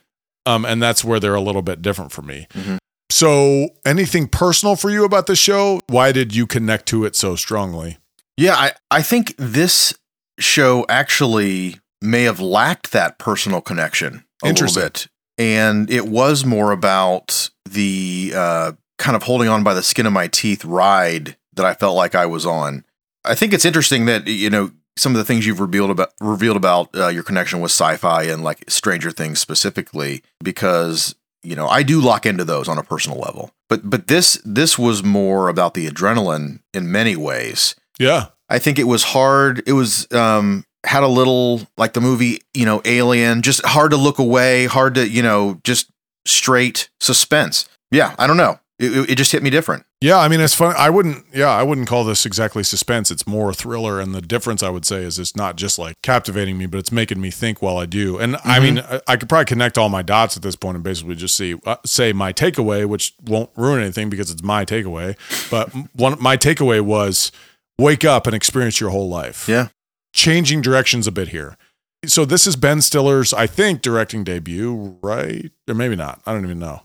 Um 0.46 0.64
and 0.64 0.82
that's 0.82 1.04
where 1.04 1.20
they're 1.20 1.34
a 1.34 1.40
little 1.40 1.62
bit 1.62 1.82
different 1.82 2.12
for 2.12 2.22
me. 2.22 2.46
Mhm. 2.54 2.78
So, 3.10 3.68
anything 3.84 4.26
personal 4.26 4.74
for 4.74 4.88
you 4.90 5.04
about 5.04 5.26
the 5.26 5.36
show? 5.36 5.80
Why 5.86 6.12
did 6.12 6.34
you 6.34 6.46
connect 6.46 6.86
to 6.86 7.04
it 7.04 7.14
so 7.14 7.36
strongly? 7.36 7.98
Yeah, 8.36 8.54
I, 8.54 8.72
I 8.90 9.02
think 9.02 9.34
this 9.36 9.94
show 10.38 10.86
actually 10.88 11.76
may 12.00 12.22
have 12.24 12.40
lacked 12.40 12.92
that 12.92 13.18
personal 13.18 13.60
connection 13.60 14.24
a 14.42 14.48
little 14.48 14.74
bit. 14.74 15.08
And 15.38 15.90
it 15.90 16.08
was 16.08 16.44
more 16.44 16.72
about 16.72 17.50
the 17.64 18.32
uh, 18.34 18.72
kind 18.98 19.16
of 19.16 19.22
holding 19.22 19.48
on 19.48 19.62
by 19.62 19.74
the 19.74 19.82
skin 19.82 20.06
of 20.06 20.12
my 20.12 20.28
teeth 20.28 20.64
ride 20.64 21.36
that 21.54 21.66
I 21.66 21.74
felt 21.74 21.96
like 21.96 22.14
I 22.14 22.26
was 22.26 22.44
on. 22.46 22.84
I 23.24 23.34
think 23.34 23.52
it's 23.52 23.64
interesting 23.64 24.06
that, 24.06 24.26
you 24.26 24.50
know, 24.50 24.72
some 24.96 25.12
of 25.12 25.18
the 25.18 25.24
things 25.24 25.46
you've 25.46 25.60
revealed 25.60 25.90
about 25.90 26.12
revealed 26.20 26.56
about 26.56 26.94
uh, 26.94 27.08
your 27.08 27.22
connection 27.22 27.60
with 27.60 27.70
sci-fi 27.70 28.24
and 28.24 28.44
like 28.44 28.64
Stranger 28.68 29.10
Things 29.10 29.40
specifically, 29.40 30.22
because 30.42 31.14
you 31.42 31.56
know 31.56 31.66
I 31.66 31.82
do 31.82 32.00
lock 32.00 32.26
into 32.26 32.44
those 32.44 32.68
on 32.68 32.78
a 32.78 32.82
personal 32.82 33.18
level. 33.18 33.52
But 33.68 33.88
but 33.88 34.08
this 34.08 34.40
this 34.44 34.78
was 34.78 35.02
more 35.02 35.48
about 35.48 35.74
the 35.74 35.88
adrenaline 35.88 36.60
in 36.74 36.92
many 36.92 37.16
ways. 37.16 37.74
Yeah. 37.98 38.26
I 38.48 38.58
think 38.58 38.78
it 38.78 38.84
was 38.84 39.02
hard. 39.04 39.62
It 39.66 39.72
was 39.72 40.10
um 40.12 40.64
had 40.84 41.02
a 41.02 41.08
little 41.08 41.62
like 41.78 41.92
the 41.94 42.00
movie, 42.00 42.42
you 42.54 42.66
know, 42.66 42.82
Alien, 42.84 43.42
just 43.42 43.64
hard 43.64 43.92
to 43.92 43.96
look 43.96 44.18
away, 44.18 44.66
hard 44.66 44.94
to, 44.96 45.08
you 45.08 45.22
know, 45.22 45.60
just 45.64 45.90
straight 46.26 46.88
suspense. 47.00 47.68
Yeah, 47.90 48.14
I 48.18 48.26
don't 48.26 48.36
know. 48.36 48.58
It, 48.78 49.10
it- 49.10 49.14
just 49.16 49.32
hit 49.32 49.42
me 49.42 49.50
different. 49.50 49.84
Yeah, 50.00 50.18
I 50.18 50.26
mean 50.26 50.40
it's 50.40 50.54
fun. 50.56 50.74
I 50.76 50.90
wouldn't. 50.90 51.24
Yeah, 51.32 51.50
I 51.50 51.62
wouldn't 51.62 51.86
call 51.86 52.02
this 52.02 52.26
exactly 52.26 52.64
suspense. 52.64 53.12
It's 53.12 53.24
more 53.24 53.54
thriller, 53.54 54.00
and 54.00 54.12
the 54.12 54.20
difference 54.20 54.60
I 54.60 54.68
would 54.68 54.84
say 54.84 55.04
is 55.04 55.16
it's 55.20 55.36
not 55.36 55.54
just 55.54 55.78
like 55.78 55.94
captivating 56.02 56.58
me, 56.58 56.66
but 56.66 56.78
it's 56.78 56.90
making 56.90 57.20
me 57.20 57.30
think 57.30 57.62
while 57.62 57.76
I 57.78 57.86
do. 57.86 58.18
And 58.18 58.36
I 58.44 58.58
mean, 58.58 58.80
I, 58.80 59.00
I 59.06 59.16
could 59.16 59.28
probably 59.28 59.44
connect 59.44 59.78
all 59.78 59.88
my 59.88 60.02
dots 60.02 60.36
at 60.36 60.42
this 60.42 60.56
point 60.56 60.74
and 60.74 60.82
basically 60.82 61.14
just 61.14 61.36
see 61.36 61.54
uh, 61.64 61.76
say 61.86 62.12
my 62.12 62.32
takeaway, 62.32 62.84
which 62.84 63.14
won't 63.24 63.50
ruin 63.54 63.80
anything 63.80 64.10
because 64.10 64.28
it's 64.32 64.42
my 64.42 64.64
takeaway. 64.64 65.14
But 65.52 65.68
one 65.94 66.20
my 66.20 66.36
takeaway 66.36 66.80
was 66.80 67.30
wake 67.82 68.04
up 68.04 68.26
and 68.26 68.34
experience 68.34 68.80
your 68.80 68.90
whole 68.90 69.08
life. 69.08 69.48
Yeah. 69.48 69.68
changing 70.14 70.60
directions 70.62 71.06
a 71.06 71.12
bit 71.12 71.28
here. 71.28 71.56
So 72.06 72.24
this 72.24 72.46
is 72.46 72.56
Ben 72.56 72.80
Stiller's, 72.82 73.32
I 73.32 73.46
think, 73.46 73.80
directing 73.82 74.24
debut, 74.24 74.98
right? 75.02 75.50
Or 75.68 75.74
maybe 75.74 75.96
not. 75.96 76.20
I 76.26 76.32
don't 76.32 76.44
even 76.44 76.58
know. 76.58 76.82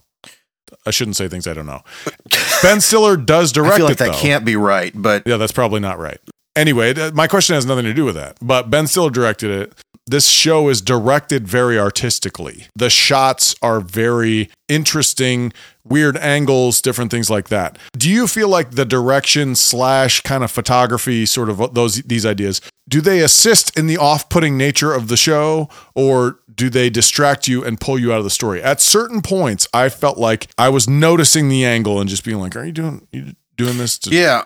I 0.86 0.90
shouldn't 0.90 1.16
say 1.16 1.28
things 1.28 1.46
I 1.46 1.54
don't 1.54 1.66
know. 1.66 1.82
Ben 2.62 2.80
Stiller 2.80 3.16
does 3.16 3.52
direct 3.52 3.74
I 3.74 3.76
feel 3.78 3.86
like 3.86 3.92
it, 3.94 3.98
that 3.98 4.12
though. 4.12 4.18
can't 4.18 4.44
be 4.44 4.54
right, 4.56 4.92
but 4.94 5.22
Yeah, 5.26 5.36
that's 5.36 5.52
probably 5.52 5.80
not 5.80 5.98
right. 5.98 6.18
Anyway, 6.56 6.92
my 7.12 7.26
question 7.26 7.54
has 7.54 7.64
nothing 7.66 7.84
to 7.84 7.94
do 7.94 8.04
with 8.04 8.14
that. 8.16 8.36
But 8.42 8.68
Ben 8.70 8.86
Stiller 8.86 9.10
directed 9.10 9.50
it. 9.50 9.72
This 10.08 10.28
show 10.28 10.70
is 10.70 10.80
directed 10.80 11.46
very 11.46 11.78
artistically. 11.78 12.66
The 12.74 12.88
shots 12.88 13.54
are 13.60 13.80
very 13.80 14.48
interesting, 14.66 15.52
weird 15.84 16.16
angles, 16.16 16.80
different 16.80 17.10
things 17.10 17.28
like 17.28 17.48
that. 17.48 17.76
Do 17.96 18.08
you 18.10 18.26
feel 18.26 18.48
like 18.48 18.70
the 18.70 18.86
direction 18.86 19.54
slash 19.54 20.22
kind 20.22 20.42
of 20.42 20.50
photography, 20.50 21.26
sort 21.26 21.50
of 21.50 21.74
those 21.74 21.96
these 22.02 22.24
ideas, 22.24 22.62
do 22.88 23.02
they 23.02 23.20
assist 23.20 23.78
in 23.78 23.86
the 23.86 23.98
off-putting 23.98 24.56
nature 24.56 24.94
of 24.94 25.08
the 25.08 25.16
show, 25.16 25.68
or 25.94 26.40
do 26.54 26.70
they 26.70 26.88
distract 26.88 27.46
you 27.46 27.62
and 27.62 27.78
pull 27.78 27.98
you 27.98 28.10
out 28.10 28.18
of 28.18 28.24
the 28.24 28.30
story? 28.30 28.62
At 28.62 28.80
certain 28.80 29.20
points, 29.20 29.68
I 29.74 29.90
felt 29.90 30.16
like 30.16 30.48
I 30.56 30.70
was 30.70 30.88
noticing 30.88 31.50
the 31.50 31.66
angle 31.66 32.00
and 32.00 32.08
just 32.08 32.24
being 32.24 32.38
like, 32.38 32.56
"Are 32.56 32.64
you 32.64 32.72
doing 32.72 33.06
you 33.12 33.34
doing 33.56 33.76
this?" 33.76 33.98
To, 33.98 34.10
yeah. 34.10 34.44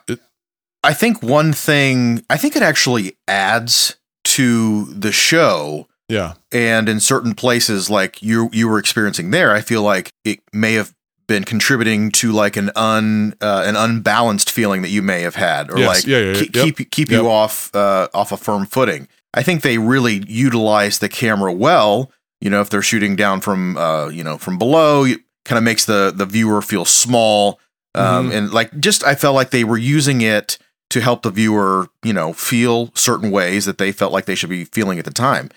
I 0.83 0.93
think 0.93 1.23
one 1.23 1.53
thing, 1.53 2.25
I 2.29 2.37
think 2.37 2.57
it 2.57 2.63
actually 2.63 3.17
adds 3.29 3.95
to 4.37 4.85
the 4.87 5.13
show 5.13 5.87
yeah. 6.09 6.35
and 6.51 6.89
in 6.89 7.01
certain 7.01 7.35
places 7.35 7.89
like 7.91 8.23
you 8.23 8.49
you 8.53 8.69
were 8.69 8.79
experiencing 8.79 9.31
there 9.31 9.53
i 9.53 9.61
feel 9.61 9.83
like 9.83 10.11
it 10.25 10.41
may 10.53 10.75
have 10.75 10.93
been 11.29 11.45
contributing 11.45 12.11
to 12.11 12.33
like 12.33 12.57
an 12.57 12.71
un 12.77 13.35
uh, 13.41 13.63
an 13.67 13.77
unbalanced 13.77 14.51
feeling 14.51 14.83
that 14.83 14.91
you 14.91 15.01
may 15.03 15.23
have 15.23 15.37
had 15.37 15.71
or 15.71 15.79
Yes. 15.79 15.89
like 15.89 16.07
Yeah, 16.07 16.19
yeah, 16.19 16.33
yeah. 16.33 16.41
keep 16.41 16.57
Yep. 16.57 16.65
keep, 16.77 16.91
keep 16.91 17.11
Yep. 17.11 17.23
you 17.23 17.29
off 17.31 17.75
uh, 17.75 18.09
off 18.13 18.33
a 18.33 18.37
firm 18.37 18.67
footing 18.67 19.09
i 19.35 19.43
think 19.43 19.63
they 19.63 19.79
really 19.79 20.23
utilize 20.29 20.99
the 20.99 21.09
camera 21.09 21.53
well 21.53 22.11
you 22.41 22.51
know 22.51 22.61
if 22.61 22.69
they're 22.71 22.83
shooting 22.83 23.17
down 23.17 23.41
from 23.41 23.77
uh 23.77 24.09
you 24.09 24.23
know 24.25 24.37
from 24.39 24.59
below 24.59 25.05
it 25.05 25.21
kind 25.45 25.57
of 25.59 25.65
makes 25.65 25.85
the 25.87 26.13
the 26.15 26.27
viewer 26.27 26.61
feel 26.61 26.85
small 26.85 27.59
um 27.95 28.31
Mhm. 28.31 28.35
and 28.37 28.53
like 28.53 28.71
just 28.81 29.05
i 29.05 29.15
felt 29.15 29.35
like 29.35 29.51
they 29.51 29.65
were 29.65 29.79
using 29.79 30.21
it 30.21 30.59
to 30.93 31.01
help 31.01 31.23
the 31.23 31.31
viewer 31.31 31.89
you 32.03 32.13
know 32.13 32.33
feel 32.33 32.91
certain 32.95 33.31
ways 33.31 33.65
that 33.67 33.79
they 33.79 33.93
felt 33.93 34.13
like 34.13 34.25
they 34.27 34.35
should 34.35 34.51
be 34.51 34.65
feeling 34.65 34.99
at 34.99 35.05
the 35.05 35.11
time. 35.11 35.49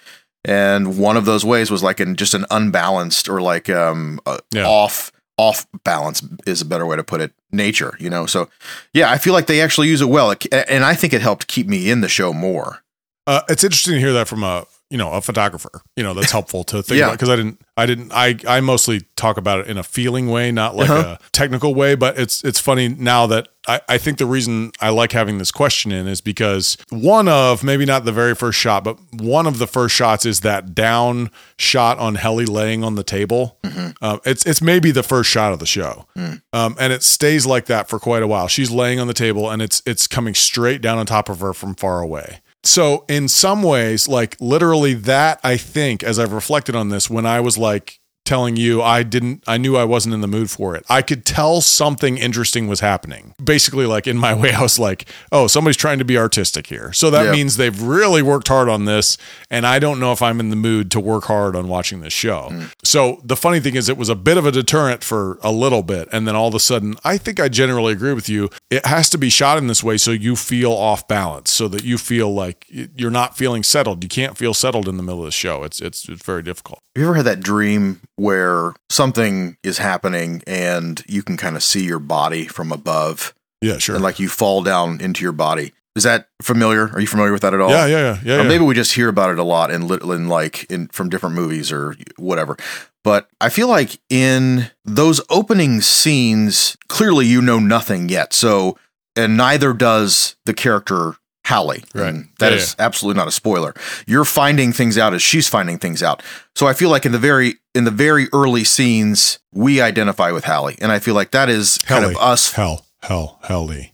And 0.48 0.98
one 1.00 1.18
of 1.18 1.26
those 1.26 1.44
ways 1.44 1.72
was 1.72 1.82
like 1.82 2.00
in 2.00 2.16
just 2.16 2.34
an 2.34 2.46
unbalanced 2.52 3.28
or 3.30 3.42
like 3.42 3.70
um 3.70 4.20
uh, 4.26 4.38
Yeah. 4.52 4.66
off 4.68 5.12
off 5.38 5.66
balance 5.84 6.24
is 6.48 6.62
a 6.62 6.66
better 6.66 6.86
way 6.86 6.96
to 6.96 7.04
put 7.04 7.20
it 7.22 7.32
nature 7.52 7.96
you 8.00 8.10
know? 8.10 8.26
So 8.26 8.50
yeah 8.94 9.12
i 9.12 9.18
feel 9.18 9.34
like 9.34 9.48
they 9.48 9.62
actually 9.62 9.88
use 9.90 10.02
it 10.02 10.10
well. 10.10 10.32
It- 10.32 10.46
and 10.70 10.84
i 10.86 10.94
think 10.96 11.14
it 11.14 11.22
helped 11.22 11.48
keep 11.48 11.68
me 11.68 11.90
in 11.90 12.02
the 12.02 12.08
show 12.10 12.32
more. 12.34 12.84
Uh, 13.28 13.42
it's 13.50 13.64
interesting 13.64 13.94
to 13.96 14.00
hear 14.00 14.14
that 14.14 14.28
from 14.28 14.44
a 14.44 14.66
you 14.90 14.98
know 14.98 15.12
a 15.12 15.22
photographer. 15.22 15.82
You 15.96 16.04
know 16.04 16.14
that's 16.14 16.32
helpful 16.40 16.64
to 16.66 16.82
think 16.84 17.00
Yeah. 17.00 17.06
about 17.06 17.14
because 17.14 17.30
I 17.30 17.36
didn't 17.36 17.62
I 17.78 17.86
didn't 17.86 18.12
I 18.14 18.38
I 18.48 18.62
mostly 18.62 19.02
talk 19.16 19.38
about 19.38 19.60
it 19.62 19.68
in 19.68 19.78
a 19.78 19.84
feeling 19.84 20.30
way, 20.30 20.52
not 20.52 20.76
like 20.76 20.90
Uh-huh. 20.90 21.18
a 21.20 21.30
technical 21.32 21.74
way. 21.76 21.96
But 21.96 22.18
it's 22.20 22.44
it's 22.44 22.60
funny 22.60 22.88
now 22.90 23.26
that 23.28 23.50
I 23.68 23.82
I 23.90 23.98
think 23.98 24.18
the 24.20 24.26
reason 24.26 24.72
I 24.80 24.90
like 24.90 25.12
having 25.12 25.38
this 25.40 25.52
question 25.52 25.92
in 25.92 26.08
is 26.08 26.22
because 26.22 26.78
one 26.90 27.28
of 27.28 27.64
maybe 27.64 27.86
not 27.86 28.06
the 28.06 28.12
very 28.12 28.36
first 28.36 28.60
shot, 28.60 28.84
but 28.84 28.98
one 29.14 29.48
of 29.48 29.58
the 29.58 29.68
first 29.68 29.96
shots 29.96 30.26
is 30.26 30.42
that 30.42 30.76
down 30.76 31.32
shot 31.58 31.98
on 31.98 32.16
Helly 32.16 32.46
laying 32.46 32.84
on 32.84 32.96
the 32.96 33.04
table. 33.04 33.58
Um, 34.02 34.22
it's 34.26 34.46
it's 34.46 34.62
maybe 34.62 34.92
the 34.92 35.04
first 35.04 35.30
shot 35.30 35.52
of 35.52 35.60
the 35.60 35.66
show, 35.66 36.06
um, 36.54 36.76
and 36.80 36.94
it 36.94 37.02
stays 37.04 37.46
like 37.46 37.66
that 37.66 37.90
for 37.90 37.98
quite 38.00 38.22
a 38.24 38.28
while. 38.28 38.48
She's 38.48 38.70
laying 38.72 39.00
on 39.00 39.08
the 39.08 39.14
table, 39.14 39.50
and 39.50 39.62
it's 39.62 39.82
it's 39.86 40.06
coming 40.08 40.36
straight 40.36 40.82
down 40.82 40.98
on 40.98 41.06
top 41.06 41.28
of 41.30 41.40
her 41.40 41.54
from 41.54 41.76
far 41.76 42.02
away. 42.02 42.42
So 42.66 43.06
in 43.08 43.28
some 43.28 43.62
ways, 43.62 44.08
like 44.08 44.36
literally 44.42 44.96
that, 44.96 45.40
I 45.44 45.56
think, 45.56 46.04
as 46.04 46.18
I've 46.18 46.34
reflected 46.34 46.76
on 46.76 46.90
this, 46.90 47.10
when 47.10 47.26
I 47.26 47.40
was 47.40 47.58
like 47.58 48.00
telling 48.26 48.56
you 48.56 48.82
I 48.82 49.04
didn't 49.04 49.44
I 49.48 49.58
knew 49.58 49.78
I 49.78 49.84
wasn't 49.86 50.14
in 50.16 50.22
the 50.22 50.28
mood 50.28 50.50
for 50.50 50.76
it. 50.76 50.84
I 50.90 51.02
could 51.02 51.26
tell 51.26 51.62
something 51.62 52.18
interesting 52.18 52.68
was 52.68 52.80
happening. 52.80 53.34
Basically 53.44 53.86
like 53.86 54.08
in 54.08 54.18
my 54.18 54.34
way 54.42 54.52
I 54.52 54.62
was 54.62 54.78
like, 54.80 55.06
"Oh, 55.32 55.48
somebody's 55.48 55.78
trying 55.78 56.00
to 56.00 56.06
be 56.06 56.18
artistic 56.18 56.68
here." 56.68 56.92
So 56.94 57.10
that 57.12 57.26
Yeah. 57.26 57.32
means 57.32 57.58
they've 57.58 57.82
really 57.82 58.22
worked 58.22 58.48
hard 58.48 58.68
on 58.70 58.86
this 58.86 59.18
and 59.50 59.66
I 59.66 59.80
don't 59.80 60.00
know 60.00 60.12
if 60.12 60.22
I'm 60.22 60.40
in 60.40 60.50
the 60.50 60.56
mood 60.56 60.92
to 60.92 61.00
work 61.00 61.26
hard 61.26 61.56
on 61.56 61.68
watching 61.68 62.02
this 62.02 62.14
show. 62.14 62.50
Mm. 62.52 62.72
So 62.84 63.22
the 63.24 63.36
funny 63.36 63.60
thing 63.60 63.76
is 63.76 63.88
it 63.90 63.98
was 63.98 64.10
a 64.10 64.16
bit 64.16 64.38
of 64.38 64.46
a 64.46 64.52
deterrent 64.52 65.04
for 65.04 65.38
a 65.44 65.52
little 65.52 65.84
bit 65.84 66.08
and 66.12 66.28
then 66.28 66.36
all 66.36 66.48
of 66.48 66.56
a 66.56 66.60
sudden 66.60 66.96
I 67.04 67.18
think 67.18 67.40
I 67.40 67.48
generally 67.48 67.94
agree 67.94 68.14
with 68.14 68.28
you. 68.28 68.50
It 68.72 68.86
has 68.88 69.10
to 69.12 69.18
be 69.18 69.30
shot 69.30 69.58
in 69.58 69.68
this 69.68 69.84
way 69.84 69.98
so 69.98 70.12
you 70.12 70.36
feel 70.36 70.72
off 70.72 71.08
balance 71.08 71.52
so 71.52 71.68
that 71.68 71.84
you 71.84 71.98
feel 71.98 72.34
like 72.34 72.66
you're 72.70 73.12
not 73.12 73.38
feeling 73.38 73.64
settled. 73.64 74.04
You 74.04 74.10
can't 74.10 74.38
feel 74.38 74.54
settled 74.54 74.88
in 74.88 74.98
the 74.98 75.04
middle 75.04 75.20
of 75.20 75.26
the 75.26 75.32
show. 75.32 75.64
It's 75.64 75.80
it's 75.80 76.10
it's 76.10 76.26
very 76.26 76.42
difficult. 76.42 76.80
Have 76.96 77.02
you 77.02 77.08
ever 77.08 77.16
had 77.16 77.26
that 77.26 77.42
dream 77.42 78.02
where 78.18 78.74
something 78.90 79.58
is 79.64 79.78
happening 79.78 80.42
and 80.48 81.04
you 81.08 81.22
can 81.24 81.38
kind 81.38 81.56
of 81.56 81.64
see 81.64 81.84
your 81.84 82.00
body 82.00 82.46
from 82.48 82.72
above 82.72 83.34
Yeah, 83.62 83.78
sure. 83.78 83.96
and 83.96 84.04
like 84.04 84.20
you 84.20 84.30
fall 84.30 84.64
down 84.64 85.02
into 85.02 85.24
your 85.24 85.32
body? 85.34 85.74
Is 85.96 86.04
that 86.04 86.28
familiar? 86.42 86.90
Are 86.90 87.00
you 87.00 87.08
familiar 87.08 87.32
with 87.32 87.42
that 87.44 87.54
at 87.54 87.62
all? 87.62 87.70
yeah, 87.70 87.86
yeah, 87.86 88.00
yeah, 88.00 88.20
yeah. 88.24 88.36
Or 88.36 88.42
yeah. 88.44 88.48
maybe 88.48 88.66
we 88.66 88.76
just 88.76 88.94
hear 88.94 89.08
about 89.08 89.30
it 89.32 89.40
a 89.40 89.44
lot 89.44 89.72
in, 89.72 89.84
in 89.90 90.28
like 90.28 90.70
in 90.70 90.88
from 90.90 91.10
different 91.10 91.36
movies 91.36 91.72
or 91.72 91.96
whatever. 92.18 92.58
But 93.04 93.30
I 93.40 93.50
feel 93.50 93.68
like 93.70 94.00
in 94.10 94.72
those 94.84 95.22
opening 95.30 95.80
scenes, 95.82 96.76
clearly 96.90 97.26
you 97.28 97.42
know 97.42 97.60
nothing 97.60 98.10
yet. 98.10 98.34
So, 98.34 98.78
and 99.16 99.38
neither 99.38 99.72
does 99.74 100.36
the 100.46 100.54
character 100.54 101.16
Hallie. 101.46 101.84
Right. 101.94 102.16
That 102.40 102.52
Yeah, 102.52 102.58
is 102.58 102.76
absolutely 102.80 103.20
not 103.20 103.28
a 103.28 103.32
spoiler. 103.32 103.74
You're 104.08 104.26
finding 104.26 104.74
things 104.74 104.98
out 104.98 105.14
as 105.14 105.22
she's 105.22 105.48
finding 105.48 105.78
things 105.78 106.02
out. 106.04 106.22
So 106.56 106.68
I 106.68 106.74
feel 106.74 106.90
like 106.90 107.06
in 107.06 107.12
the 107.12 107.20
very 107.20 107.56
in 107.74 107.84
the 107.84 107.92
very 107.92 108.28
early 108.34 108.64
scenes, 108.64 109.40
we 109.54 109.82
identify 109.82 110.32
with 110.32 110.46
Hallie, 110.46 110.78
and 110.82 110.92
I 110.92 111.00
feel 111.00 111.16
like 111.16 111.32
that 111.32 111.50
is 111.50 111.78
kind 111.80 112.06
of 112.06 112.16
us. 112.18 112.54
Hell, 112.54 112.86
hell, 113.04 113.40
hell 113.44 113.72
e. 113.74 113.92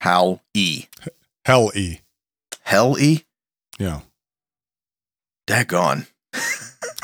Hal 0.00 0.40
E. 0.54 0.86
Hell 1.44 1.70
e. 1.74 1.98
Hell 2.62 2.98
E. 2.98 3.24
Yeah. 3.78 4.00
Daggone. 5.46 6.06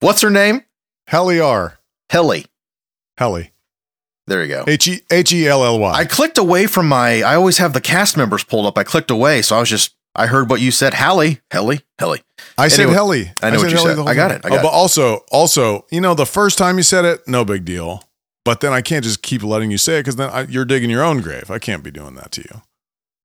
What's 0.00 0.20
her 0.20 0.30
name? 0.30 0.62
Helly 1.06 1.40
R. 1.40 1.78
Helly. 2.10 2.46
Helly. 3.16 3.50
There 4.26 4.42
you 4.42 4.48
go. 4.48 4.64
H 4.66 4.88
E 4.88 5.00
H 5.10 5.32
E 5.32 5.46
L 5.46 5.64
L 5.64 5.76
I 5.84 6.00
Y. 6.00 6.04
clicked 6.06 6.38
away 6.38 6.66
from 6.66 6.88
my. 6.88 7.22
I 7.22 7.34
always 7.36 7.58
have 7.58 7.72
the 7.72 7.80
cast 7.80 8.16
members 8.16 8.42
pulled 8.44 8.66
up. 8.66 8.76
I 8.76 8.84
clicked 8.84 9.10
away, 9.10 9.42
so 9.42 9.56
I 9.56 9.60
was 9.60 9.70
just. 9.70 9.94
I 10.18 10.26
heard 10.26 10.48
what 10.48 10.62
you 10.62 10.70
said. 10.70 10.94
Hallie, 10.94 11.40
Helly, 11.50 11.82
Helly. 11.98 12.22
I 12.56 12.68
said 12.68 12.84
Anyway, 12.84 12.94
Helly. 12.94 13.32
I 13.42 13.50
know 13.50 13.58
what 13.58 13.70
you 13.70 13.76
Helly 13.76 13.96
said. 13.96 14.06
I 14.06 14.14
got 14.14 14.30
it. 14.30 14.40
I 14.46 14.48
got 14.48 14.60
oh, 14.60 14.62
but 14.62 14.68
it. 14.68 14.74
also, 14.74 15.16
also, 15.30 15.84
you 15.90 16.00
know, 16.00 16.14
the 16.14 16.24
first 16.24 16.56
time 16.56 16.78
you 16.78 16.82
said 16.82 17.04
it, 17.04 17.28
no 17.28 17.44
big 17.44 17.66
deal. 17.66 18.02
But 18.42 18.60
then 18.60 18.72
I 18.72 18.80
can't 18.80 19.04
just 19.04 19.20
keep 19.22 19.42
letting 19.42 19.70
you 19.70 19.76
say 19.76 19.98
it 19.98 20.00
because 20.04 20.16
then 20.16 20.30
I, 20.30 20.42
you're 20.44 20.64
digging 20.64 20.88
your 20.88 21.02
own 21.04 21.20
grave. 21.20 21.50
I 21.50 21.58
can't 21.58 21.82
be 21.84 21.90
doing 21.90 22.14
that 22.14 22.32
to 22.32 22.40
you. 22.40 22.62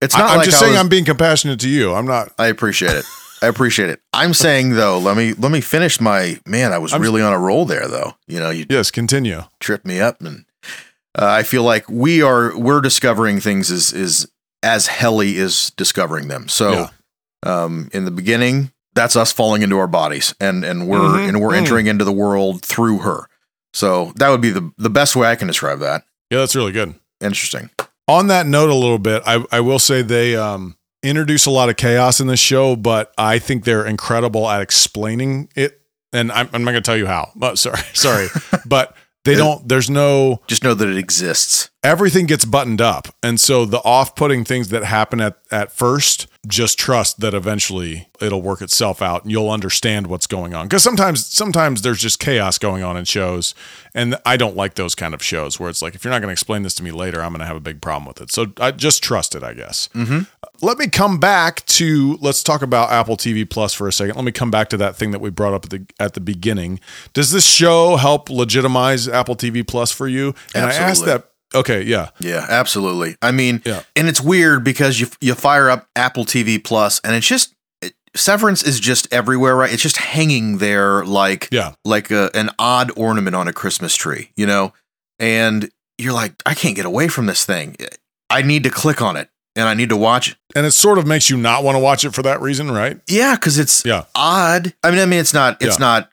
It's 0.02 0.18
not. 0.18 0.30
I, 0.30 0.32
am 0.32 0.38
like 0.40 0.46
just 0.46 0.58
I 0.58 0.60
saying 0.62 0.72
was- 0.74 0.82
I'm 0.82 0.90
being 0.90 1.06
compassionate 1.06 1.62
to 1.62 1.70
you. 1.70 1.94
I'm 1.94 2.06
not. 2.06 2.34
I 2.38 2.48
appreciate 2.48 2.98
it. 2.98 3.06
I 3.42 3.48
appreciate 3.48 3.90
it. 3.90 4.02
I'm 4.12 4.34
saying 4.34 4.72
though, 4.72 4.98
let 5.00 5.16
me 5.16 5.32
let 5.34 5.52
me 5.52 5.62
finish 5.62 6.02
my 6.02 6.40
man. 6.46 6.74
I 6.74 6.78
was 6.78 6.92
I'm- 6.92 7.02
really 7.02 7.22
on 7.22 7.32
a 7.32 7.40
roll 7.40 7.66
there 7.66 7.88
though. 7.88 8.16
You 8.28 8.40
know, 8.40 8.50
you 8.50 8.66
Yes, 8.70 8.92
continue. 8.92 9.44
tripped 9.62 9.86
me 9.86 10.02
up, 10.02 10.22
and 10.22 10.44
uh, 11.19 11.26
I 11.26 11.43
feel 11.43 11.63
like 11.63 11.89
we 11.89 12.21
are 12.21 12.58
we're 12.58 12.82
discovering 12.82 13.39
things 13.39 13.69
as 13.71 13.91
is 13.93 14.28
as 14.63 14.88
Helly 14.88 15.38
is 15.38 15.71
discovering 15.76 16.28
them. 16.28 16.47
So, 16.47 16.71
Yeah. 16.71 16.89
um, 17.63 17.89
in 17.93 18.06
the 18.06 18.12
beginning, 18.12 18.71
that's 18.93 19.15
us 19.15 19.32
falling 19.32 19.62
into 19.63 19.78
our 19.80 19.88
bodies, 19.88 20.34
and 20.39 20.63
and 20.63 20.88
we're 20.88 21.00
Mhm. 21.00 21.30
and 21.30 21.41
we're 21.41 21.52
Mm. 21.54 21.58
entering 21.58 21.88
into 21.88 22.06
the 22.06 22.12
world 22.12 22.63
through 22.63 23.00
her. 23.00 23.28
So 23.74 24.12
that 24.17 24.30
would 24.30 24.41
be 24.41 24.50
the 24.52 24.71
the 24.78 24.89
best 24.89 25.15
way 25.15 25.30
I 25.30 25.36
can 25.36 25.47
describe 25.47 25.80
that. 25.80 26.04
Yeah, 26.30 26.39
that's 26.39 26.56
really 26.56 26.71
good. 26.71 26.95
Interesting. 27.21 27.69
on 28.08 28.28
that 28.28 28.47
note 28.47 28.69
a 28.69 28.74
little 28.74 28.97
bit 28.97 29.21
i, 29.28 29.41
I 29.52 29.60
will 29.62 29.78
say 29.80 30.02
they 30.02 30.36
um, 30.36 30.76
introduce 31.04 31.45
a 31.45 31.52
lot 31.52 31.69
of 31.69 31.78
chaos 31.78 32.19
in 32.19 32.26
this 32.28 32.39
show 32.39 32.76
but 32.76 33.13
i 33.17 33.38
think 33.38 33.63
they're 33.63 33.86
incredible 33.86 34.50
at 34.50 34.60
explaining 34.62 35.47
it 35.56 35.80
and 36.12 36.32
i'm, 36.32 36.50
I'm 36.52 36.63
not 36.63 36.71
going 36.71 36.82
to 36.84 36.86
tell 36.89 36.97
you 36.97 37.06
how 37.06 37.30
but 37.36 37.60
sorry 37.60 37.80
sorry 37.93 38.28
but 38.65 38.95
they 39.24 39.36
don't 39.36 39.68
there's 39.68 39.90
no 39.90 40.42
Just 40.48 40.64
know 40.64 40.74
that 40.74 40.88
it 40.88 40.98
exists. 40.98 41.71
Everything 41.84 42.26
gets 42.26 42.46
buttoned 42.46 42.82
up. 42.82 43.08
And 43.24 43.39
so 43.39 43.65
the 43.65 43.80
off-putting 43.80 44.46
things 44.46 44.70
that 44.70 44.84
happen 44.84 45.20
at, 45.20 45.38
at 45.52 45.72
first 45.72 46.28
just 46.48 46.80
trust 46.80 47.20
that 47.20 47.36
eventually 47.36 48.08
it'll 48.20 48.41
work 48.41 48.62
itself 48.62 49.02
out 49.02 49.24
and 49.24 49.32
you'll 49.32 49.52
understand 49.52 50.08
what's 50.08 50.26
going 50.26 50.56
on. 50.56 50.67
Because 50.67 50.82
sometimes 50.82 51.26
sometimes 51.26 51.84
there's 51.84 52.00
just 52.00 52.20
chaos 52.20 52.58
going 52.58 52.84
on 52.84 52.98
in 52.98 53.06
shows. 53.06 53.54
And 53.94 54.15
i 54.26 54.38
don't 54.38 54.56
like 54.56 54.76
those 54.76 54.96
kind 54.96 55.13
of 55.13 55.22
shows 55.22 55.60
where 55.60 55.70
it's 55.70 55.82
like 55.82 55.96
if 55.96 56.04
you're 56.04 56.12
not 56.12 56.20
going 56.20 56.30
to 56.30 56.34
explain 56.34 56.63
this 56.63 56.74
to 56.76 56.84
me 56.84 56.91
later 56.91 57.22
i'm 57.22 57.32
going 57.32 57.41
to 57.41 57.46
have 57.46 57.58
a 57.58 57.62
big 57.62 57.82
problem 57.82 58.06
with 58.06 58.22
it. 58.22 58.32
So 58.32 58.54
i 58.58 58.72
just 58.72 59.04
trust 59.04 59.36
it 59.36 59.44
i 59.44 59.54
guess. 59.54 59.89
Mm-hmm. 59.94 60.22
Let 60.65 60.78
me 60.78 60.88
come 60.88 61.20
back 61.20 61.65
to 61.67 62.17
let's 62.22 62.41
talk 62.41 62.62
about 62.62 62.91
apple 62.91 63.17
tv 63.17 63.48
plus 63.48 63.74
for 63.74 63.88
a 63.88 63.94
second. 63.94 64.15
Let 64.15 64.26
me 64.26 64.32
come 64.32 64.50
back 64.50 64.70
to 64.70 64.78
that 64.78 64.96
thing 64.96 65.12
that 65.12 65.20
we 65.20 65.30
brought 65.30 65.54
up 65.54 65.65
at 65.65 65.70
the 65.72 65.86
at 66.00 66.13
the 66.13 66.22
beginning. 66.22 66.80
Does 67.13 67.32
this 67.32 67.46
show 67.46 67.98
help 67.98 68.30
legitimize 68.30 69.08
apple 69.08 69.36
tv 69.36 69.67
plus 69.67 69.91
for 69.91 70.08
you? 70.08 70.34
And 70.56 70.65
i 70.65 70.74
asked 70.74 71.06
that 71.06 71.31
okay 71.54 71.82
yeah 71.84 72.10
Yeah, 72.20 72.46
absolutely. 72.50 73.16
I 73.22 73.32
mean, 73.32 73.62
Yeah. 73.66 73.84
and 73.96 74.08
it's 74.08 74.22
weird 74.22 74.64
because 74.64 75.00
you 75.00 75.08
you 75.20 75.34
fire 75.36 75.70
up 75.70 75.88
Apple 75.96 76.26
TV 76.26 76.64
Plus, 76.64 77.00
and 77.04 77.16
it's 77.16 77.28
just 77.28 77.54
it, 77.82 77.94
Severance 78.16 78.64
is 78.64 78.80
just 78.80 79.12
everywhere, 79.14 79.56
right? 79.56 79.72
It's 79.72 79.82
just 79.84 79.98
hanging 79.98 80.58
there 80.60 81.04
like 81.06 81.48
yeah 81.52 81.74
like 81.86 82.12
a, 82.12 82.30
an 82.34 82.50
odd 82.60 82.92
ornament 82.98 83.36
on 83.36 83.48
a 83.48 83.54
Christmas 83.54 83.96
tree, 83.96 84.32
you 84.36 84.46
know. 84.46 84.74
And 85.20 85.70
you're 85.98 86.14
like, 86.14 86.34
I 86.46 86.54
can't 86.56 86.76
get 86.76 86.86
away 86.86 87.08
from 87.08 87.28
this 87.28 87.46
thing. 87.46 87.76
I 88.30 88.42
need 88.42 88.64
to 88.64 88.70
click 88.72 89.02
on 89.02 89.18
it, 89.18 89.30
and 89.56 89.68
I 89.68 89.74
need 89.76 89.90
to 89.90 89.98
watch. 89.98 90.30
it. 90.32 90.38
and 90.56 90.66
it 90.66 90.72
sort 90.72 90.98
of 90.98 91.06
makes 91.08 91.30
you 91.30 91.38
not 91.38 91.64
want 91.64 91.76
to 91.76 91.80
watch 91.80 92.04
it 92.04 92.14
for 92.14 92.24
that 92.24 92.42
reason, 92.42 92.70
right? 92.72 93.00
Yeah, 93.08 93.36
because 93.36 93.58
it's 93.60 93.86
Yeah. 93.86 94.04
odd. 94.16 94.74
I 94.84 94.92
mean, 94.92 95.00
I 95.00 95.06
mean, 95.06 95.20
it's 95.20 95.34
not 95.34 95.62
it's 95.62 95.80
Yeah. 95.80 95.86
not 95.86 96.10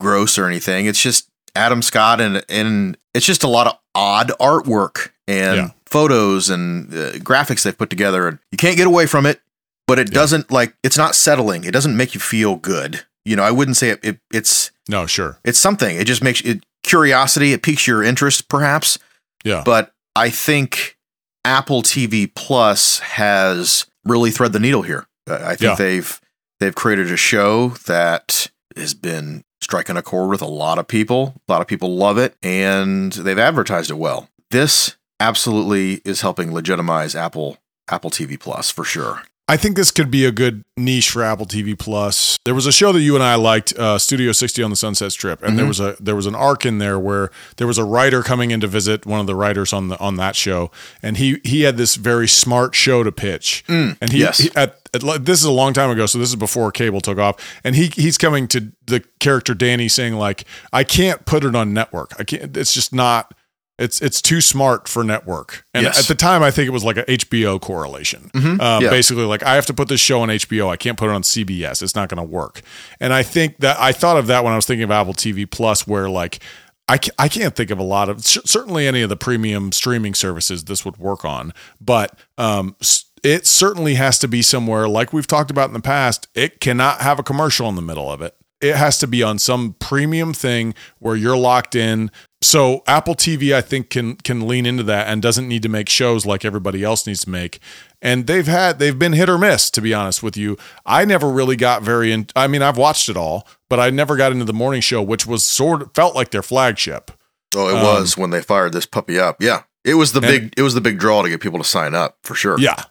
gross 0.00 0.38
or 0.38 0.46
anything. 0.46 0.86
It's 0.86 1.00
just 1.02 1.28
Adam 1.54 1.82
Scott 1.82 2.20
and 2.20 2.44
and 2.48 2.96
it's 3.14 3.26
just 3.26 3.42
a 3.42 3.48
lot 3.48 3.66
of 3.66 3.78
odd 3.94 4.32
artwork 4.40 5.10
and 5.28 5.56
Yeah. 5.56 5.68
photos 5.86 6.48
and 6.50 6.92
uh, 6.92 7.12
graphics 7.18 7.62
they've 7.62 7.76
put 7.76 7.90
together. 7.90 8.26
And 8.28 8.38
you 8.50 8.58
can't 8.58 8.76
get 8.76 8.86
away 8.86 9.06
from 9.06 9.26
it, 9.26 9.40
but 9.86 9.98
it 9.98 10.10
doesn't 10.10 10.50
like 10.50 10.74
it's 10.82 10.96
not 10.96 11.14
settling. 11.14 11.64
It 11.64 11.72
doesn't 11.72 11.96
make 11.96 12.14
you 12.14 12.20
feel 12.20 12.56
good. 12.56 13.04
You 13.24 13.36
know, 13.36 13.42
I 13.44 13.50
wouldn't 13.50 13.76
say 13.76 13.90
it, 13.90 14.00
it 14.02 14.18
it's 14.32 14.70
No, 14.88 15.06
sure. 15.06 15.38
it's 15.44 15.58
something. 15.58 15.96
It 15.96 16.04
just 16.06 16.22
makes 16.24 16.40
it 16.40 16.64
curiosity. 16.82 17.52
It 17.52 17.62
piques 17.62 17.86
your 17.86 18.02
interest, 18.02 18.48
perhaps. 18.48 18.98
Yeah. 19.44 19.62
But 19.64 19.92
I 20.16 20.30
think 20.30 20.96
Apple 21.44 21.82
TV 21.82 22.32
Plus 22.34 22.98
has 23.00 23.86
really 24.04 24.30
thread 24.30 24.52
the 24.52 24.58
needle 24.60 24.82
here. 24.82 25.06
I 25.28 25.50
think 25.54 25.60
Yeah. 25.60 25.74
they've 25.76 26.20
they've 26.60 26.74
created 26.74 27.10
a 27.12 27.16
show 27.16 27.70
that 27.86 28.48
has 28.76 28.94
been 28.94 29.44
striking 29.62 29.96
a 29.96 30.02
chord 30.02 30.28
with 30.28 30.42
a 30.42 30.46
lot 30.46 30.78
of 30.78 30.86
people. 30.86 31.34
A 31.48 31.52
lot 31.52 31.62
of 31.62 31.66
people 31.68 31.94
love 31.96 32.18
it, 32.18 32.34
and 32.42 33.12
they've 33.12 33.38
advertised 33.38 33.90
it 33.90 33.94
well. 33.94 34.28
This 34.50 34.96
absolutely 35.20 36.02
is 36.04 36.20
helping 36.20 36.52
legitimize 36.52 37.14
Apple 37.14 37.56
Apple 37.90 38.10
TV 38.10 38.38
Plus 38.38 38.70
for 38.70 38.84
sure. 38.84 39.22
I 39.48 39.56
think 39.56 39.76
this 39.76 39.90
could 39.90 40.10
be 40.10 40.24
a 40.24 40.30
good 40.32 40.62
niche 40.76 41.10
for 41.10 41.22
Apple 41.22 41.46
TV 41.46 41.76
Plus. 41.78 42.38
There 42.44 42.54
was 42.54 42.64
a 42.66 42.72
show 42.72 42.92
that 42.92 43.00
you 43.00 43.14
and 43.16 43.24
I 43.24 43.34
liked, 43.34 43.72
uh, 43.74 43.98
Studio 43.98 44.32
60 44.32 44.62
on 44.62 44.70
the 44.70 44.76
Sunset 44.76 45.10
Strip, 45.12 45.42
and 45.42 45.58
there 45.58 45.64
Mhm. 45.64 45.68
was 45.68 45.80
a 45.80 45.96
there 46.00 46.16
was 46.16 46.26
an 46.26 46.34
arc 46.34 46.64
in 46.64 46.78
there 46.78 46.98
where 46.98 47.30
there 47.56 47.66
was 47.66 47.76
a 47.76 47.84
writer 47.84 48.22
coming 48.22 48.50
in 48.50 48.60
to 48.60 48.66
visit 48.66 49.04
one 49.04 49.20
of 49.20 49.26
the 49.26 49.34
writers 49.34 49.72
on 49.72 49.88
the 49.88 49.98
on 49.98 50.16
that 50.16 50.36
show, 50.36 50.70
and 51.02 51.16
he 51.18 51.40
he 51.44 51.62
had 51.62 51.76
this 51.76 51.96
very 51.96 52.28
smart 52.28 52.74
show 52.74 53.02
to 53.02 53.12
pitch, 53.12 53.64
Mm, 53.68 53.96
and 54.00 54.12
he, 54.12 54.18
yes. 54.20 54.38
he- 54.38 54.50
at 54.56 54.81
this 54.92 55.38
is 55.40 55.44
a 55.44 55.50
long 55.52 55.72
time 55.72 55.90
ago, 55.90 56.06
so 56.06 56.18
this 56.18 56.28
is 56.28 56.36
before 56.36 56.70
cable 56.70 57.00
took 57.00 57.18
off, 57.18 57.36
and 57.64 57.74
he 57.74 57.86
he's 57.94 58.18
coming 58.18 58.46
to 58.48 58.72
the 58.86 59.02
character 59.20 59.54
Danny 59.54 59.88
saying 59.88 60.14
like, 60.14 60.44
I 60.72 60.84
can't 60.84 61.24
put 61.24 61.44
it 61.44 61.54
on 61.56 61.72
network. 61.72 62.12
I 62.18 62.24
can't. 62.24 62.56
It's 62.56 62.74
just 62.74 62.92
not. 62.92 63.34
It's 63.78 64.02
it's 64.02 64.20
too 64.20 64.42
smart 64.42 64.86
for 64.86 65.02
network. 65.02 65.64
And 65.72 65.84
Yes. 65.84 65.98
at 65.98 66.04
the 66.06 66.14
time, 66.14 66.42
I 66.42 66.50
think 66.50 66.66
it 66.68 66.72
was 66.72 66.84
like 66.84 66.98
a 66.98 67.04
HBO 67.04 67.58
correlation. 67.60 68.30
Uh, 68.34 68.80
Yeah. 68.82 68.90
Basically, 68.90 69.24
like 69.24 69.42
I 69.42 69.54
have 69.54 69.66
to 69.66 69.74
put 69.74 69.88
this 69.88 70.00
show 70.00 70.20
on 70.20 70.28
HBO. 70.28 70.68
I 70.68 70.76
can't 70.76 70.98
put 70.98 71.08
it 71.08 71.12
on 71.14 71.22
CBS. 71.22 71.82
It's 71.82 71.94
not 71.94 72.08
going 72.10 72.18
to 72.22 72.30
work. 72.30 72.60
And 73.00 73.14
I 73.14 73.22
think 73.22 73.58
that 73.60 73.80
I 73.80 73.92
thought 73.92 74.18
of 74.18 74.26
that 74.26 74.44
when 74.44 74.52
I 74.52 74.56
was 74.56 74.66
thinking 74.66 74.84
of 74.84 74.90
Apple 74.90 75.14
TV 75.14 75.50
Plus, 75.50 75.86
where 75.86 76.08
like 76.10 76.38
I, 76.86 76.98
I 77.18 77.28
can't 77.28 77.56
think 77.56 77.70
of 77.70 77.78
a 77.78 77.82
lot 77.82 78.10
of 78.10 78.22
certainly 78.24 78.86
any 78.86 79.00
of 79.00 79.08
the 79.08 79.16
premium 79.16 79.72
streaming 79.72 80.14
services 80.14 80.64
this 80.64 80.84
would 80.84 80.98
work 80.98 81.24
on, 81.24 81.54
but 81.80 82.16
um, 82.36 82.76
it 83.22 83.46
certainly 83.46 83.94
has 83.94 84.18
to 84.20 84.28
be 84.28 84.42
somewhere 84.42 84.88
like 84.88 85.12
we've 85.12 85.26
talked 85.26 85.50
about 85.50 85.68
in 85.68 85.74
the 85.74 85.80
past. 85.80 86.28
It 86.34 86.60
cannot 86.60 87.00
have 87.00 87.18
a 87.18 87.22
commercial 87.22 87.68
in 87.68 87.74
the 87.76 87.82
middle 87.82 88.10
of 88.10 88.20
it. 88.22 88.34
It 88.60 88.76
has 88.76 88.98
to 88.98 89.06
be 89.08 89.22
on 89.24 89.38
some 89.40 89.74
premium 89.80 90.32
thing 90.32 90.74
where 91.00 91.16
you're 91.16 91.36
locked 91.36 91.74
in. 91.74 92.10
So 92.42 92.82
Apple 92.86 93.14
TV, 93.16 93.52
I 93.54 93.60
think, 93.60 93.90
can 93.90 94.14
can 94.16 94.46
lean 94.46 94.66
into 94.66 94.82
that 94.84 95.08
and 95.08 95.20
doesn't 95.20 95.48
need 95.48 95.62
to 95.64 95.68
make 95.68 95.88
shows 95.88 96.24
like 96.26 96.44
everybody 96.44 96.84
else 96.84 97.04
needs 97.06 97.20
to 97.24 97.30
make. 97.30 97.58
And 98.00 98.26
they've 98.28 98.46
had 98.46 98.78
they've 98.78 98.98
been 98.98 99.12
hit 99.14 99.28
or 99.28 99.36
miss, 99.38 99.68
to 99.72 99.80
be 99.80 99.92
honest 99.94 100.22
with 100.22 100.36
you. 100.36 100.56
I 100.86 101.04
never 101.04 101.28
really 101.28 101.56
got 101.56 101.82
very 101.82 102.12
in. 102.12 102.26
I 102.36 102.46
mean, 102.46 102.62
I've 102.62 102.76
watched 102.76 103.08
it 103.08 103.16
all, 103.16 103.46
but 103.68 103.80
I 103.80 103.90
never 103.90 104.16
got 104.16 104.30
into 104.32 104.44
the 104.44 104.52
morning 104.52 104.80
show, 104.80 105.02
which 105.02 105.26
was 105.26 105.42
sort 105.42 105.82
of 105.82 105.90
felt 105.94 106.14
like 106.14 106.30
their 106.30 106.42
flagship. 106.42 107.10
Oh, 107.56 107.68
it 107.68 107.76
Um, 107.76 107.82
was 107.82 108.16
when 108.16 108.30
they 108.30 108.42
fired 108.42 108.72
this 108.72 108.86
puppy 108.86 109.18
up. 109.18 109.36
Yeah, 109.40 109.62
it 109.84 109.94
was 109.94 110.12
the 110.12 110.20
And- 110.20 110.26
big. 110.28 110.54
It 110.56 110.62
was 110.62 110.74
the 110.74 110.80
big 110.80 110.98
draw 111.00 111.22
to 111.22 111.28
get 111.28 111.40
people 111.40 111.58
to 111.58 111.64
sign 111.64 111.94
up 111.94 112.16
for 112.22 112.34
sure. 112.36 112.58
Yeah. 112.60 112.84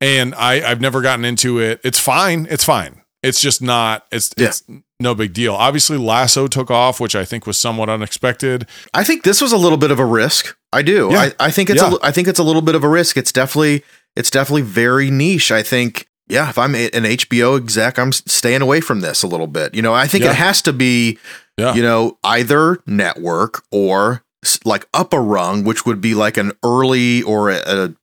And 0.00 0.34
I, 0.34 0.68
I've 0.68 0.80
never 0.80 1.00
gotten 1.02 1.24
into 1.24 1.58
it. 1.58 1.80
It's 1.84 1.98
fine. 1.98 2.46
It's 2.50 2.64
fine. 2.64 3.02
It's 3.22 3.40
just 3.40 3.62
not, 3.62 4.06
it's, 4.12 4.30
Yeah. 4.36 4.48
it's 4.48 4.62
no 5.00 5.14
big 5.14 5.32
deal. 5.32 5.54
Obviously, 5.54 5.96
Lasso 5.96 6.46
took 6.46 6.70
off, 6.70 7.00
which 7.00 7.16
I 7.16 7.24
think 7.24 7.46
was 7.46 7.58
somewhat 7.58 7.88
unexpected. 7.88 8.66
I 8.94 9.04
think 9.04 9.24
this 9.24 9.40
was 9.40 9.52
a 9.52 9.56
little 9.56 9.78
bit 9.78 9.90
of 9.90 9.98
a 9.98 10.04
risk. 10.04 10.56
I 10.72 10.82
do. 10.82 11.08
Yeah. 11.10 11.18
I, 11.20 11.32
I 11.46 11.50
think 11.50 11.70
it's 11.70 11.80
Yeah. 11.82 11.94
a, 11.94 12.06
I 12.06 12.10
think 12.12 12.28
it's 12.28 12.38
a 12.38 12.42
little 12.44 12.62
bit 12.62 12.74
of 12.74 12.84
a 12.84 12.88
risk. 12.88 13.16
It's 13.16 13.32
definitely 13.32 13.82
it's 14.14 14.30
definitely 14.30 14.62
very 14.62 15.10
niche. 15.10 15.50
I 15.50 15.62
think 15.62 16.08
yeah, 16.28 16.48
if 16.50 16.58
I'm 16.58 16.74
an 16.74 16.90
HBO 16.90 17.56
exec, 17.56 17.98
I'm 17.98 18.10
staying 18.12 18.60
away 18.62 18.80
from 18.80 19.00
this 19.00 19.22
a 19.22 19.26
little 19.26 19.46
bit. 19.46 19.74
You 19.74 19.82
know, 19.82 19.94
I 19.94 20.06
think 20.06 20.24
Yeah. 20.24 20.30
it 20.30 20.36
has 20.36 20.60
to 20.62 20.72
be 20.72 21.18
Yeah. 21.58 21.74
you 21.74 21.82
know 21.82 22.18
either 22.24 22.78
network 22.86 23.62
or 23.70 24.22
like 24.64 24.86
up 24.94 25.12
a 25.12 25.20
rung, 25.20 25.64
which 25.64 25.84
would 25.86 26.00
be 26.00 26.14
like 26.14 26.36
an 26.36 26.52
early 26.64 27.22
or 27.22 27.50
a 27.50 27.94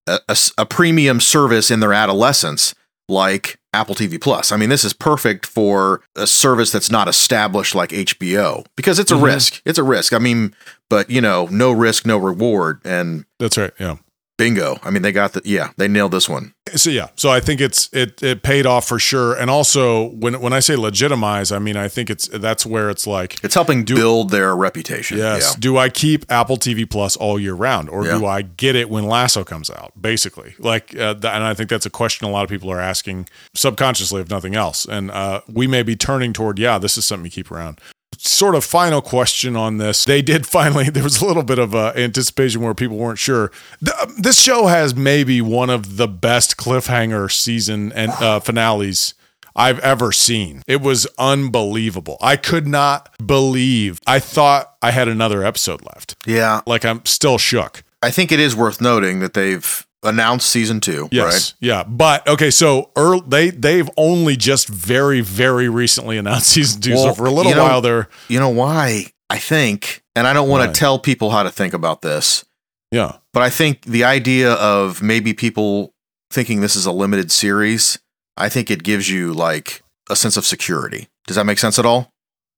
a 0.58 0.66
premium 0.66 1.20
service 1.20 1.70
in 1.72 1.80
their 1.80 1.94
adolescence, 1.94 2.74
like 3.10 3.58
Apple 3.74 3.96
TV 3.96 4.20
Plus. 4.22 4.52
I 4.52 4.58
mean, 4.58 4.70
this 4.70 4.84
is 4.84 4.94
perfect 4.94 5.46
for 5.46 6.02
a 6.16 6.28
service 6.28 6.72
that's 6.72 6.92
not 6.92 7.08
established 7.08 7.74
like 7.76 7.90
HBO 7.92 8.66
because 8.78 9.00
it's 9.00 9.12
a 9.12 9.16
Mhm. 9.16 9.24
risk. 9.24 9.62
It's 9.66 9.80
a 9.80 9.84
risk. 9.84 10.14
I 10.14 10.20
mean, 10.20 10.54
but 10.90 11.10
you 11.10 11.22
know, 11.22 11.48
no 11.52 11.72
risk, 11.72 12.06
no 12.06 12.18
reward, 12.18 12.80
and 12.86 13.26
That's 13.40 13.58
right. 13.58 13.72
Yeah. 13.80 13.96
Bingo. 14.38 14.78
I 14.84 14.90
mean, 14.90 15.02
they 15.02 15.12
got 15.12 15.34
the 15.34 15.42
yeah, 15.46 15.72
they 15.78 15.88
nailed 15.88 16.12
this 16.12 16.28
one. 16.28 16.54
So 16.76 16.90
yeah, 16.90 17.10
so 17.16 17.30
I 17.30 17.40
think 17.40 17.62
it's 17.62 17.90
it 17.94 18.24
it 18.24 18.42
paid 18.42 18.66
off 18.66 18.88
for 18.88 18.98
sure. 18.98 19.36
And 19.36 19.50
also 19.50 20.10
when 20.12 20.40
when 20.42 20.54
I 20.54 20.60
say 20.60 20.76
legitimize, 20.76 21.52
I 21.52 21.60
mean 21.60 21.78
I 21.78 21.88
think 21.88 22.10
it's 22.10 22.28
that's 22.30 22.66
where 22.66 22.90
it's 22.90 23.06
like 23.06 23.44
It's 23.44 23.54
helping 23.54 23.84
build 23.84 24.32
their 24.32 24.56
reputation. 24.56 25.18
Yes. 25.18 25.56
Do 25.56 25.78
I 25.78 25.90
keep 25.90 26.32
Apple 26.32 26.58
TV 26.58 26.90
Plus 26.90 27.16
all 27.16 27.40
year 27.40 27.54
round, 27.54 27.90
or 27.90 28.04
do 28.04 28.26
I 28.26 28.42
get 28.42 28.76
it 28.76 28.90
when 28.90 29.06
Lasso 29.06 29.44
comes 29.44 29.70
out? 29.70 29.92
Basically, 30.00 30.56
like, 30.58 30.96
uh, 30.98 31.16
and 31.24 31.44
I 31.44 31.54
think 31.54 31.70
that's 31.70 31.86
a 31.86 31.90
question 31.92 32.28
a 32.28 32.32
lot 32.32 32.44
of 32.44 32.50
people 32.50 32.72
are 32.72 32.80
asking 32.82 33.28
subconsciously, 33.54 34.22
if 34.22 34.30
nothing 34.30 34.56
else. 34.56 34.86
And 34.86 35.12
uh, 35.12 35.42
we 35.48 35.68
may 35.68 35.84
be 35.84 35.96
turning 35.96 36.34
toward, 36.34 36.58
yeah, 36.60 36.78
this 36.78 36.98
is 36.98 37.06
something 37.06 37.26
you 37.26 37.32
keep 37.32 37.52
around. 37.52 37.80
Sort 38.26 38.56
of 38.56 38.64
final 38.64 39.02
question 39.02 39.58
on 39.58 39.80
this. 39.80 40.06
They 40.06 40.22
did 40.22 40.46
finally. 40.58 40.90
There 40.90 41.04
was 41.04 41.22
a 41.22 41.26
little 41.26 41.44
bit 41.44 41.60
of 41.60 41.76
uh, 41.76 41.92
anticipation 41.96 42.62
where 42.62 42.74
people 42.74 42.96
weren't 42.98 43.20
sure. 43.20 43.52
Th- 43.84 44.16
this 44.18 44.42
show 44.42 44.68
has 44.68 44.96
maybe 44.96 45.42
one 45.42 45.70
of 45.70 45.98
the 45.98 46.08
best 46.08 46.56
cliffhanger 46.56 47.30
season 47.30 47.92
and 47.92 48.12
uh, 48.12 48.40
finales 48.40 49.14
I've 49.56 49.80
ever 49.80 50.12
seen. 50.12 50.64
It 50.68 50.82
was 50.82 51.06
unbelievable. 51.18 52.18
I 52.22 52.38
could 52.38 52.66
not 52.66 53.10
believe. 53.26 54.00
I 54.08 54.20
thought 54.20 54.74
I 54.82 54.92
had 54.92 55.08
another 55.10 55.44
episode 55.44 55.84
left. 55.84 56.16
Yeah. 56.26 56.62
Like 56.66 56.86
I'm 56.86 57.06
still 57.06 57.38
shook. 57.38 57.84
I 58.02 58.10
think 58.10 58.32
it 58.32 58.40
is 58.40 58.56
worth 58.56 58.80
noting 58.82 59.20
that 59.20 59.34
they've 59.34 59.86
announced 60.04 60.50
season 60.50 60.80
two. 60.80 61.08
Yes. 61.12 61.54
Yeah. 61.60 61.84
But 61.84 62.28
okay, 62.28 62.52
so 62.52 62.92
earl 62.96 63.22
they 63.22 63.50
they've 63.50 63.90
only 63.98 64.36
just 64.36 64.68
very 64.68 65.22
very 65.22 65.70
recently 65.70 66.18
announced 66.18 66.50
season 66.54 66.82
2. 66.82 66.98
so 66.98 67.14
for 67.14 67.26
a 67.26 67.32
little 67.32 67.52
you 67.52 67.56
know- 67.58 67.64
while 67.64 67.82
there 67.82 67.98
Right. 68.00 68.08
You 68.28 68.40
know 68.40 68.50
why? 68.50 69.06
I 69.30 69.40
think, 69.40 70.04
and 70.16 70.28
I 70.28 70.34
don't 70.34 70.48
want 70.48 70.62
Why? 70.68 70.74
to 70.74 70.80
tell 70.80 71.00
people 71.00 71.32
how 71.32 71.42
to 71.44 71.50
think 71.50 71.74
about 71.74 72.04
this, 72.04 72.46
yeah. 72.92 73.18
but 73.32 73.42
I 73.42 73.50
think 73.50 73.82
the 73.84 74.04
idea 74.04 74.54
of 74.54 75.02
maybe 75.02 75.34
people 75.34 75.92
thinking 76.30 76.62
this 76.62 76.76
is 76.76 76.86
a 76.86 76.92
limited 76.92 77.32
series, 77.32 77.98
I 78.38 78.48
think 78.50 78.70
it 78.70 78.84
gives 78.84 79.10
you 79.10 79.34
like 79.34 79.82
a 80.10 80.16
sense 80.16 80.38
of 80.38 80.46
security. 80.46 81.08
Does 81.26 81.36
that 81.38 81.46
make 81.46 81.58
sense 81.58 81.80
at 81.80 81.86
all? 81.86 82.12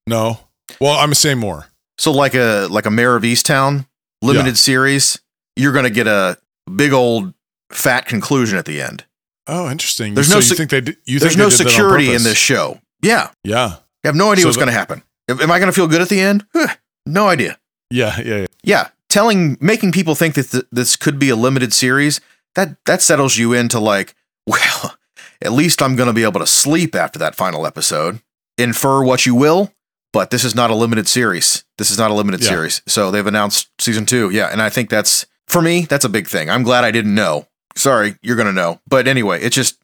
No. 0.06 0.40
Well, 0.82 1.00
I'm 1.00 1.14
saying 1.14 1.38
more. 1.38 1.68
So 1.98 2.12
like 2.12 2.34
a 2.36 2.68
like 2.70 2.86
a 2.86 2.92
Mare 2.92 3.16
of 3.16 3.24
Easttown 3.24 3.86
limited 4.22 4.58
series, 4.58 5.22
you're 5.56 5.72
going 5.72 5.86
to 5.86 5.90
get 5.92 6.08
a 6.08 6.38
big 6.74 6.94
old 6.94 7.34
fat 7.72 8.06
conclusion 8.06 8.58
at 8.58 8.66
the 8.66 8.82
end. 8.82 9.06
Oh, 9.48 9.70
interesting. 9.70 10.14
There's 10.16 10.28
so 10.28 10.36
no 10.36 10.40
you 10.40 10.56
think 10.56 10.70
they 10.72 10.82
did, 10.82 10.98
you 11.06 11.20
There's 11.20 11.36
they 11.36 11.44
no 11.44 11.50
security 11.50 12.14
in 12.14 12.24
this 12.24 12.38
show. 12.38 12.80
Yeah, 13.02 13.30
Yeah. 13.44 13.76
I 14.04 14.08
have 14.08 14.16
no 14.16 14.32
idea 14.32 14.44
So 14.44 14.48
what's 14.50 14.58
the- 14.58 14.62
going 14.62 14.74
to 14.74 14.78
happen. 14.78 15.04
Am 15.30 15.52
I 15.52 15.58
going 15.60 15.68
to 15.68 15.74
feel 15.74 15.88
good 15.88 16.02
at 16.02 16.10
the 16.10 16.20
end? 16.20 16.46
Huh, 16.54 16.76
no 17.08 17.28
idea. 17.28 17.58
Yeah, 17.90 18.20
yeah, 18.22 18.36
yeah. 18.42 18.46
Yeah, 18.64 18.88
telling 19.10 19.58
making 19.60 19.92
people 19.92 20.14
think 20.16 20.36
that 20.36 20.52
th- 20.52 20.66
this 20.72 20.96
could 20.96 21.18
be 21.20 21.30
a 21.30 21.36
limited 21.36 21.74
series 21.74 22.22
that 22.56 22.78
that 22.86 23.02
settles 23.02 23.36
you 23.38 23.52
into 23.54 23.80
like, 23.80 24.16
well, 24.48 24.96
at 25.42 25.52
least 25.52 25.82
I'm 25.82 25.96
going 25.96 26.08
to 26.08 26.14
be 26.14 26.24
able 26.24 26.40
to 26.40 26.48
sleep 26.48 26.94
after 26.96 27.18
that 27.20 27.36
final 27.36 27.66
episode. 27.66 28.22
Infer 28.58 29.04
what 29.04 29.26
you 29.26 29.34
will, 29.36 29.72
but 30.14 30.30
this 30.30 30.44
is 30.44 30.54
not 30.56 30.70
a 30.70 30.76
limited 30.76 31.08
series. 31.08 31.64
This 31.78 31.90
is 31.92 31.98
not 31.98 32.10
a 32.12 32.14
limited 32.14 32.42
Yeah. 32.42 32.50
series. 32.50 32.82
So 32.88 33.10
they've 33.12 33.26
announced 33.28 33.70
season 33.80 34.06
2. 34.06 34.30
Yeah, 34.30 34.48
and 34.52 34.62
I 34.62 34.70
think 34.70 34.90
that's 34.90 35.26
for 35.48 35.62
me 35.62 35.82
that's 35.82 36.06
a 36.06 36.10
big 36.10 36.28
thing. 36.28 36.50
I'm 36.50 36.64
glad 36.64 36.84
I 36.84 36.92
didn't 36.92 37.16
know. 37.16 37.48
Sorry, 37.76 38.16
you're 38.22 38.38
going 38.38 38.48
to 38.48 38.54
know. 38.54 38.80
But 38.88 39.08
anyway, 39.08 39.42
it's 39.42 39.56
just 39.56 39.78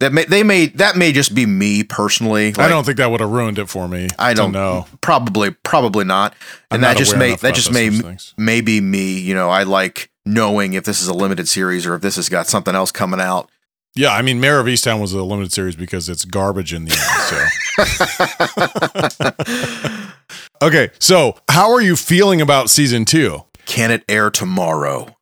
that 0.00 0.12
may, 0.12 0.24
they 0.24 0.42
may 0.42 0.66
that 0.66 0.96
may 0.96 1.12
just 1.12 1.34
be 1.34 1.46
me 1.46 1.82
personally. 1.82 2.52
I 2.58 2.68
don't 2.68 2.84
think 2.84 2.98
that 2.98 3.10
would 3.10 3.20
have 3.20 3.30
ruined 3.30 3.58
it 3.58 3.68
for 3.68 3.88
me. 3.88 4.08
I 4.18 4.34
don't 4.34 4.52
know. 4.52 4.86
Probably, 5.00 5.52
probably 5.52 6.04
not. 6.04 6.34
And 6.70 6.82
not 6.82 6.88
that 6.88 6.96
just 6.98 7.16
may 7.16 7.34
that 7.36 7.54
just 7.54 7.72
may 7.72 7.88
sorts 7.88 8.00
of 8.00 8.06
things. 8.06 8.34
maybe 8.36 8.80
me. 8.80 9.18
You 9.18 9.34
know, 9.34 9.48
I 9.48 9.62
like 9.62 10.10
knowing 10.26 10.74
if 10.74 10.84
this 10.84 11.00
is 11.00 11.08
a 11.08 11.14
limited 11.14 11.48
series 11.48 11.86
or 11.86 11.94
if 11.94 12.02
this 12.02 12.16
has 12.16 12.28
got 12.28 12.46
something 12.46 12.74
else 12.74 12.92
coming 12.92 13.20
out. 13.20 13.48
Yeah, 13.94 14.10
I 14.10 14.20
mean, 14.20 14.40
Mare 14.40 14.60
of 14.60 14.66
Easttown 14.66 15.00
was 15.00 15.14
a 15.14 15.22
limited 15.22 15.52
series 15.52 15.74
because 15.74 16.10
it's 16.10 16.26
garbage 16.26 16.74
in 16.74 16.84
the 16.84 16.92
end. 16.92 17.00
So, 20.60 20.60
okay. 20.66 20.90
So, 20.98 21.38
how 21.48 21.72
are 21.72 21.80
you 21.80 21.96
feeling 21.96 22.42
about 22.42 22.68
season 22.68 23.06
two? 23.06 23.44
Can 23.66 23.90
it 23.90 24.04
air 24.08 24.30
tomorrow? 24.30 25.16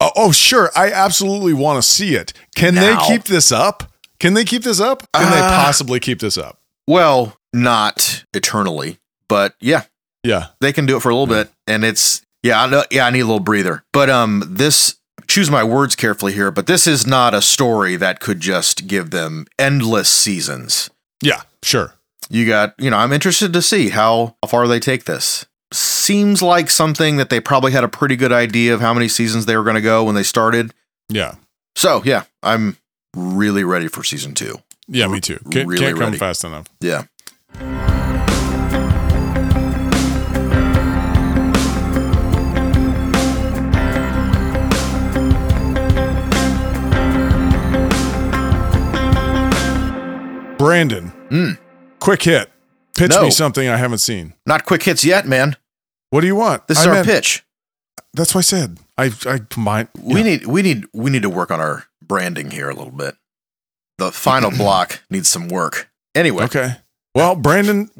Oh, 0.00 0.10
oh, 0.16 0.32
sure. 0.32 0.70
I 0.76 0.90
absolutely 0.92 1.52
want 1.52 1.82
to 1.82 1.88
see 1.88 2.14
it. 2.14 2.32
Can 2.54 2.74
Now. 2.76 3.00
they 3.00 3.06
keep 3.06 3.24
this 3.24 3.50
up? 3.52 3.92
Can 4.20 4.34
they 4.34 4.44
keep 4.44 4.62
this 4.62 4.80
up? 4.80 5.02
Can 5.12 5.30
they 5.30 5.38
Uh, 5.40 5.48
possibly 5.64 6.00
keep 6.00 6.20
this 6.20 6.38
up? 6.38 6.60
Well, 6.86 7.36
not 7.52 8.24
eternally, 8.32 8.98
but 9.28 9.54
yeah, 9.60 9.82
Yeah. 10.24 10.46
they 10.60 10.72
can 10.72 10.86
do 10.86 10.96
it 10.96 11.00
for 11.00 11.10
a 11.10 11.14
little 11.14 11.26
bit. 11.26 11.50
And 11.66 11.84
it's 11.84 12.22
yeah, 12.42 12.62
I 12.62 12.66
know, 12.68 12.84
yeah, 12.90 13.06
I 13.06 13.10
need 13.10 13.20
a 13.20 13.24
little 13.26 13.40
breather. 13.40 13.84
But 13.92 14.08
um, 14.08 14.44
this 14.46 14.94
choose 15.26 15.50
my 15.50 15.64
words 15.64 15.96
carefully 15.96 16.32
here. 16.32 16.50
But 16.52 16.66
this 16.68 16.86
is 16.86 17.06
not 17.06 17.34
a 17.34 17.42
story 17.42 17.96
that 17.96 18.20
could 18.20 18.40
just 18.40 18.86
give 18.86 19.10
them 19.10 19.46
endless 19.58 20.08
seasons. 20.08 20.90
Yeah. 21.22 21.42
Sure. 21.62 21.94
you 22.30 22.46
got 22.46 22.74
you 22.78 22.90
know 22.90 22.98
i'm 22.98 23.12
interested 23.12 23.52
to 23.54 23.62
see 23.62 23.88
how 23.88 24.36
far 24.46 24.68
they 24.68 24.78
take 24.78 25.04
this 25.04 25.46
seems 25.72 26.40
like 26.42 26.70
something 26.70 27.16
that 27.18 27.28
they 27.30 27.40
probably 27.40 27.72
had 27.72 27.84
a 27.84 27.88
pretty 27.88 28.16
good 28.16 28.32
idea 28.32 28.72
of 28.74 28.80
how 28.80 28.94
many 28.94 29.08
seasons 29.08 29.46
they 29.46 29.56
were 29.56 29.64
going 29.64 29.76
to 29.76 29.82
go 29.82 30.04
when 30.04 30.14
they 30.14 30.22
started 30.22 30.72
Yeah. 31.10 31.34
so 31.76 32.02
yeah 32.04 32.24
i'm 32.42 32.76
really 33.14 33.64
ready 33.64 33.88
for 33.88 34.02
season 34.04 34.34
two 34.34 34.58
Yeah. 34.88 35.08
Me 35.08 35.20
too. 35.20 35.38
Can't, 35.50 35.68
Really 35.68 35.80
can't 35.84 35.96
come 35.98 36.06
ready. 36.06 36.18
fast 36.18 36.44
enough. 36.44 36.66
yeah 36.80 37.04
Brandon, 50.58 51.12
Mm. 51.30 51.56
quick 52.00 52.22
hit. 52.22 52.50
Pitch 52.98 53.10
No. 53.10 53.22
me 53.22 53.30
something 53.30 53.68
I 53.68 53.76
haven't 53.76 53.98
seen. 53.98 54.34
not 54.46 54.64
quick 54.64 54.82
hits 54.82 55.04
yet 55.04 55.26
man 55.26 55.56
What 56.10 56.20
do 56.22 56.26
you 56.26 56.36
want? 56.36 56.66
this 56.68 56.78
is 56.80 56.86
I 56.86 56.88
our 56.90 56.94
meant- 56.96 57.06
pitch 57.06 57.44
That's 58.14 58.34
what 58.34 58.40
I 58.40 58.42
said. 58.42 58.78
I 58.96 59.12
I 59.26 59.38
combined. 59.48 59.88
we 60.00 60.22
need 60.22 60.46
we 60.46 60.62
need 60.62 60.86
we 60.92 61.10
need 61.10 61.22
to 61.22 61.30
work 61.30 61.50
on 61.50 61.60
our 61.60 61.84
branding 62.02 62.50
here 62.50 62.68
a 62.70 62.74
little 62.74 62.92
bit 62.92 63.16
the 63.98 64.10
final 64.12 64.50
block 64.62 65.02
needs 65.10 65.28
some 65.28 65.48
work. 65.48 65.90
Anyway, 66.14 66.44
Okay. 66.44 66.76
Well, 67.14 67.34
Brandon, 67.34 67.90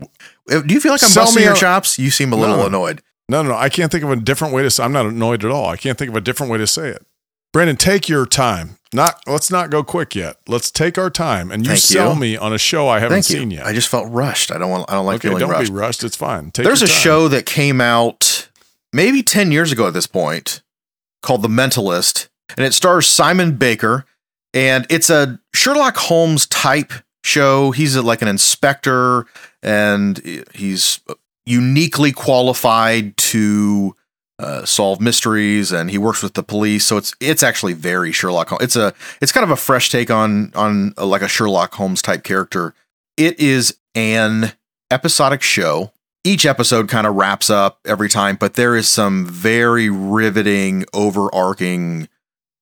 uh, 0.51 0.61
do 0.61 0.73
you 0.75 0.81
feel 0.81 0.93
like 0.93 1.03
I'm 1.03 1.13
busting 1.15 1.43
your 1.43 1.55
chops? 1.55 1.99
You 1.99 2.11
seem 2.11 2.33
a 2.33 2.37
little 2.37 2.57
No. 2.59 2.67
annoyed. 2.67 3.03
no, 3.29 3.43
no, 3.43 3.49
no. 3.51 3.57
I 3.57 3.69
can't 3.69 3.91
think 3.91 4.05
of 4.05 4.11
a 4.11 4.17
different 4.17 4.55
way 4.55 4.63
to 4.63 4.71
say 4.71 4.85
I'm 4.85 4.93
not 4.93 5.07
annoyed 5.07 5.45
at 5.45 5.51
all. 5.51 5.67
I 5.69 5.77
can't 5.77 5.99
think 5.99 6.09
of 6.11 6.15
a 6.17 6.21
different 6.21 6.53
way 6.53 6.59
to 6.59 6.67
say 6.67 6.89
it. 6.89 7.05
Brandon, 7.53 7.77
take 7.77 8.09
your 8.09 8.27
time. 8.27 8.77
Not 8.93 9.21
let's 9.27 9.51
not 9.51 9.69
go 9.71 9.83
quick 9.85 10.15
yet. 10.15 10.37
Let's 10.49 10.71
take 10.71 10.97
our 10.97 11.11
time 11.11 11.51
and 11.51 11.65
you 11.65 11.71
Thank 11.73 11.81
sell 11.83 12.15
you. 12.15 12.21
me 12.21 12.37
on 12.39 12.55
a 12.55 12.59
show 12.59 12.89
I 12.89 13.01
haven't 13.01 13.17
Thank 13.17 13.25
seen 13.27 13.51
you. 13.51 13.59
yet. 13.59 13.67
I 13.67 13.75
just 13.75 13.89
felt 13.89 14.11
rushed. 14.11 14.51
I 14.51 14.57
don't 14.57 14.71
want. 14.71 14.91
I 14.91 14.95
don't 14.95 15.05
like 15.05 15.17
okay, 15.17 15.29
feeling 15.29 15.41
don't 15.41 15.51
rushed. 15.51 15.71
be 15.71 15.79
rushed. 15.79 16.05
It's 16.05 16.17
fine. 16.17 16.51
Take 16.51 16.65
There's 16.65 16.81
a 16.81 16.87
your 16.87 16.95
time. 16.95 17.03
show 17.03 17.29
that 17.29 17.45
came 17.45 17.81
out 17.83 18.49
maybe 18.93 19.23
10 19.23 19.53
years 19.53 19.73
ago 19.73 19.87
at 19.87 19.93
this 19.93 20.07
point 20.07 20.63
called 21.23 21.43
The 21.43 21.49
Mentalist, 21.49 22.29
and 22.57 22.65
it 22.65 22.73
stars 22.73 23.07
Simon 23.07 23.57
Baker, 23.57 24.07
and 24.55 24.87
it's 24.89 25.11
a 25.11 25.39
Sherlock 25.55 25.97
Holmes 25.99 26.47
type 26.47 26.93
show. 27.23 27.73
He's 27.73 27.95
a, 27.95 28.01
like 28.01 28.23
an 28.23 28.29
inspector, 28.29 29.27
and 29.63 30.19
he's 30.55 31.01
uniquely 31.45 32.13
qualified 32.13 33.17
to 33.19 33.95
uh, 34.39 34.65
solve 34.65 35.01
mysteries, 35.01 35.73
and 35.73 35.91
he 35.91 35.99
works 35.99 36.23
with 36.23 36.35
the 36.35 36.43
police. 36.43 36.85
So 36.85 36.97
it's 36.97 37.13
it's 37.21 37.43
actually 37.43 37.73
very 37.75 38.13
Sherlock 38.13 38.49
Holmes. 38.51 38.63
It's 38.63 38.77
a 38.77 38.95
it's 39.21 39.33
kind 39.33 39.45
of 39.45 39.51
a 39.51 39.57
fresh 39.57 39.91
take 39.91 40.11
on 40.11 40.53
on 40.55 40.95
uh, 40.97 41.07
like 41.07 41.23
a 41.23 41.29
Sherlock 41.29 41.75
Holmes 41.75 42.03
type 42.03 42.23
character. 42.25 42.75
It 43.17 43.39
is 43.41 43.77
an 43.95 44.53
episodic 44.91 45.43
show 45.43 45.93
each 46.25 46.45
episode 46.45 46.89
kind 46.89 47.07
of 47.07 47.15
wraps 47.15 47.49
up 47.49 47.79
every 47.87 48.09
time, 48.09 48.37
but 48.37 48.55
there 48.55 48.77
is 48.77 48.87
some 48.89 49.25
very 49.25 49.89
riveting, 49.89 50.85
overarching 50.93 52.09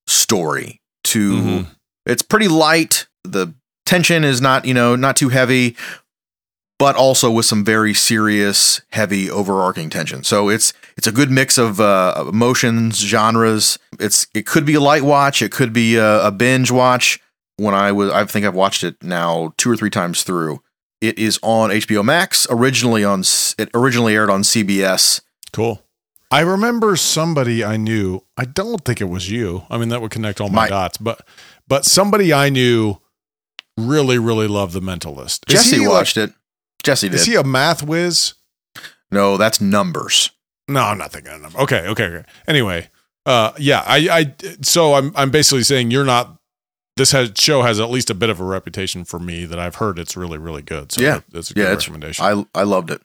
story 0.07 0.81
to 1.05 1.33
Mhm. 1.33 1.66
it's 2.05 2.22
pretty 2.22 2.49
light. 2.49 3.07
The 3.24 3.55
tension 3.85 4.24
is 4.24 4.41
not, 4.41 4.66
you 4.66 4.74
know, 4.74 4.95
not 4.95 5.16
too 5.16 5.31
heavy, 5.31 5.74
but 6.79 6.95
also 6.97 7.31
with 7.31 7.47
some 7.47 7.64
very 7.64 7.95
serious, 7.95 8.83
heavy, 8.91 9.31
overarching 9.31 9.91
tension. 9.91 10.22
So 10.22 10.49
it's 10.49 10.72
it's 10.97 11.07
a 11.07 11.12
good 11.12 11.30
mix 11.30 11.59
of 11.59 11.80
uh, 11.80 12.24
emotions, 12.28 12.99
genres. 12.99 13.78
It's 14.01 14.26
it 14.34 14.47
could 14.47 14.64
be 14.64 14.74
a 14.74 14.80
light 14.80 15.03
watch, 15.03 15.42
it 15.42 15.53
could 15.53 15.72
be 15.72 15.97
a, 15.97 16.26
a 16.26 16.30
binge 16.30 16.70
watch. 16.70 17.20
When 17.59 17.74
I 17.74 17.90
was, 17.92 18.11
I 18.11 18.24
think 18.26 18.44
I've 18.44 18.55
watched 18.55 18.84
it 18.84 19.03
now 19.03 19.55
two 19.57 19.70
or 19.70 19.76
three 19.76 19.88
times 19.90 20.22
through. 20.22 20.62
It 21.01 21.18
is 21.18 21.38
on 21.42 21.70
HBO 21.70 22.05
Max. 22.05 22.47
Originally 22.51 23.03
on, 23.05 23.20
it 23.59 23.70
originally 23.74 24.14
aired 24.14 24.28
on 24.30 24.42
CBS. 24.42 25.22
Cool. 25.53 25.82
I 26.30 26.40
remember 26.40 26.97
somebody 26.97 27.64
I 27.64 27.76
knew. 27.78 28.20
I 28.36 28.44
don't 28.44 28.84
think 28.84 29.01
it 29.01 29.09
was 29.09 29.30
you. 29.30 29.64
I 29.70 29.78
mean, 29.78 29.88
that 29.90 30.03
would 30.03 30.11
connect 30.11 30.40
all 30.40 30.49
my, 30.51 30.62
My- 30.64 30.68
dots. 30.68 30.99
But 30.99 31.26
but 31.68 31.84
somebody 31.86 32.32
I 32.34 32.51
knew 32.51 32.99
really 33.78 34.18
really 34.18 34.49
loved 34.49 34.72
The 34.74 34.80
Mentalist. 34.80 35.49
Is 35.51 35.62
Jesse 35.62 35.76
he 35.76 35.86
like- 35.86 35.90
watched 35.97 36.16
it. 36.16 36.32
Jesse 36.82 37.09
did. 37.09 37.14
Is 37.16 37.24
he 37.26 37.36
a 37.36 37.44
math 37.44 37.82
whiz? 37.82 38.34
no, 39.11 39.36
that's 39.36 39.61
numbers. 39.61 40.30
No, 40.69 40.81
I'm 40.83 40.99
not 40.99 41.12
thinking 41.12 41.33
of 41.33 41.43
them. 41.43 41.53
Okay, 41.57 41.87
okay, 41.89 42.05
okay. 42.05 42.25
Anyway, 42.49 42.89
uh, 43.25 43.53
yeah, 43.59 43.83
I, 43.87 44.09
I, 44.11 44.35
so 44.62 44.95
I'm, 44.95 45.12
I'm 45.14 45.31
basically 45.31 45.62
saying 45.62 45.91
you're 45.91 46.05
not. 46.05 46.37
This 46.97 47.12
has 47.12 47.33
show 47.37 47.61
has 47.62 47.79
at 47.79 47.91
least 47.91 48.09
a 48.09 48.14
bit 48.14 48.31
of 48.31 48.41
a 48.41 48.45
reputation 48.45 49.05
for 49.05 49.19
me 49.19 49.45
that 49.45 49.59
I've 49.59 49.75
heard 49.77 49.99
it's 49.99 50.17
really, 50.17 50.39
really 50.39 50.62
good. 50.62 50.93
So 50.93 51.03
Yeah. 51.03 51.21
that's 51.31 51.51
a 51.51 51.55
good 51.55 51.61
Yeah, 51.64 51.71
recommendation. 51.71 52.25
I 52.25 52.45
I 52.59 52.62
loved 52.62 52.91
it. 52.91 53.03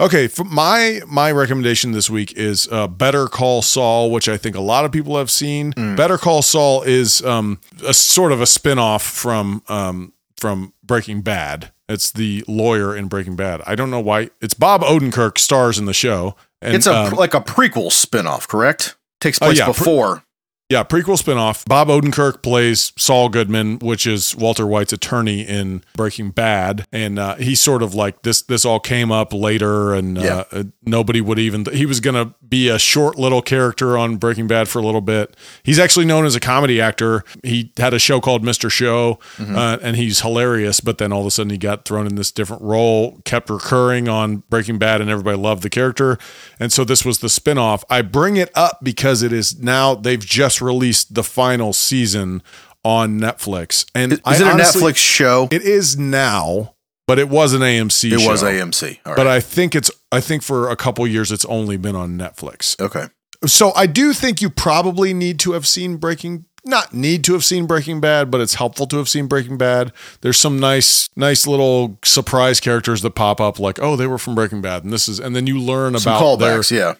Okay, 0.00 0.28
for 0.28 0.44
my 0.44 1.00
my 1.06 1.30
recommendation 1.32 1.92
this 1.92 2.08
week 2.08 2.32
is 2.34 2.66
uh, 2.72 2.86
Better 2.86 3.26
Call 3.26 3.60
Saul, 3.62 4.10
which 4.10 4.28
I 4.28 4.36
think 4.38 4.56
a 4.56 4.60
lot 4.60 4.84
of 4.86 4.92
people 4.92 5.18
have 5.18 5.30
seen. 5.30 5.72
Mm. 5.74 5.96
Better 5.96 6.16
Call 6.16 6.40
Saul 6.40 6.82
is 6.84 7.22
um, 7.24 7.60
a 7.86 7.92
sort 7.92 8.32
of 8.32 8.40
a 8.40 8.46
spin-off 8.46 9.02
from 9.02 9.62
um, 9.68 10.12
from 10.38 10.72
Breaking 10.82 11.20
Bad. 11.20 11.72
It's 11.90 12.12
the 12.12 12.44
lawyer 12.46 12.96
in 12.96 13.08
Breaking 13.08 13.36
Bad. 13.36 13.62
I 13.66 13.74
don't 13.74 13.90
know 13.90 14.00
why. 14.00 14.30
It's 14.40 14.54
Bob 14.54 14.82
Odenkirk 14.82 15.38
stars 15.38 15.78
in 15.78 15.86
the 15.86 15.92
show. 15.92 16.36
And, 16.62 16.74
it's 16.74 16.86
a 16.86 16.94
um, 16.94 17.14
like 17.14 17.34
a 17.34 17.40
prequel 17.40 17.90
spin-off, 17.90 18.46
correct? 18.46 18.96
Takes 19.20 19.40
Oh, 19.42 19.46
place 19.46 19.58
yeah, 19.58 19.64
pre- 19.64 19.72
before. 19.74 20.24
Yeah, 20.70 20.84
prequel 20.84 21.20
spinoff. 21.20 21.66
Bob 21.66 21.88
Odenkirk 21.88 22.44
plays 22.44 22.92
Saul 22.96 23.28
Goodman, 23.28 23.80
which 23.80 24.06
is 24.06 24.36
Walter 24.36 24.64
White's 24.64 24.92
attorney 24.92 25.40
in 25.40 25.82
Breaking 25.96 26.30
Bad, 26.30 26.86
and 26.92 27.18
uh, 27.18 27.34
he's 27.34 27.58
sort 27.58 27.82
of 27.82 27.92
like 27.92 28.22
this. 28.22 28.42
This 28.42 28.64
all 28.64 28.78
came 28.78 29.10
up 29.10 29.32
later, 29.32 29.92
and 29.92 30.16
uh, 30.16 30.44
uh, 30.52 30.64
nobody 30.84 31.20
would 31.20 31.40
even. 31.40 31.64
He 31.72 31.86
was 31.86 31.98
going 31.98 32.14
to 32.14 32.36
be 32.48 32.68
a 32.68 32.78
short 32.78 33.18
little 33.18 33.42
character 33.42 33.98
on 33.98 34.16
Breaking 34.16 34.46
Bad 34.46 34.68
for 34.68 34.78
a 34.78 34.82
little 34.86 35.00
bit. 35.00 35.36
He's 35.64 35.80
actually 35.80 36.04
known 36.04 36.24
as 36.24 36.36
a 36.36 36.40
comedy 36.40 36.80
actor. 36.80 37.24
He 37.42 37.72
had 37.76 37.92
a 37.92 37.98
show 37.98 38.20
called 38.20 38.44
Mr. 38.44 38.70
Show, 38.70 39.18
uh, 39.40 39.78
and 39.82 39.96
he's 39.96 40.20
hilarious. 40.20 40.78
But 40.78 40.98
then 40.98 41.12
all 41.12 41.22
of 41.22 41.26
a 41.26 41.32
sudden, 41.32 41.50
he 41.50 41.58
got 41.58 41.84
thrown 41.84 42.06
in 42.06 42.14
this 42.14 42.30
different 42.30 42.62
role, 42.62 43.20
kept 43.24 43.50
recurring 43.50 44.08
on 44.08 44.44
Breaking 44.48 44.78
Bad, 44.78 45.00
and 45.00 45.10
everybody 45.10 45.36
loved 45.36 45.64
the 45.64 45.70
character. 45.70 46.16
And 46.60 46.72
so 46.72 46.84
this 46.84 47.04
was 47.04 47.18
the 47.18 47.26
spinoff. 47.26 47.82
I 47.90 48.02
bring 48.02 48.36
it 48.36 48.52
up 48.54 48.78
because 48.84 49.24
it 49.24 49.32
is 49.32 49.58
now 49.58 49.96
they've 49.96 50.24
just 50.24 50.59
released 50.60 51.14
the 51.14 51.22
final 51.24 51.72
season 51.72 52.42
on 52.84 53.20
Netflix. 53.20 53.84
And 53.94 54.14
Is, 54.14 54.20
I 54.24 54.34
it 54.36 54.40
a 54.42 54.46
honestly- 54.46 54.82
Netflix 54.82 54.96
show? 54.96 55.48
It 55.50 55.62
is 55.62 55.98
now, 55.98 56.74
but 57.06 57.18
it 57.18 57.28
was 57.28 57.52
an 57.52 57.60
AMC. 57.62 58.12
It 58.12 58.26
was. 58.26 58.42
AMC. 58.42 58.98
All 59.04 59.12
right. 59.12 59.16
But 59.16 59.26
I 59.26 59.40
think 59.40 59.74
it's 59.74 59.90
I 60.12 60.20
think 60.20 60.42
for 60.42 60.68
a 60.70 60.76
couple 60.76 61.06
years 61.06 61.30
it's 61.32 61.44
only 61.46 61.76
been 61.76 61.96
on 61.96 62.16
Netflix. 62.18 62.80
okay. 62.80 63.06
So 63.46 63.72
I 63.74 63.86
do 63.86 64.12
think 64.12 64.42
you 64.42 64.50
probably 64.50 65.14
need 65.14 65.38
to 65.40 65.52
have 65.52 65.66
seen 65.66 65.96
Breaking 65.96 66.44
not 66.62 66.92
need 66.92 67.24
to 67.24 67.32
have 67.32 67.42
seen 67.42 67.64
Breaking 67.66 67.98
Bad, 67.98 68.30
but 68.30 68.42
it's 68.42 68.54
helpful 68.54 68.86
to 68.88 68.98
have 68.98 69.08
seen 69.08 69.28
Breaking 69.28 69.56
Bad. 69.56 69.92
There's 70.20 70.38
some 70.38 70.58
nice 70.60 71.08
nice 71.16 71.46
little 71.46 71.98
surprise 72.04 72.60
characters 72.60 73.00
that 73.02 73.12
pop 73.12 73.40
up 73.40 73.58
like, 73.58 73.78
"Oh, 73.80 73.96
they 73.96 74.06
were 74.06 74.18
from 74.18 74.34
Breaking 74.34 74.60
Bad." 74.60 74.84
And 74.84 74.92
this 74.92 75.08
is 75.08 75.18
and 75.18 75.34
then 75.34 75.46
you 75.46 75.58
learn 75.58 75.98
Some 75.98 76.12
about 76.14 76.38
their 76.38 76.58
callbacks, 76.58 76.70
yeah. 76.70 76.94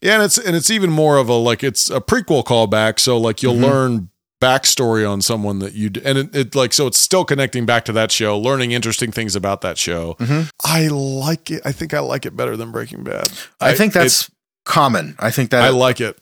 Yeah, 0.00 0.14
and 0.14 0.22
it's 0.22 0.38
and 0.38 0.54
it's 0.56 0.70
even 0.70 0.90
more 0.90 1.16
of 1.16 1.28
a 1.28 1.34
like 1.34 1.62
it's 1.64 1.90
a 1.90 2.00
prequel 2.00 2.44
callback. 2.44 2.98
So 2.98 3.18
like 3.18 3.42
you'll 3.42 3.54
Mhm. 3.56 3.62
learn 3.62 4.08
backstory 4.40 5.08
on 5.10 5.20
someone 5.20 5.58
that 5.58 5.74
you 5.74 5.90
and 6.04 6.16
it, 6.18 6.34
it 6.36 6.54
like 6.54 6.72
so 6.72 6.86
it's 6.86 7.00
still 7.00 7.24
connecting 7.24 7.66
back 7.66 7.84
to 7.86 7.92
that 7.92 8.12
show, 8.12 8.38
learning 8.38 8.70
interesting 8.72 9.10
things 9.10 9.34
about 9.34 9.60
that 9.62 9.76
show. 9.78 10.14
Mhm. 10.20 10.48
I 10.64 10.86
like 10.88 11.50
it. 11.50 11.62
I 11.64 11.72
think 11.72 11.92
I 11.94 11.98
like 12.00 12.24
it 12.26 12.36
better 12.36 12.56
than 12.56 12.70
Breaking 12.70 13.02
Bad. 13.02 13.28
I, 13.60 13.74
think 13.74 13.90
it- 13.96 13.98
that's 13.98 14.30
common. 14.64 15.16
I 15.18 15.30
think 15.32 15.50
that 15.50 15.62
I 15.62 15.70
like 15.70 16.00
it 16.00 16.16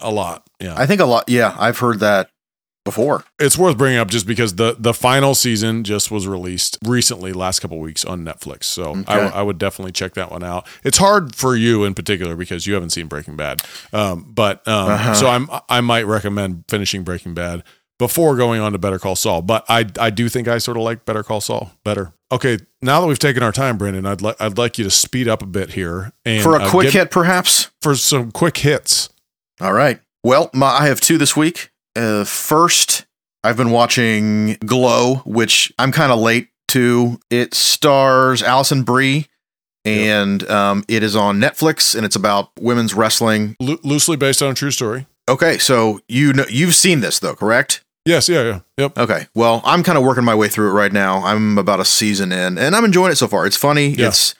a 0.00 0.10
lot. 0.10 0.42
Yeah, 0.60 0.74
I 0.76 0.86
think 0.86 1.00
a 1.00 1.04
lot. 1.06 1.28
Yeah, 1.28 1.54
I've 1.58 1.78
heard 1.78 2.00
that 2.00 2.30
before. 2.84 3.24
it's 3.38 3.58
worth 3.58 3.76
bringing 3.76 3.98
up 3.98 4.08
just 4.08 4.26
because 4.26 4.54
the 4.56 4.74
the 4.78 4.94
final 4.94 5.34
season 5.34 5.84
just 5.84 6.10
was 6.10 6.26
released 6.26 6.78
recently, 6.84 7.32
last 7.32 7.60
couple 7.60 7.78
weeks 7.78 8.04
on 8.04 8.24
Netflix. 8.24 8.64
So 8.64 9.02
I, 9.06 9.20
Okay. 9.20 9.36
I 9.36 9.42
would 9.42 9.58
definitely 9.58 9.92
check 9.92 10.14
that 10.14 10.30
one 10.30 10.42
out. 10.42 10.66
It's 10.84 10.98
hard 10.98 11.34
for 11.34 11.54
you 11.56 11.84
in 11.84 11.94
particular 11.94 12.36
because 12.36 12.66
you 12.66 12.74
haven't 12.74 12.90
seen 12.90 13.06
Breaking 13.06 13.36
Bad, 13.36 13.62
um, 13.92 14.30
but 14.34 14.66
um, 14.66 14.90
Uh-huh. 14.92 15.14
so 15.14 15.26
I'm 15.28 15.48
I 15.68 15.80
might 15.80 16.06
recommend 16.06 16.64
finishing 16.68 17.02
Breaking 17.04 17.34
Bad 17.34 17.62
before 17.98 18.34
going 18.34 18.62
on 18.62 18.72
to 18.72 18.78
Better 18.78 18.98
Call 18.98 19.14
Saul. 19.14 19.42
But 19.42 19.64
I 19.68 19.84
I 19.98 20.08
do 20.10 20.28
think 20.28 20.48
I 20.48 20.56
sort 20.58 20.76
of 20.76 20.82
like 20.82 21.04
Better 21.04 21.22
Call 21.22 21.40
Saul 21.40 21.72
better. 21.84 22.12
Okay, 22.32 22.58
now 22.80 23.00
that 23.00 23.06
we've 23.08 23.18
taken 23.18 23.42
our 23.42 23.52
time, 23.52 23.76
Brandon, 23.76 24.06
I'd 24.06 24.22
like 24.22 24.36
I'd 24.40 24.56
like 24.56 24.78
you 24.78 24.84
to 24.84 24.90
speed 24.90 25.28
up 25.28 25.42
a 25.42 25.46
bit 25.46 25.70
here 25.72 26.12
and 26.24 26.42
For 26.42 26.56
a 26.56 26.62
uh, 26.62 26.70
quick 26.70 26.90
hit, 26.92 27.10
perhaps. 27.10 27.70
for 27.82 27.94
some 27.94 28.30
quick 28.30 28.56
hits. 28.58 29.08
All 29.60 29.72
right. 29.74 30.00
Well, 30.24 30.48
my, 30.54 30.68
I 30.68 30.86
have 30.86 31.00
two 31.00 31.18
this 31.18 31.36
week. 31.36 31.70
Uh, 31.96 32.24
first, 32.24 33.06
I've 33.44 33.56
been 33.56 33.70
watching 33.70 34.54
Glow, 34.64 35.16
which 35.24 35.72
I'm 35.78 35.92
kind 35.92 36.12
of 36.12 36.18
late 36.18 36.48
to. 36.68 37.18
It 37.30 37.54
stars 37.54 38.42
Alison 38.42 38.82
Brie, 38.82 39.26
and 39.84 40.48
um, 40.50 40.84
it 40.88 41.02
is 41.02 41.16
on 41.16 41.38
Netflix, 41.40 41.94
and 41.94 42.04
it's 42.04 42.16
about 42.16 42.50
women's 42.60 42.94
wrestling. 42.94 43.56
Loo- 43.60 43.80
loosely 43.82 44.16
based 44.16 44.42
on 44.42 44.50
a 44.50 44.54
true 44.54 44.70
story. 44.70 45.06
Okay, 45.28 45.58
so 45.58 46.00
you 46.08 46.32
know 46.32 46.44
you've 46.48 46.74
seen 46.74 47.00
this 47.00 47.18
though, 47.18 47.34
correct? 47.34 47.84
Yes, 48.06 48.28
yeah, 48.28 48.42
yeah, 48.42 48.60
yep. 48.78 48.98
Okay. 48.98 49.26
Well, 49.34 49.60
I'm 49.64 49.82
kind 49.82 49.98
of 49.98 50.04
working 50.04 50.24
my 50.24 50.34
way 50.34 50.48
through 50.48 50.70
it 50.70 50.72
right 50.72 50.92
now. 50.92 51.22
I'm 51.24 51.58
about 51.58 51.80
a 51.80 51.84
season 51.84 52.32
in, 52.32 52.58
and 52.58 52.74
I'm 52.74 52.84
enjoying 52.84 53.12
it 53.12 53.16
so 53.16 53.28
far. 53.28 53.46
It's 53.46 53.56
funny. 53.56 53.88
Yeah. 53.88 54.08
It's 54.08 54.34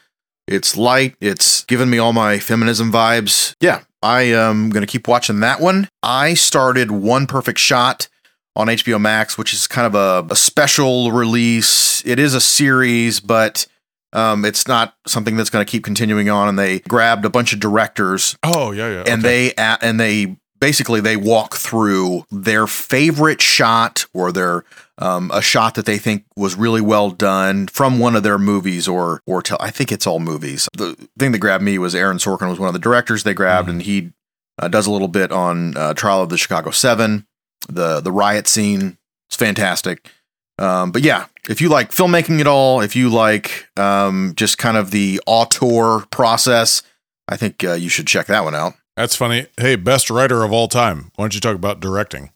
it's 0.49 0.77
light. 0.77 1.15
It's 1.21 1.65
giving 1.65 1.91
me 1.91 1.99
all 1.99 2.13
my 2.13 2.39
feminism 2.39 2.91
vibes. 2.91 3.55
Yeah, 3.61 3.81
I 4.03 4.23
am 4.23 4.71
gonna 4.71 4.87
keep 4.87 5.07
watching 5.09 5.41
that 5.41 5.61
one. 5.61 5.89
I 6.03 6.35
started 6.35 6.91
One 6.91 7.27
Perfect 7.27 7.59
Shot 7.59 8.09
on 8.57 8.67
HBO 8.69 9.01
Max, 9.01 9.37
which 9.39 9.53
is 9.55 9.67
kind 9.67 9.87
of 9.87 9.95
a, 9.95 10.33
a 10.33 10.37
special 10.37 11.13
release. 11.13 12.05
It 12.07 12.19
is 12.19 12.35
a 12.35 12.41
series, 12.41 13.21
but 13.21 13.67
um, 14.13 14.45
it's 14.45 14.67
not 14.67 14.95
something 15.07 15.37
that's 15.37 15.51
going 15.51 15.65
to 15.65 15.71
keep 15.71 15.85
continuing 15.85 16.29
on. 16.29 16.49
And 16.49 16.59
they 16.59 16.81
grabbed 16.81 17.25
a 17.25 17.31
bunch 17.31 17.53
of 17.53 17.61
directors 17.61 18.37
Oh, 18.43 18.73
yeah, 18.73 18.89
yeah. 18.91 18.99
and 19.07 19.21
okay. 19.25 19.49
they 19.49 19.51
a- 19.57 19.79
and 19.83 20.01
they 20.01 20.37
basically 20.61 21.01
they 21.01 21.17
walk 21.17 21.57
through 21.57 22.25
their 22.31 22.67
favorite 22.67 23.41
shot 23.41 24.05
or 24.13 24.31
their 24.31 24.65
um, 24.99 25.31
a 25.33 25.41
shot 25.41 25.75
that 25.75 25.87
they 25.87 25.97
think 25.99 26.25
was 26.37 26.55
really 26.55 26.83
well 26.83 27.11
done 27.11 27.67
from 27.69 27.99
one 27.99 28.15
of 28.15 28.23
their 28.23 28.39
movies 28.39 28.87
or 28.87 29.23
or 29.27 29.43
tell 29.43 29.59
I 29.61 29.71
think 29.71 29.91
it's 29.91 30.07
all 30.07 30.21
movies. 30.21 30.69
The 30.77 30.95
thing 31.19 31.33
that 31.33 31.39
grabbed 31.39 31.65
me 31.65 31.79
was 31.79 31.95
Aaron 31.95 32.19
Sorkin 32.19 32.51
was 32.51 32.61
one 32.61 32.69
of 32.69 32.75
the 32.75 32.79
directors 32.79 33.23
they 33.23 33.35
grabbed 33.35 33.69
and 33.69 33.83
he 33.83 34.13
uh, 34.59 34.69
does 34.69 34.87
a 34.87 34.93
little 34.93 35.09
bit 35.09 35.33
on 35.33 35.77
uh, 35.77 35.95
Trial 35.95 36.23
of 36.23 36.29
the 36.29 36.39
Chicago 36.39 36.71
Seven, 36.71 37.27
the 37.69 38.01
the 38.01 38.13
riot 38.13 38.47
scene. 38.47 38.99
It's 39.29 39.37
fantastic. 39.37 40.11
Um, 40.59 40.93
but 40.93 41.01
yeah, 41.01 41.27
if 41.49 41.63
you 41.63 41.71
like 41.71 41.91
filmmaking 41.91 42.41
at 42.41 42.47
all, 42.47 42.83
if 42.83 42.95
you 42.95 43.09
like 43.09 43.69
um, 43.79 44.35
just 44.37 44.59
kind 44.59 44.77
of 44.77 44.91
the 44.91 45.19
auteur 45.27 46.01
process, 46.11 46.83
I 47.29 47.37
think 47.39 47.65
uh, 47.65 47.73
you 47.73 47.89
should 47.89 48.07
check 48.07 48.27
that 48.27 48.45
one 48.45 48.55
out. 48.55 48.75
That's 49.01 49.17
funny. 49.17 49.47
Hey, 49.59 49.77
best 49.77 50.11
writer 50.11 50.43
of 50.45 50.53
all 50.53 50.69
time. 50.69 51.11
Why 51.17 51.25
don't 51.25 51.35
you 51.35 51.41
talk 51.41 51.55
about 51.55 51.81
directing? 51.81 52.31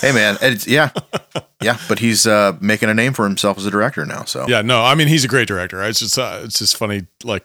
Hey 0.00 0.12
man, 0.12 0.36
it's, 0.42 0.66
yeah, 0.66 0.90
yeah, 1.62 1.78
but 1.88 1.98
he's 2.00 2.26
uh, 2.26 2.56
making 2.60 2.88
a 2.88 2.94
name 2.94 3.12
for 3.14 3.24
himself 3.24 3.56
as 3.58 3.66
a 3.66 3.70
director 3.70 4.04
now. 4.04 4.24
So 4.24 4.46
Yeah, 4.48 4.62
no, 4.62 4.82
I 4.82 4.94
mean 4.94 5.08
he's 5.08 5.24
a 5.24 5.28
great 5.28 5.48
director. 5.48 5.82
It's 5.82 6.00
just 6.00 6.18
uh, 6.18 6.40
it's 6.44 6.58
just 6.58 6.76
funny. 6.76 7.06
Like 7.24 7.44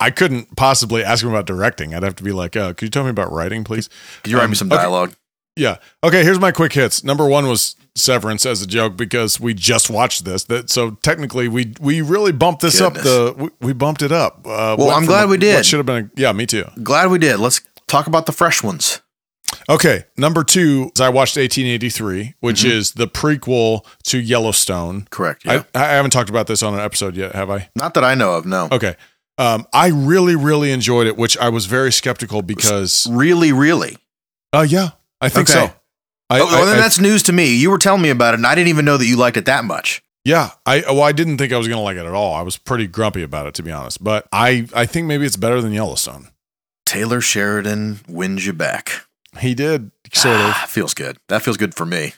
I 0.00 0.10
couldn't 0.10 0.56
possibly 0.56 1.04
ask 1.04 1.22
him 1.22 1.30
about 1.30 1.46
directing. 1.46 1.94
I'd 1.94 2.02
have 2.02 2.16
to 2.16 2.24
be 2.24 2.32
like, 2.32 2.56
oh, 2.56 2.74
could 2.74 2.86
you 2.86 2.90
tell 2.90 3.04
me 3.04 3.10
about 3.10 3.30
writing, 3.32 3.62
please? 3.64 3.88
Could 4.22 4.30
you 4.32 4.38
write 4.38 4.44
Um, 4.44 4.50
me 4.50 4.56
some 4.56 4.72
okay. 4.72 5.14
Yeah. 5.54 5.76
Okay, 6.02 6.24
here's 6.24 6.40
my 6.40 6.50
quick 6.50 6.72
hits. 6.72 7.04
Number 7.04 7.26
one 7.28 7.46
was 7.46 7.76
Severance 7.94 8.46
as 8.46 8.62
a 8.62 8.66
joke 8.66 8.96
because 8.96 9.38
we 9.38 9.52
just 9.52 9.90
watched 9.90 10.24
this. 10.24 10.44
That 10.44 10.70
so 10.70 10.92
technically 11.02 11.46
we 11.48 11.74
we 11.78 12.00
really 12.00 12.32
bumped 12.32 12.62
this 12.62 12.80
up. 12.80 12.94
The 12.94 13.34
we, 13.36 13.50
we 13.60 13.72
bumped 13.74 14.00
it 14.02 14.12
up. 14.12 14.46
Uh, 14.46 14.76
Well, 14.78 14.90
I'm 14.90 15.04
glad 15.04 15.24
a- 15.24 15.28
we 15.28 15.36
did. 15.36 15.64
Should 15.66 15.76
have 15.78 15.86
been? 15.86 16.10
A, 16.16 16.20
yeah, 16.20 16.32
me 16.32 16.46
too. 16.46 16.64
Glad 16.82 17.10
we 17.10 17.18
did. 17.18 17.38
Let's 17.38 17.60
talk 17.92 18.06
about 18.06 18.26
the 18.26 18.32
fresh 18.32 18.62
ones. 18.62 19.00
Okay, 19.68 20.04
number 20.16 20.42
two 20.44 20.90
is 20.94 21.00
I 21.00 21.10
watched 21.10 21.36
1883, 21.36 22.34
which 22.40 22.60
Mm-hmm. 22.62 22.70
is 22.70 22.92
the 22.92 23.06
prequel 23.06 23.84
to 24.04 24.18
Yellowstone. 24.18 25.06
Correct. 25.10 25.44
Yeah. 25.44 25.64
I, 25.74 25.78
I 25.84 25.88
haven't 25.88 26.10
talked 26.10 26.30
about 26.30 26.46
this 26.46 26.62
on 26.62 26.72
an 26.74 26.80
episode 26.80 27.16
yet, 27.16 27.34
have 27.34 27.50
I? 27.50 27.68
Not 27.76 27.94
that 27.94 28.02
I 28.04 28.14
know 28.14 28.32
of. 28.34 28.46
No. 28.46 28.68
Okay. 28.72 28.96
Um, 29.38 29.66
I 29.72 29.88
really, 29.88 30.36
really 30.36 30.72
enjoyed 30.72 31.06
it, 31.06 31.16
which 31.16 31.36
I 31.38 31.48
was 31.50 31.66
very 31.66 31.92
skeptical 31.92 32.42
because, 32.42 33.06
Really, 33.10 33.52
really. 33.52 33.98
uh, 34.52 34.66
yeah, 34.68 34.90
I 35.20 35.28
think 35.28 35.48
Okay. 35.50 35.66
so. 35.68 35.74
I, 36.30 36.40
oh, 36.40 36.44
well, 36.46 36.62
I- 36.62 36.64
then 36.66 36.76
that's 36.78 36.98
news 36.98 37.22
to 37.24 37.32
me. 37.32 37.54
You 37.54 37.70
were 37.70 37.78
telling 37.78 38.00
me 38.02 38.08
about 38.10 38.32
it, 38.34 38.38
and 38.38 38.46
I 38.46 38.54
didn't 38.54 38.68
even 38.68 38.84
know 38.86 38.96
that 38.96 39.06
you 39.06 39.16
liked 39.16 39.36
it 39.36 39.44
that 39.46 39.64
much. 39.66 40.02
yeah, 40.24 40.50
I 40.64 40.80
well, 40.86 41.02
I 41.02 41.12
didn't 41.12 41.36
think 41.38 41.52
I 41.52 41.58
was 41.58 41.68
gonna 41.68 41.82
like 41.82 41.96
it 41.98 42.06
at 42.06 42.14
all. 42.14 42.32
I 42.34 42.42
was 42.42 42.56
pretty 42.56 42.86
grumpy 42.86 43.22
about 43.22 43.46
it, 43.46 43.54
to 43.54 43.62
be 43.62 43.70
honest. 43.70 44.02
But 44.02 44.26
I, 44.32 44.66
I 44.74 44.86
think 44.86 45.06
maybe 45.08 45.26
it's 45.26 45.36
better 45.36 45.60
than 45.60 45.72
Yellowstone. 45.72 46.28
Taylor 46.92 47.22
Sheridan 47.22 48.00
wins 48.06 48.44
you 48.44 48.52
back. 48.52 49.06
He 49.40 49.54
did 49.54 49.90
sort 50.12 50.36
of. 50.36 50.42
Ah, 50.42 50.66
feels 50.68 50.92
good. 50.92 51.16
That 51.28 51.40
feels 51.40 51.56
good 51.56 51.74
for 51.74 51.86
me. 51.86 52.12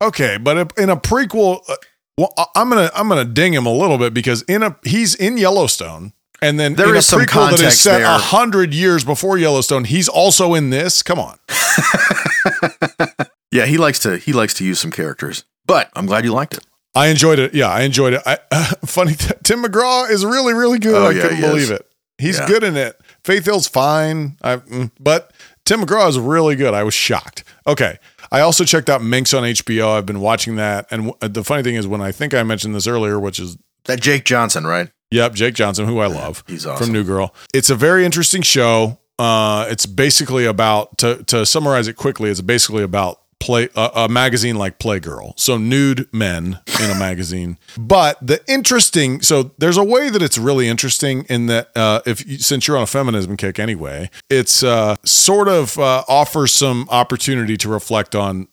Okay, 0.00 0.36
but 0.36 0.72
in 0.78 0.90
a 0.90 0.96
prequel, 0.96 1.68
uh, 1.68 1.74
well, 2.16 2.32
I'm 2.54 2.68
gonna 2.68 2.88
I'm 2.94 3.08
gonna 3.08 3.24
ding 3.24 3.52
him 3.52 3.66
a 3.66 3.72
little 3.72 3.98
bit 3.98 4.14
because 4.14 4.42
in 4.42 4.62
a 4.62 4.76
he's 4.84 5.16
in 5.16 5.38
Yellowstone, 5.38 6.12
and 6.40 6.60
then 6.60 6.74
There 6.76 6.90
in 6.90 6.96
is 6.96 7.04
a 7.06 7.08
some 7.08 7.20
prequel 7.22 7.50
that 7.50 7.54
is 7.54 7.60
context 7.60 7.82
set 7.82 8.00
a 8.02 8.06
hundred 8.18 8.72
years 8.72 9.04
before 9.04 9.38
Yellowstone, 9.38 9.84
he's 9.84 10.08
also 10.08 10.54
in 10.54 10.70
this. 10.70 11.02
Come 11.02 11.18
on, 11.18 11.38
Yeah, 13.50 13.66
he 13.66 13.76
likes 13.76 13.98
to 14.00 14.18
he 14.18 14.32
likes 14.32 14.54
to 14.54 14.64
use 14.64 14.78
some 14.78 14.90
characters. 14.92 15.44
But 15.66 15.90
I'm 15.94 16.06
glad 16.06 16.24
you 16.24 16.32
liked 16.32 16.54
it. 16.54 16.64
I 16.94 17.08
enjoyed 17.08 17.38
it. 17.40 17.54
Yeah, 17.54 17.68
I 17.68 17.82
enjoyed 17.82 18.12
it. 18.14 18.22
I, 18.24 18.36
funny, 18.84 19.14
Tim 19.42 19.64
McGraw 19.64 20.08
is 20.08 20.24
really 20.24 20.54
really 20.54 20.78
good. 20.78 20.94
Oh, 20.94 21.06
I 21.06 21.10
yeah, 21.10 21.22
couldn't 21.22 21.36
he 21.38 21.42
is. 21.42 21.50
believe 21.50 21.70
it. 21.72 21.88
He's 22.18 22.38
Yeah. 22.38 22.46
good 22.46 22.62
in 22.62 22.76
it. 22.76 23.00
Faith 23.24 23.44
Hill's 23.44 23.68
fine, 23.68 24.36
I, 24.42 24.56
mm, 24.56 24.90
but 24.98 25.32
Tim 25.64 25.80
McGraw 25.82 26.08
is 26.08 26.18
really 26.18 26.56
good. 26.56 26.74
I 26.74 26.82
was 26.82 26.94
shocked. 26.94 27.44
Okay. 27.66 27.98
I 28.32 28.40
also 28.40 28.64
checked 28.64 28.88
out 28.90 29.02
Minx 29.02 29.32
on 29.34 29.42
HBO. 29.44 29.96
I've 29.96 30.06
been 30.06 30.20
watching 30.20 30.56
that. 30.56 30.86
And 30.90 31.12
the 31.20 31.44
funny 31.44 31.62
thing 31.62 31.76
is, 31.76 31.86
when 31.86 32.00
I 32.00 32.10
think 32.12 32.34
I 32.34 32.42
mentioned 32.42 32.74
this 32.74 32.86
earlier, 32.86 33.20
which 33.20 33.38
is 33.38 33.56
That 33.84 34.00
Jake 34.00 34.24
Johnson, 34.24 34.66
right? 34.66 34.90
Yep, 35.10 35.34
Jake 35.34 35.54
Johnson, 35.54 35.86
who 35.86 35.98
I 35.98 36.06
love 36.06 36.42
He's 36.46 36.64
awesome. 36.66 36.86
from 36.86 36.92
New 36.92 37.04
Girl. 37.04 37.34
It's 37.54 37.68
a 37.70 37.74
very 37.74 38.04
interesting 38.04 38.40
show. 38.42 38.98
Uh, 39.18 39.66
it's 39.68 39.84
basically 39.86 40.46
about 40.46 40.96
to 40.98 41.22
to 41.24 41.44
summarize 41.44 41.86
it 41.86 41.96
quickly. 41.96 42.30
It's 42.30 42.40
basically 42.40 42.82
about 42.82 43.20
play 43.42 43.68
a, 43.74 43.90
a 43.94 44.08
magazine 44.08 44.54
like 44.54 44.78
Playgirl, 44.78 45.38
so 45.38 45.58
nude 45.58 46.08
men 46.12 46.60
in 46.80 46.90
a 46.90 46.94
magazine. 46.94 47.58
But 47.76 48.24
the 48.24 48.40
interesting, 48.46 49.20
so 49.20 49.50
there's 49.58 49.76
a 49.76 49.84
way 49.84 50.10
that 50.10 50.22
it's 50.22 50.38
really 50.38 50.68
interesting 50.68 51.24
in 51.28 51.46
that 51.46 51.76
uh, 51.76 52.00
if 52.06 52.26
you, 52.26 52.38
since 52.38 52.68
you're 52.68 52.76
on 52.76 52.84
a 52.84 52.86
feminism 52.86 53.36
kick 53.36 53.58
anyway, 53.58 54.10
it's 54.30 54.62
uh, 54.62 54.94
sort 55.04 55.48
of 55.48 55.76
uh, 55.78 56.04
offers 56.08 56.54
some 56.54 56.86
opportunity 56.88 57.56
to 57.56 57.68
reflect 57.68 58.14
on 58.14 58.46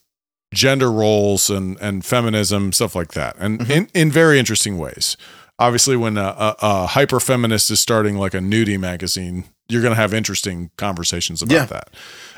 gender 0.52 0.92
roles 0.92 1.52
and 1.52 1.78
and 1.80 2.04
feminism 2.04 2.72
stuff 2.72 2.96
like 2.96 3.12
that. 3.12 3.36
And 3.38 3.70
in, 3.70 3.88
in 3.94 4.12
very 4.12 4.40
interesting 4.40 4.80
ways. 4.80 5.16
Obviously 5.60 5.98
when 5.98 6.18
a, 6.18 6.22
a, 6.22 6.56
a 6.62 6.88
hyper 6.88 7.20
feminist 7.20 7.70
is 7.70 7.80
starting 7.80 8.16
like 8.16 8.34
a 8.34 8.40
nudie 8.40 8.80
magazine 8.80 9.44
you're 9.70 9.82
going 9.82 9.93
to 9.95 9.99
have 10.01 10.13
interesting 10.13 10.72
conversations 10.78 11.41
about 11.41 11.53
Yeah. 11.53 11.65
that 11.65 11.89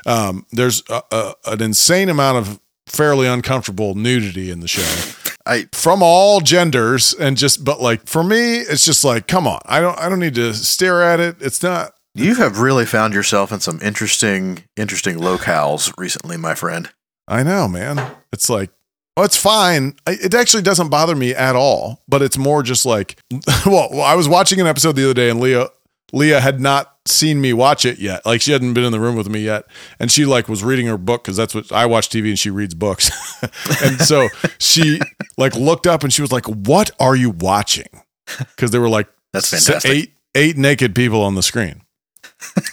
um, 0.06 0.46
there's 0.52 0.82
a, 0.88 1.02
a, 1.10 1.34
an 1.46 1.62
insane 1.62 2.08
amount 2.08 2.38
of 2.38 2.60
fairly 2.86 3.26
uncomfortable 3.26 3.94
nudity 3.94 4.50
in 4.50 4.60
the 4.60 4.68
show 4.68 5.12
I 5.46 5.66
from 5.72 6.02
all 6.02 6.40
genders 6.40 7.14
and 7.14 7.36
just 7.36 7.64
but 7.64 7.80
like 7.80 8.06
for 8.06 8.22
me 8.22 8.58
it's 8.58 8.84
just 8.84 9.04
like 9.04 9.26
come 9.26 9.46
on 9.46 9.60
i 9.66 9.80
don't 9.80 9.98
i 9.98 10.08
don't 10.08 10.18
need 10.20 10.34
to 10.36 10.52
stare 10.54 11.02
at 11.02 11.18
it 11.20 11.36
it's 11.40 11.62
not 11.62 11.92
you 12.14 12.34
have 12.34 12.58
really 12.60 12.84
found 12.84 13.14
yourself 13.14 13.50
in 13.50 13.60
some 13.60 13.80
interesting 13.82 14.64
interesting 14.76 15.16
locales 15.16 15.90
recently, 15.96 16.36
my 16.36 16.54
friend. 16.54 16.90
I 17.26 17.42
know, 17.42 17.66
man. 17.68 18.16
It's 18.34 18.50
like, 18.50 18.68
oh, 19.16 19.22
it's 19.22 19.38
fine. 19.38 19.94
It 20.06 20.34
actually 20.34 20.62
doesn't 20.62 20.90
bother 20.90 21.16
me 21.16 21.34
at 21.34 21.56
all. 21.56 22.02
But 22.06 22.20
it's 22.20 22.36
more 22.36 22.62
just 22.62 22.84
like, 22.84 23.18
well, 23.64 23.88
well, 23.90 24.02
I 24.02 24.14
was 24.14 24.28
watching 24.28 24.60
an 24.60 24.66
episode 24.66 24.94
the 24.94 25.04
other 25.04 25.14
day, 25.14 25.30
and 25.30 25.40
Leah, 25.40 25.68
Leah 26.12 26.40
had 26.40 26.60
not 26.60 26.91
seen 27.06 27.40
me 27.40 27.52
watch 27.52 27.84
it 27.84 27.98
yet. 27.98 28.24
Like 28.24 28.40
she 28.40 28.52
hadn't 28.52 28.74
been 28.74 28.84
in 28.84 28.92
the 28.92 29.00
room 29.00 29.16
with 29.16 29.28
me 29.28 29.40
yet, 29.40 29.64
and 29.98 30.10
she 30.10 30.24
like 30.24 30.48
was 30.48 30.62
reading 30.62 30.86
her 30.86 30.98
book 30.98 31.24
because 31.24 31.36
that's 31.36 31.54
what 31.54 31.72
I 31.72 31.86
watch 31.86 32.08
TV 32.08 32.28
and 32.28 32.38
she 32.38 32.50
reads 32.50 32.74
books. 32.74 33.10
and 33.82 34.00
so 34.00 34.28
she 34.58 35.00
like 35.36 35.54
looked 35.54 35.86
up 35.86 36.02
and 36.04 36.12
she 36.12 36.22
was 36.22 36.32
like, 36.32 36.46
"What 36.46 36.90
are 37.00 37.16
you 37.16 37.30
watching?" 37.30 37.88
Because 38.38 38.70
there 38.70 38.80
were 38.80 38.88
like 38.88 39.08
That's 39.32 39.50
fantastic. 39.50 39.90
eight 39.90 40.14
eight 40.34 40.56
naked 40.56 40.94
people 40.94 41.22
on 41.22 41.34
the 41.34 41.42
screen. 41.42 41.82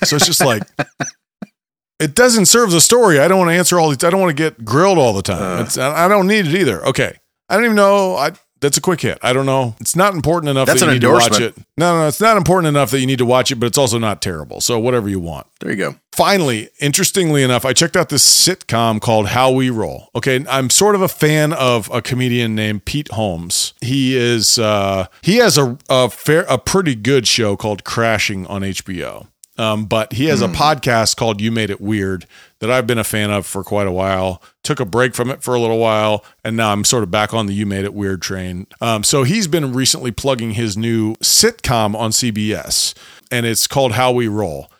So 0.03 0.15
it's 0.15 0.25
just 0.25 0.43
like 0.43 0.63
it 1.99 2.15
doesn't 2.15 2.45
serve 2.45 2.71
the 2.71 2.81
story. 2.81 3.19
I 3.19 3.27
don't 3.27 3.39
want 3.39 3.49
to 3.49 3.55
answer 3.55 3.79
all 3.79 3.89
these. 3.89 4.03
I 4.03 4.09
don't 4.09 4.21
want 4.21 4.35
to 4.35 4.41
get 4.43 4.63
grilled 4.63 4.97
all 4.97 5.13
the 5.13 5.21
time. 5.21 5.59
Uh. 5.59 5.63
it's, 5.63 5.77
I 5.77 6.07
don't 6.07 6.27
need 6.27 6.47
it 6.47 6.55
either. 6.55 6.85
Okay, 6.85 7.17
I 7.49 7.55
don't 7.55 7.65
even 7.65 7.75
know. 7.75 8.15
I 8.15 8.31
that's 8.61 8.77
a 8.77 8.81
quick 8.81 9.01
hit. 9.01 9.17
I 9.21 9.33
don't 9.33 9.45
know. 9.45 9.75
It's 9.79 9.95
not 9.95 10.13
important 10.13 10.49
enough 10.49 10.67
That's 10.67 10.81
that 10.81 10.87
you 10.87 10.93
need 10.93 11.01
to 11.01 11.11
watch 11.11 11.39
it. 11.39 11.57
No, 11.77 11.93
no, 11.93 12.01
no, 12.01 12.07
it's 12.07 12.21
not 12.21 12.37
important 12.37 12.67
enough 12.67 12.91
that 12.91 12.99
you 12.99 13.05
need 13.05 13.19
to 13.19 13.25
watch 13.25 13.51
it, 13.51 13.55
but 13.55 13.67
it's 13.67 13.77
also 13.77 13.97
not 13.97 14.21
terrible. 14.21 14.61
So 14.61 14.79
whatever 14.79 15.07
you 15.09 15.19
want. 15.19 15.47
There 15.59 15.71
you 15.71 15.77
go. 15.77 15.95
Finally, 16.11 16.69
interestingly 16.79 17.43
enough, 17.43 17.63
I 17.63 17.73
checked 17.73 17.95
out 17.95 18.09
this 18.09 18.27
sitcom 18.27 18.99
called 18.99 19.27
How 19.27 19.51
We 19.51 19.69
Roll. 19.69 20.09
Okay, 20.15 20.45
I'm 20.49 20.69
sort 20.69 20.95
of 20.95 21.01
a 21.01 21.07
fan 21.07 21.53
of 21.53 21.89
a 21.93 22.01
comedian 22.01 22.55
named 22.55 22.85
Pete 22.85 23.11
Holmes. 23.11 23.73
He 23.81 24.17
is 24.17 24.59
uh, 24.59 25.07
he 25.21 25.37
has 25.37 25.57
a 25.57 25.77
a 25.89 26.09
fair 26.09 26.41
a 26.49 26.57
pretty 26.57 26.95
good 26.95 27.27
show 27.27 27.55
called 27.55 27.83
Crashing 27.83 28.45
on 28.47 28.61
HBO. 28.61 29.27
Um, 29.59 29.87
but 29.87 30.13
he 30.13 30.25
has 30.25 30.41
a 30.41 30.47
podcast 30.47 31.17
called 31.17 31.41
You 31.41 31.51
Made 31.51 31.69
It 31.69 31.81
Weird 31.81 32.25
that 32.59 32.71
I've 32.71 32.87
been 32.87 32.97
a 32.97 33.03
fan 33.03 33.29
of 33.29 33.45
for 33.45 33.61
quite 33.61 33.87
a 33.87 33.91
while. 33.91 34.41
Took 34.63 34.79
a 34.79 34.85
break 34.85 35.13
from 35.13 35.29
it 35.29 35.43
for 35.43 35.53
a 35.53 35.59
little 35.59 35.79
while, 35.79 36.23
and 36.45 36.55
now 36.55 36.71
I'm 36.71 36.85
sort 36.85 37.03
of 37.03 37.11
back 37.11 37.33
on 37.33 37.45
the 37.45 37.53
You 37.53 37.65
Made 37.65 37.83
It 37.83 37.93
Weird 37.93 38.21
train. 38.21 38.67
Um, 38.79 39.03
so 39.03 39.23
he's 39.23 39.47
been 39.47 39.73
recently 39.73 40.11
plugging 40.11 40.51
his 40.51 40.77
new 40.77 41.15
sitcom 41.15 41.93
on 41.93 42.11
CBS, 42.11 42.93
and 43.29 43.45
it's 43.45 43.67
called 43.67 43.91
How 43.93 44.13
We 44.13 44.29
Roll. 44.29 44.71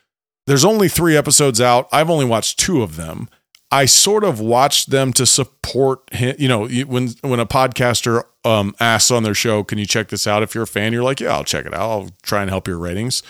There's 0.47 0.63
only 0.63 0.87
three 0.87 1.17
episodes 1.17 1.59
out. 1.59 1.89
I've 1.91 2.09
only 2.09 2.25
watched 2.25 2.57
two 2.57 2.81
of 2.81 2.95
them. 2.95 3.27
I 3.71 3.85
sort 3.85 4.23
of 4.23 4.39
watched 4.39 4.89
them 4.89 5.13
to 5.13 5.25
support 5.25 6.01
him. 6.13 6.35
You 6.39 6.47
know, 6.47 6.67
when 6.85 7.09
when 7.21 7.39
a 7.39 7.45
podcaster 7.45 8.23
um, 8.43 8.73
asks 8.79 9.11
on 9.11 9.21
their 9.23 9.35
show, 9.35 9.63
"Can 9.63 9.77
you 9.77 9.85
check 9.85 10.07
this 10.09 10.25
out?" 10.25 10.41
If 10.41 10.55
you're 10.55 10.63
a 10.63 10.67
fan, 10.67 10.91
you're 10.91 11.03
like, 11.03 11.19
"Yeah, 11.19 11.33
I'll 11.33 11.43
check 11.43 11.65
it 11.67 11.73
out. 11.73 11.81
I'll 11.89 12.09
try 12.23 12.41
and 12.41 12.49
help 12.49 12.67
your 12.67 12.79
ratings." 12.79 13.21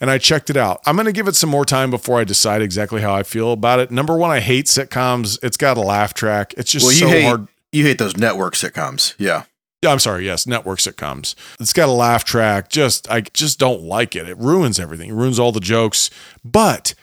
And 0.00 0.08
I 0.10 0.18
checked 0.18 0.50
it 0.50 0.56
out. 0.56 0.80
I'm 0.86 0.94
going 0.94 1.06
to 1.06 1.12
give 1.12 1.26
it 1.26 1.34
some 1.34 1.50
more 1.50 1.64
time 1.64 1.90
before 1.90 2.20
I 2.20 2.24
decide 2.24 2.62
exactly 2.62 3.00
how 3.00 3.12
I 3.14 3.24
feel 3.24 3.52
about 3.52 3.80
it. 3.80 3.90
Number 3.90 4.16
one, 4.16 4.30
I 4.30 4.38
hate 4.40 4.66
sitcoms. 4.66 5.38
It's 5.42 5.56
got 5.56 5.76
a 5.76 5.80
laugh 5.80 6.14
track. 6.14 6.54
It's 6.56 6.70
just 6.70 6.84
Well, 6.84 6.92
you 6.92 6.98
so 7.00 7.08
hate 7.08 7.24
hard. 7.24 7.48
you 7.72 7.84
hate 7.84 7.98
those 7.98 8.16
network 8.16 8.54
sitcoms. 8.54 9.14
Yeah. 9.18 9.44
Yeah, 9.82 9.90
I'm 9.92 10.00
sorry. 10.00 10.26
Yes, 10.26 10.44
network 10.46 10.80
sitcoms. 10.80 11.34
It's 11.60 11.72
got 11.72 11.88
a 11.88 11.92
laugh 11.92 12.24
track. 12.24 12.68
Just 12.68 13.10
I 13.10 13.20
just 13.22 13.58
don't 13.60 13.82
like 13.82 14.14
it. 14.16 14.28
It 14.28 14.36
ruins 14.38 14.78
everything. 14.80 15.10
It 15.10 15.14
ruins 15.14 15.38
all 15.38 15.50
the 15.52 15.60
jokes. 15.60 16.10
But 16.44 16.94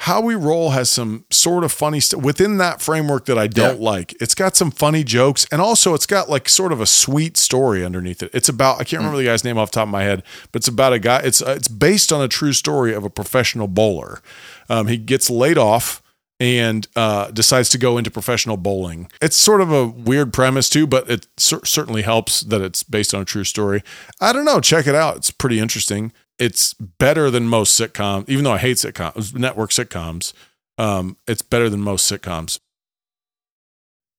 how 0.00 0.20
we 0.22 0.34
roll 0.34 0.70
has 0.70 0.88
some 0.88 1.26
sort 1.30 1.62
of 1.62 1.70
funny 1.70 2.00
stuff 2.00 2.22
within 2.22 2.56
that 2.56 2.80
framework 2.80 3.26
that 3.26 3.36
I 3.36 3.46
don't 3.46 3.80
like. 3.80 4.14
It's 4.20 4.34
got 4.34 4.56
some 4.56 4.70
funny 4.70 5.04
jokes 5.04 5.46
and 5.52 5.60
also 5.60 5.92
it's 5.92 6.06
got 6.06 6.30
like 6.30 6.48
sort 6.48 6.72
of 6.72 6.80
a 6.80 6.86
sweet 6.86 7.36
story 7.36 7.84
underneath 7.84 8.22
it. 8.22 8.30
It's 8.32 8.48
about 8.48 8.80
I 8.80 8.84
can't 8.84 9.00
remember 9.00 9.18
the 9.18 9.24
guy's 9.24 9.44
name 9.44 9.58
off 9.58 9.72
the 9.72 9.74
top 9.76 9.88
of 9.88 9.92
my 9.92 10.04
head, 10.04 10.22
but 10.52 10.60
it's 10.60 10.68
about 10.68 10.94
a 10.94 10.98
guy. 10.98 11.18
It's 11.18 11.42
uh, 11.42 11.52
it's 11.54 11.68
based 11.68 12.14
on 12.14 12.22
a 12.22 12.28
true 12.28 12.54
story 12.54 12.94
of 12.94 13.04
a 13.04 13.10
professional 13.10 13.68
bowler. 13.68 14.22
Um, 14.70 14.86
he 14.86 14.96
gets 14.96 15.28
laid 15.28 15.58
off 15.58 16.02
and 16.40 16.88
uh, 16.96 17.30
decides 17.32 17.68
to 17.68 17.76
go 17.76 17.98
into 17.98 18.10
professional 18.10 18.56
bowling. 18.56 19.10
It's 19.20 19.36
sort 19.36 19.60
of 19.60 19.70
a 19.70 19.86
weird 19.86 20.32
premise 20.32 20.70
too, 20.70 20.86
but 20.86 21.10
it 21.10 21.26
cer- 21.36 21.66
certainly 21.66 22.00
helps 22.00 22.40
that 22.40 22.62
it's 22.62 22.82
based 22.82 23.12
on 23.12 23.20
a 23.20 23.26
true 23.26 23.44
story. 23.44 23.82
I 24.18 24.32
don't 24.32 24.46
know. 24.46 24.60
Check 24.60 24.86
it 24.86 24.94
out. 24.94 25.16
It's 25.16 25.30
pretty 25.30 25.58
interesting. 25.58 26.12
It's 26.40 26.72
better 26.74 27.30
than 27.30 27.46
most 27.46 27.78
sitcoms, 27.78 28.28
even 28.28 28.42
though 28.44 28.52
I 28.52 28.58
hate 28.58 28.78
sitcoms, 28.78 29.34
network 29.34 29.70
sitcoms. 29.70 30.32
Um, 30.78 31.16
it's 31.28 31.42
better 31.42 31.68
than 31.68 31.80
most 31.82 32.10
sitcoms. 32.10 32.58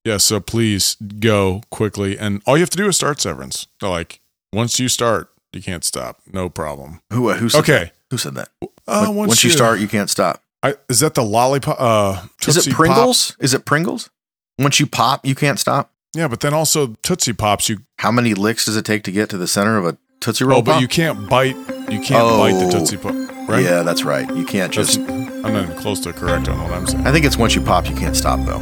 Yeah, 0.06 0.18
so 0.18 0.40
please 0.40 0.96
go 1.20 1.62
quickly. 1.72 2.18
And 2.18 2.42
all 2.46 2.56
you 2.58 2.62
have 2.62 2.70
to 2.72 2.78
do 2.78 2.88
is 2.88 2.96
start 2.96 3.20
Severance. 3.20 3.68
Like, 3.82 4.20
once 4.54 4.80
you 4.80 4.88
start, 4.88 5.30
you 5.54 5.62
can't 5.62 5.84
stop. 5.84 6.20
No 6.32 6.48
problem. 6.50 7.02
Who 7.12 7.30
uh, 7.30 7.36
who 7.38 7.50
said 7.50 7.60
Okay. 7.60 7.84
that? 7.86 7.94
Who 8.12 8.18
said 8.18 8.36
that? 8.36 8.50
Uh, 8.88 9.06
When- 9.08 9.16
once, 9.28 9.44
you 9.44 9.50
start, 9.50 9.80
you 9.80 9.88
can't 9.88 10.10
stop. 10.10 10.44
I, 10.64 10.76
is 10.90 11.00
that 11.00 11.16
the 11.16 11.24
lollipop? 11.24 11.78
Uh, 11.80 12.28
Is 12.48 12.68
it 12.68 12.72
Pringles? 12.74 13.36
Is 13.40 13.54
it 13.56 13.66
Pringles? 13.66 14.12
Once 14.60 14.80
you 14.80 14.86
pop, 14.86 15.26
you 15.26 15.34
can't 15.34 15.60
stop. 15.60 15.92
Yeah, 16.16 16.28
but 16.28 16.42
then 16.42 16.54
also 16.54 16.96
Tootsie 17.02 17.34
Pops. 17.34 17.68
You 17.70 17.80
How 17.98 18.12
many 18.12 18.36
licks 18.36 18.66
does 18.66 18.78
it 18.78 18.86
take 18.86 19.04
to 19.06 19.12
get 19.12 19.28
to 19.30 19.38
the 19.38 19.48
center 19.48 19.78
of 19.78 19.86
a 19.88 19.98
Tootsie 20.22 20.46
Roll 20.46 20.60
oh, 20.60 20.62
but 20.62 20.74
Pop? 20.74 20.82
you 20.82 20.88
can't 20.88 21.28
bite. 21.28 21.56
You 21.90 22.00
can't 22.00 22.38
bite 22.38 22.54
the 22.54 22.66
Oh. 22.68 22.70
Tootsie 22.72 22.98
Pop, 22.98 23.14
right? 23.50 23.64
Yeah, 23.64 23.82
that's 23.82 24.04
right. 24.04 24.28
You 24.36 24.46
can't 24.46 24.72
That's- 24.74 24.96
just. 24.96 25.00
I'm 25.00 25.54
not 25.54 25.64
even 25.64 25.76
close 25.78 26.00
to 26.02 26.14
correct 26.14 26.48
on 26.48 26.62
what 26.62 26.72
I'm 26.72 26.86
saying. 26.86 27.08
I 27.08 27.12
think 27.12 27.26
it's 27.26 27.38
once 27.38 27.56
you 27.56 27.62
pop, 27.62 27.90
you 27.90 27.96
can't 27.96 28.16
stop 28.16 28.40
though. 28.46 28.60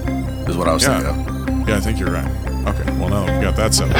Is 0.47 0.55
what 0.55 0.69
I 0.69 0.73
was 0.73 0.83
Yeah. 0.83 1.01
thinking 1.01 1.59
of. 1.61 1.67
Yeah, 1.69 1.75
I 1.75 1.79
think 1.81 1.99
you're 1.99 2.11
right. 2.11 2.25
Okay, 2.67 2.89
well 2.97 3.09
now 3.09 3.23
we 3.25 3.43
got 3.43 3.57
that 3.57 3.73
settled. 3.73 3.97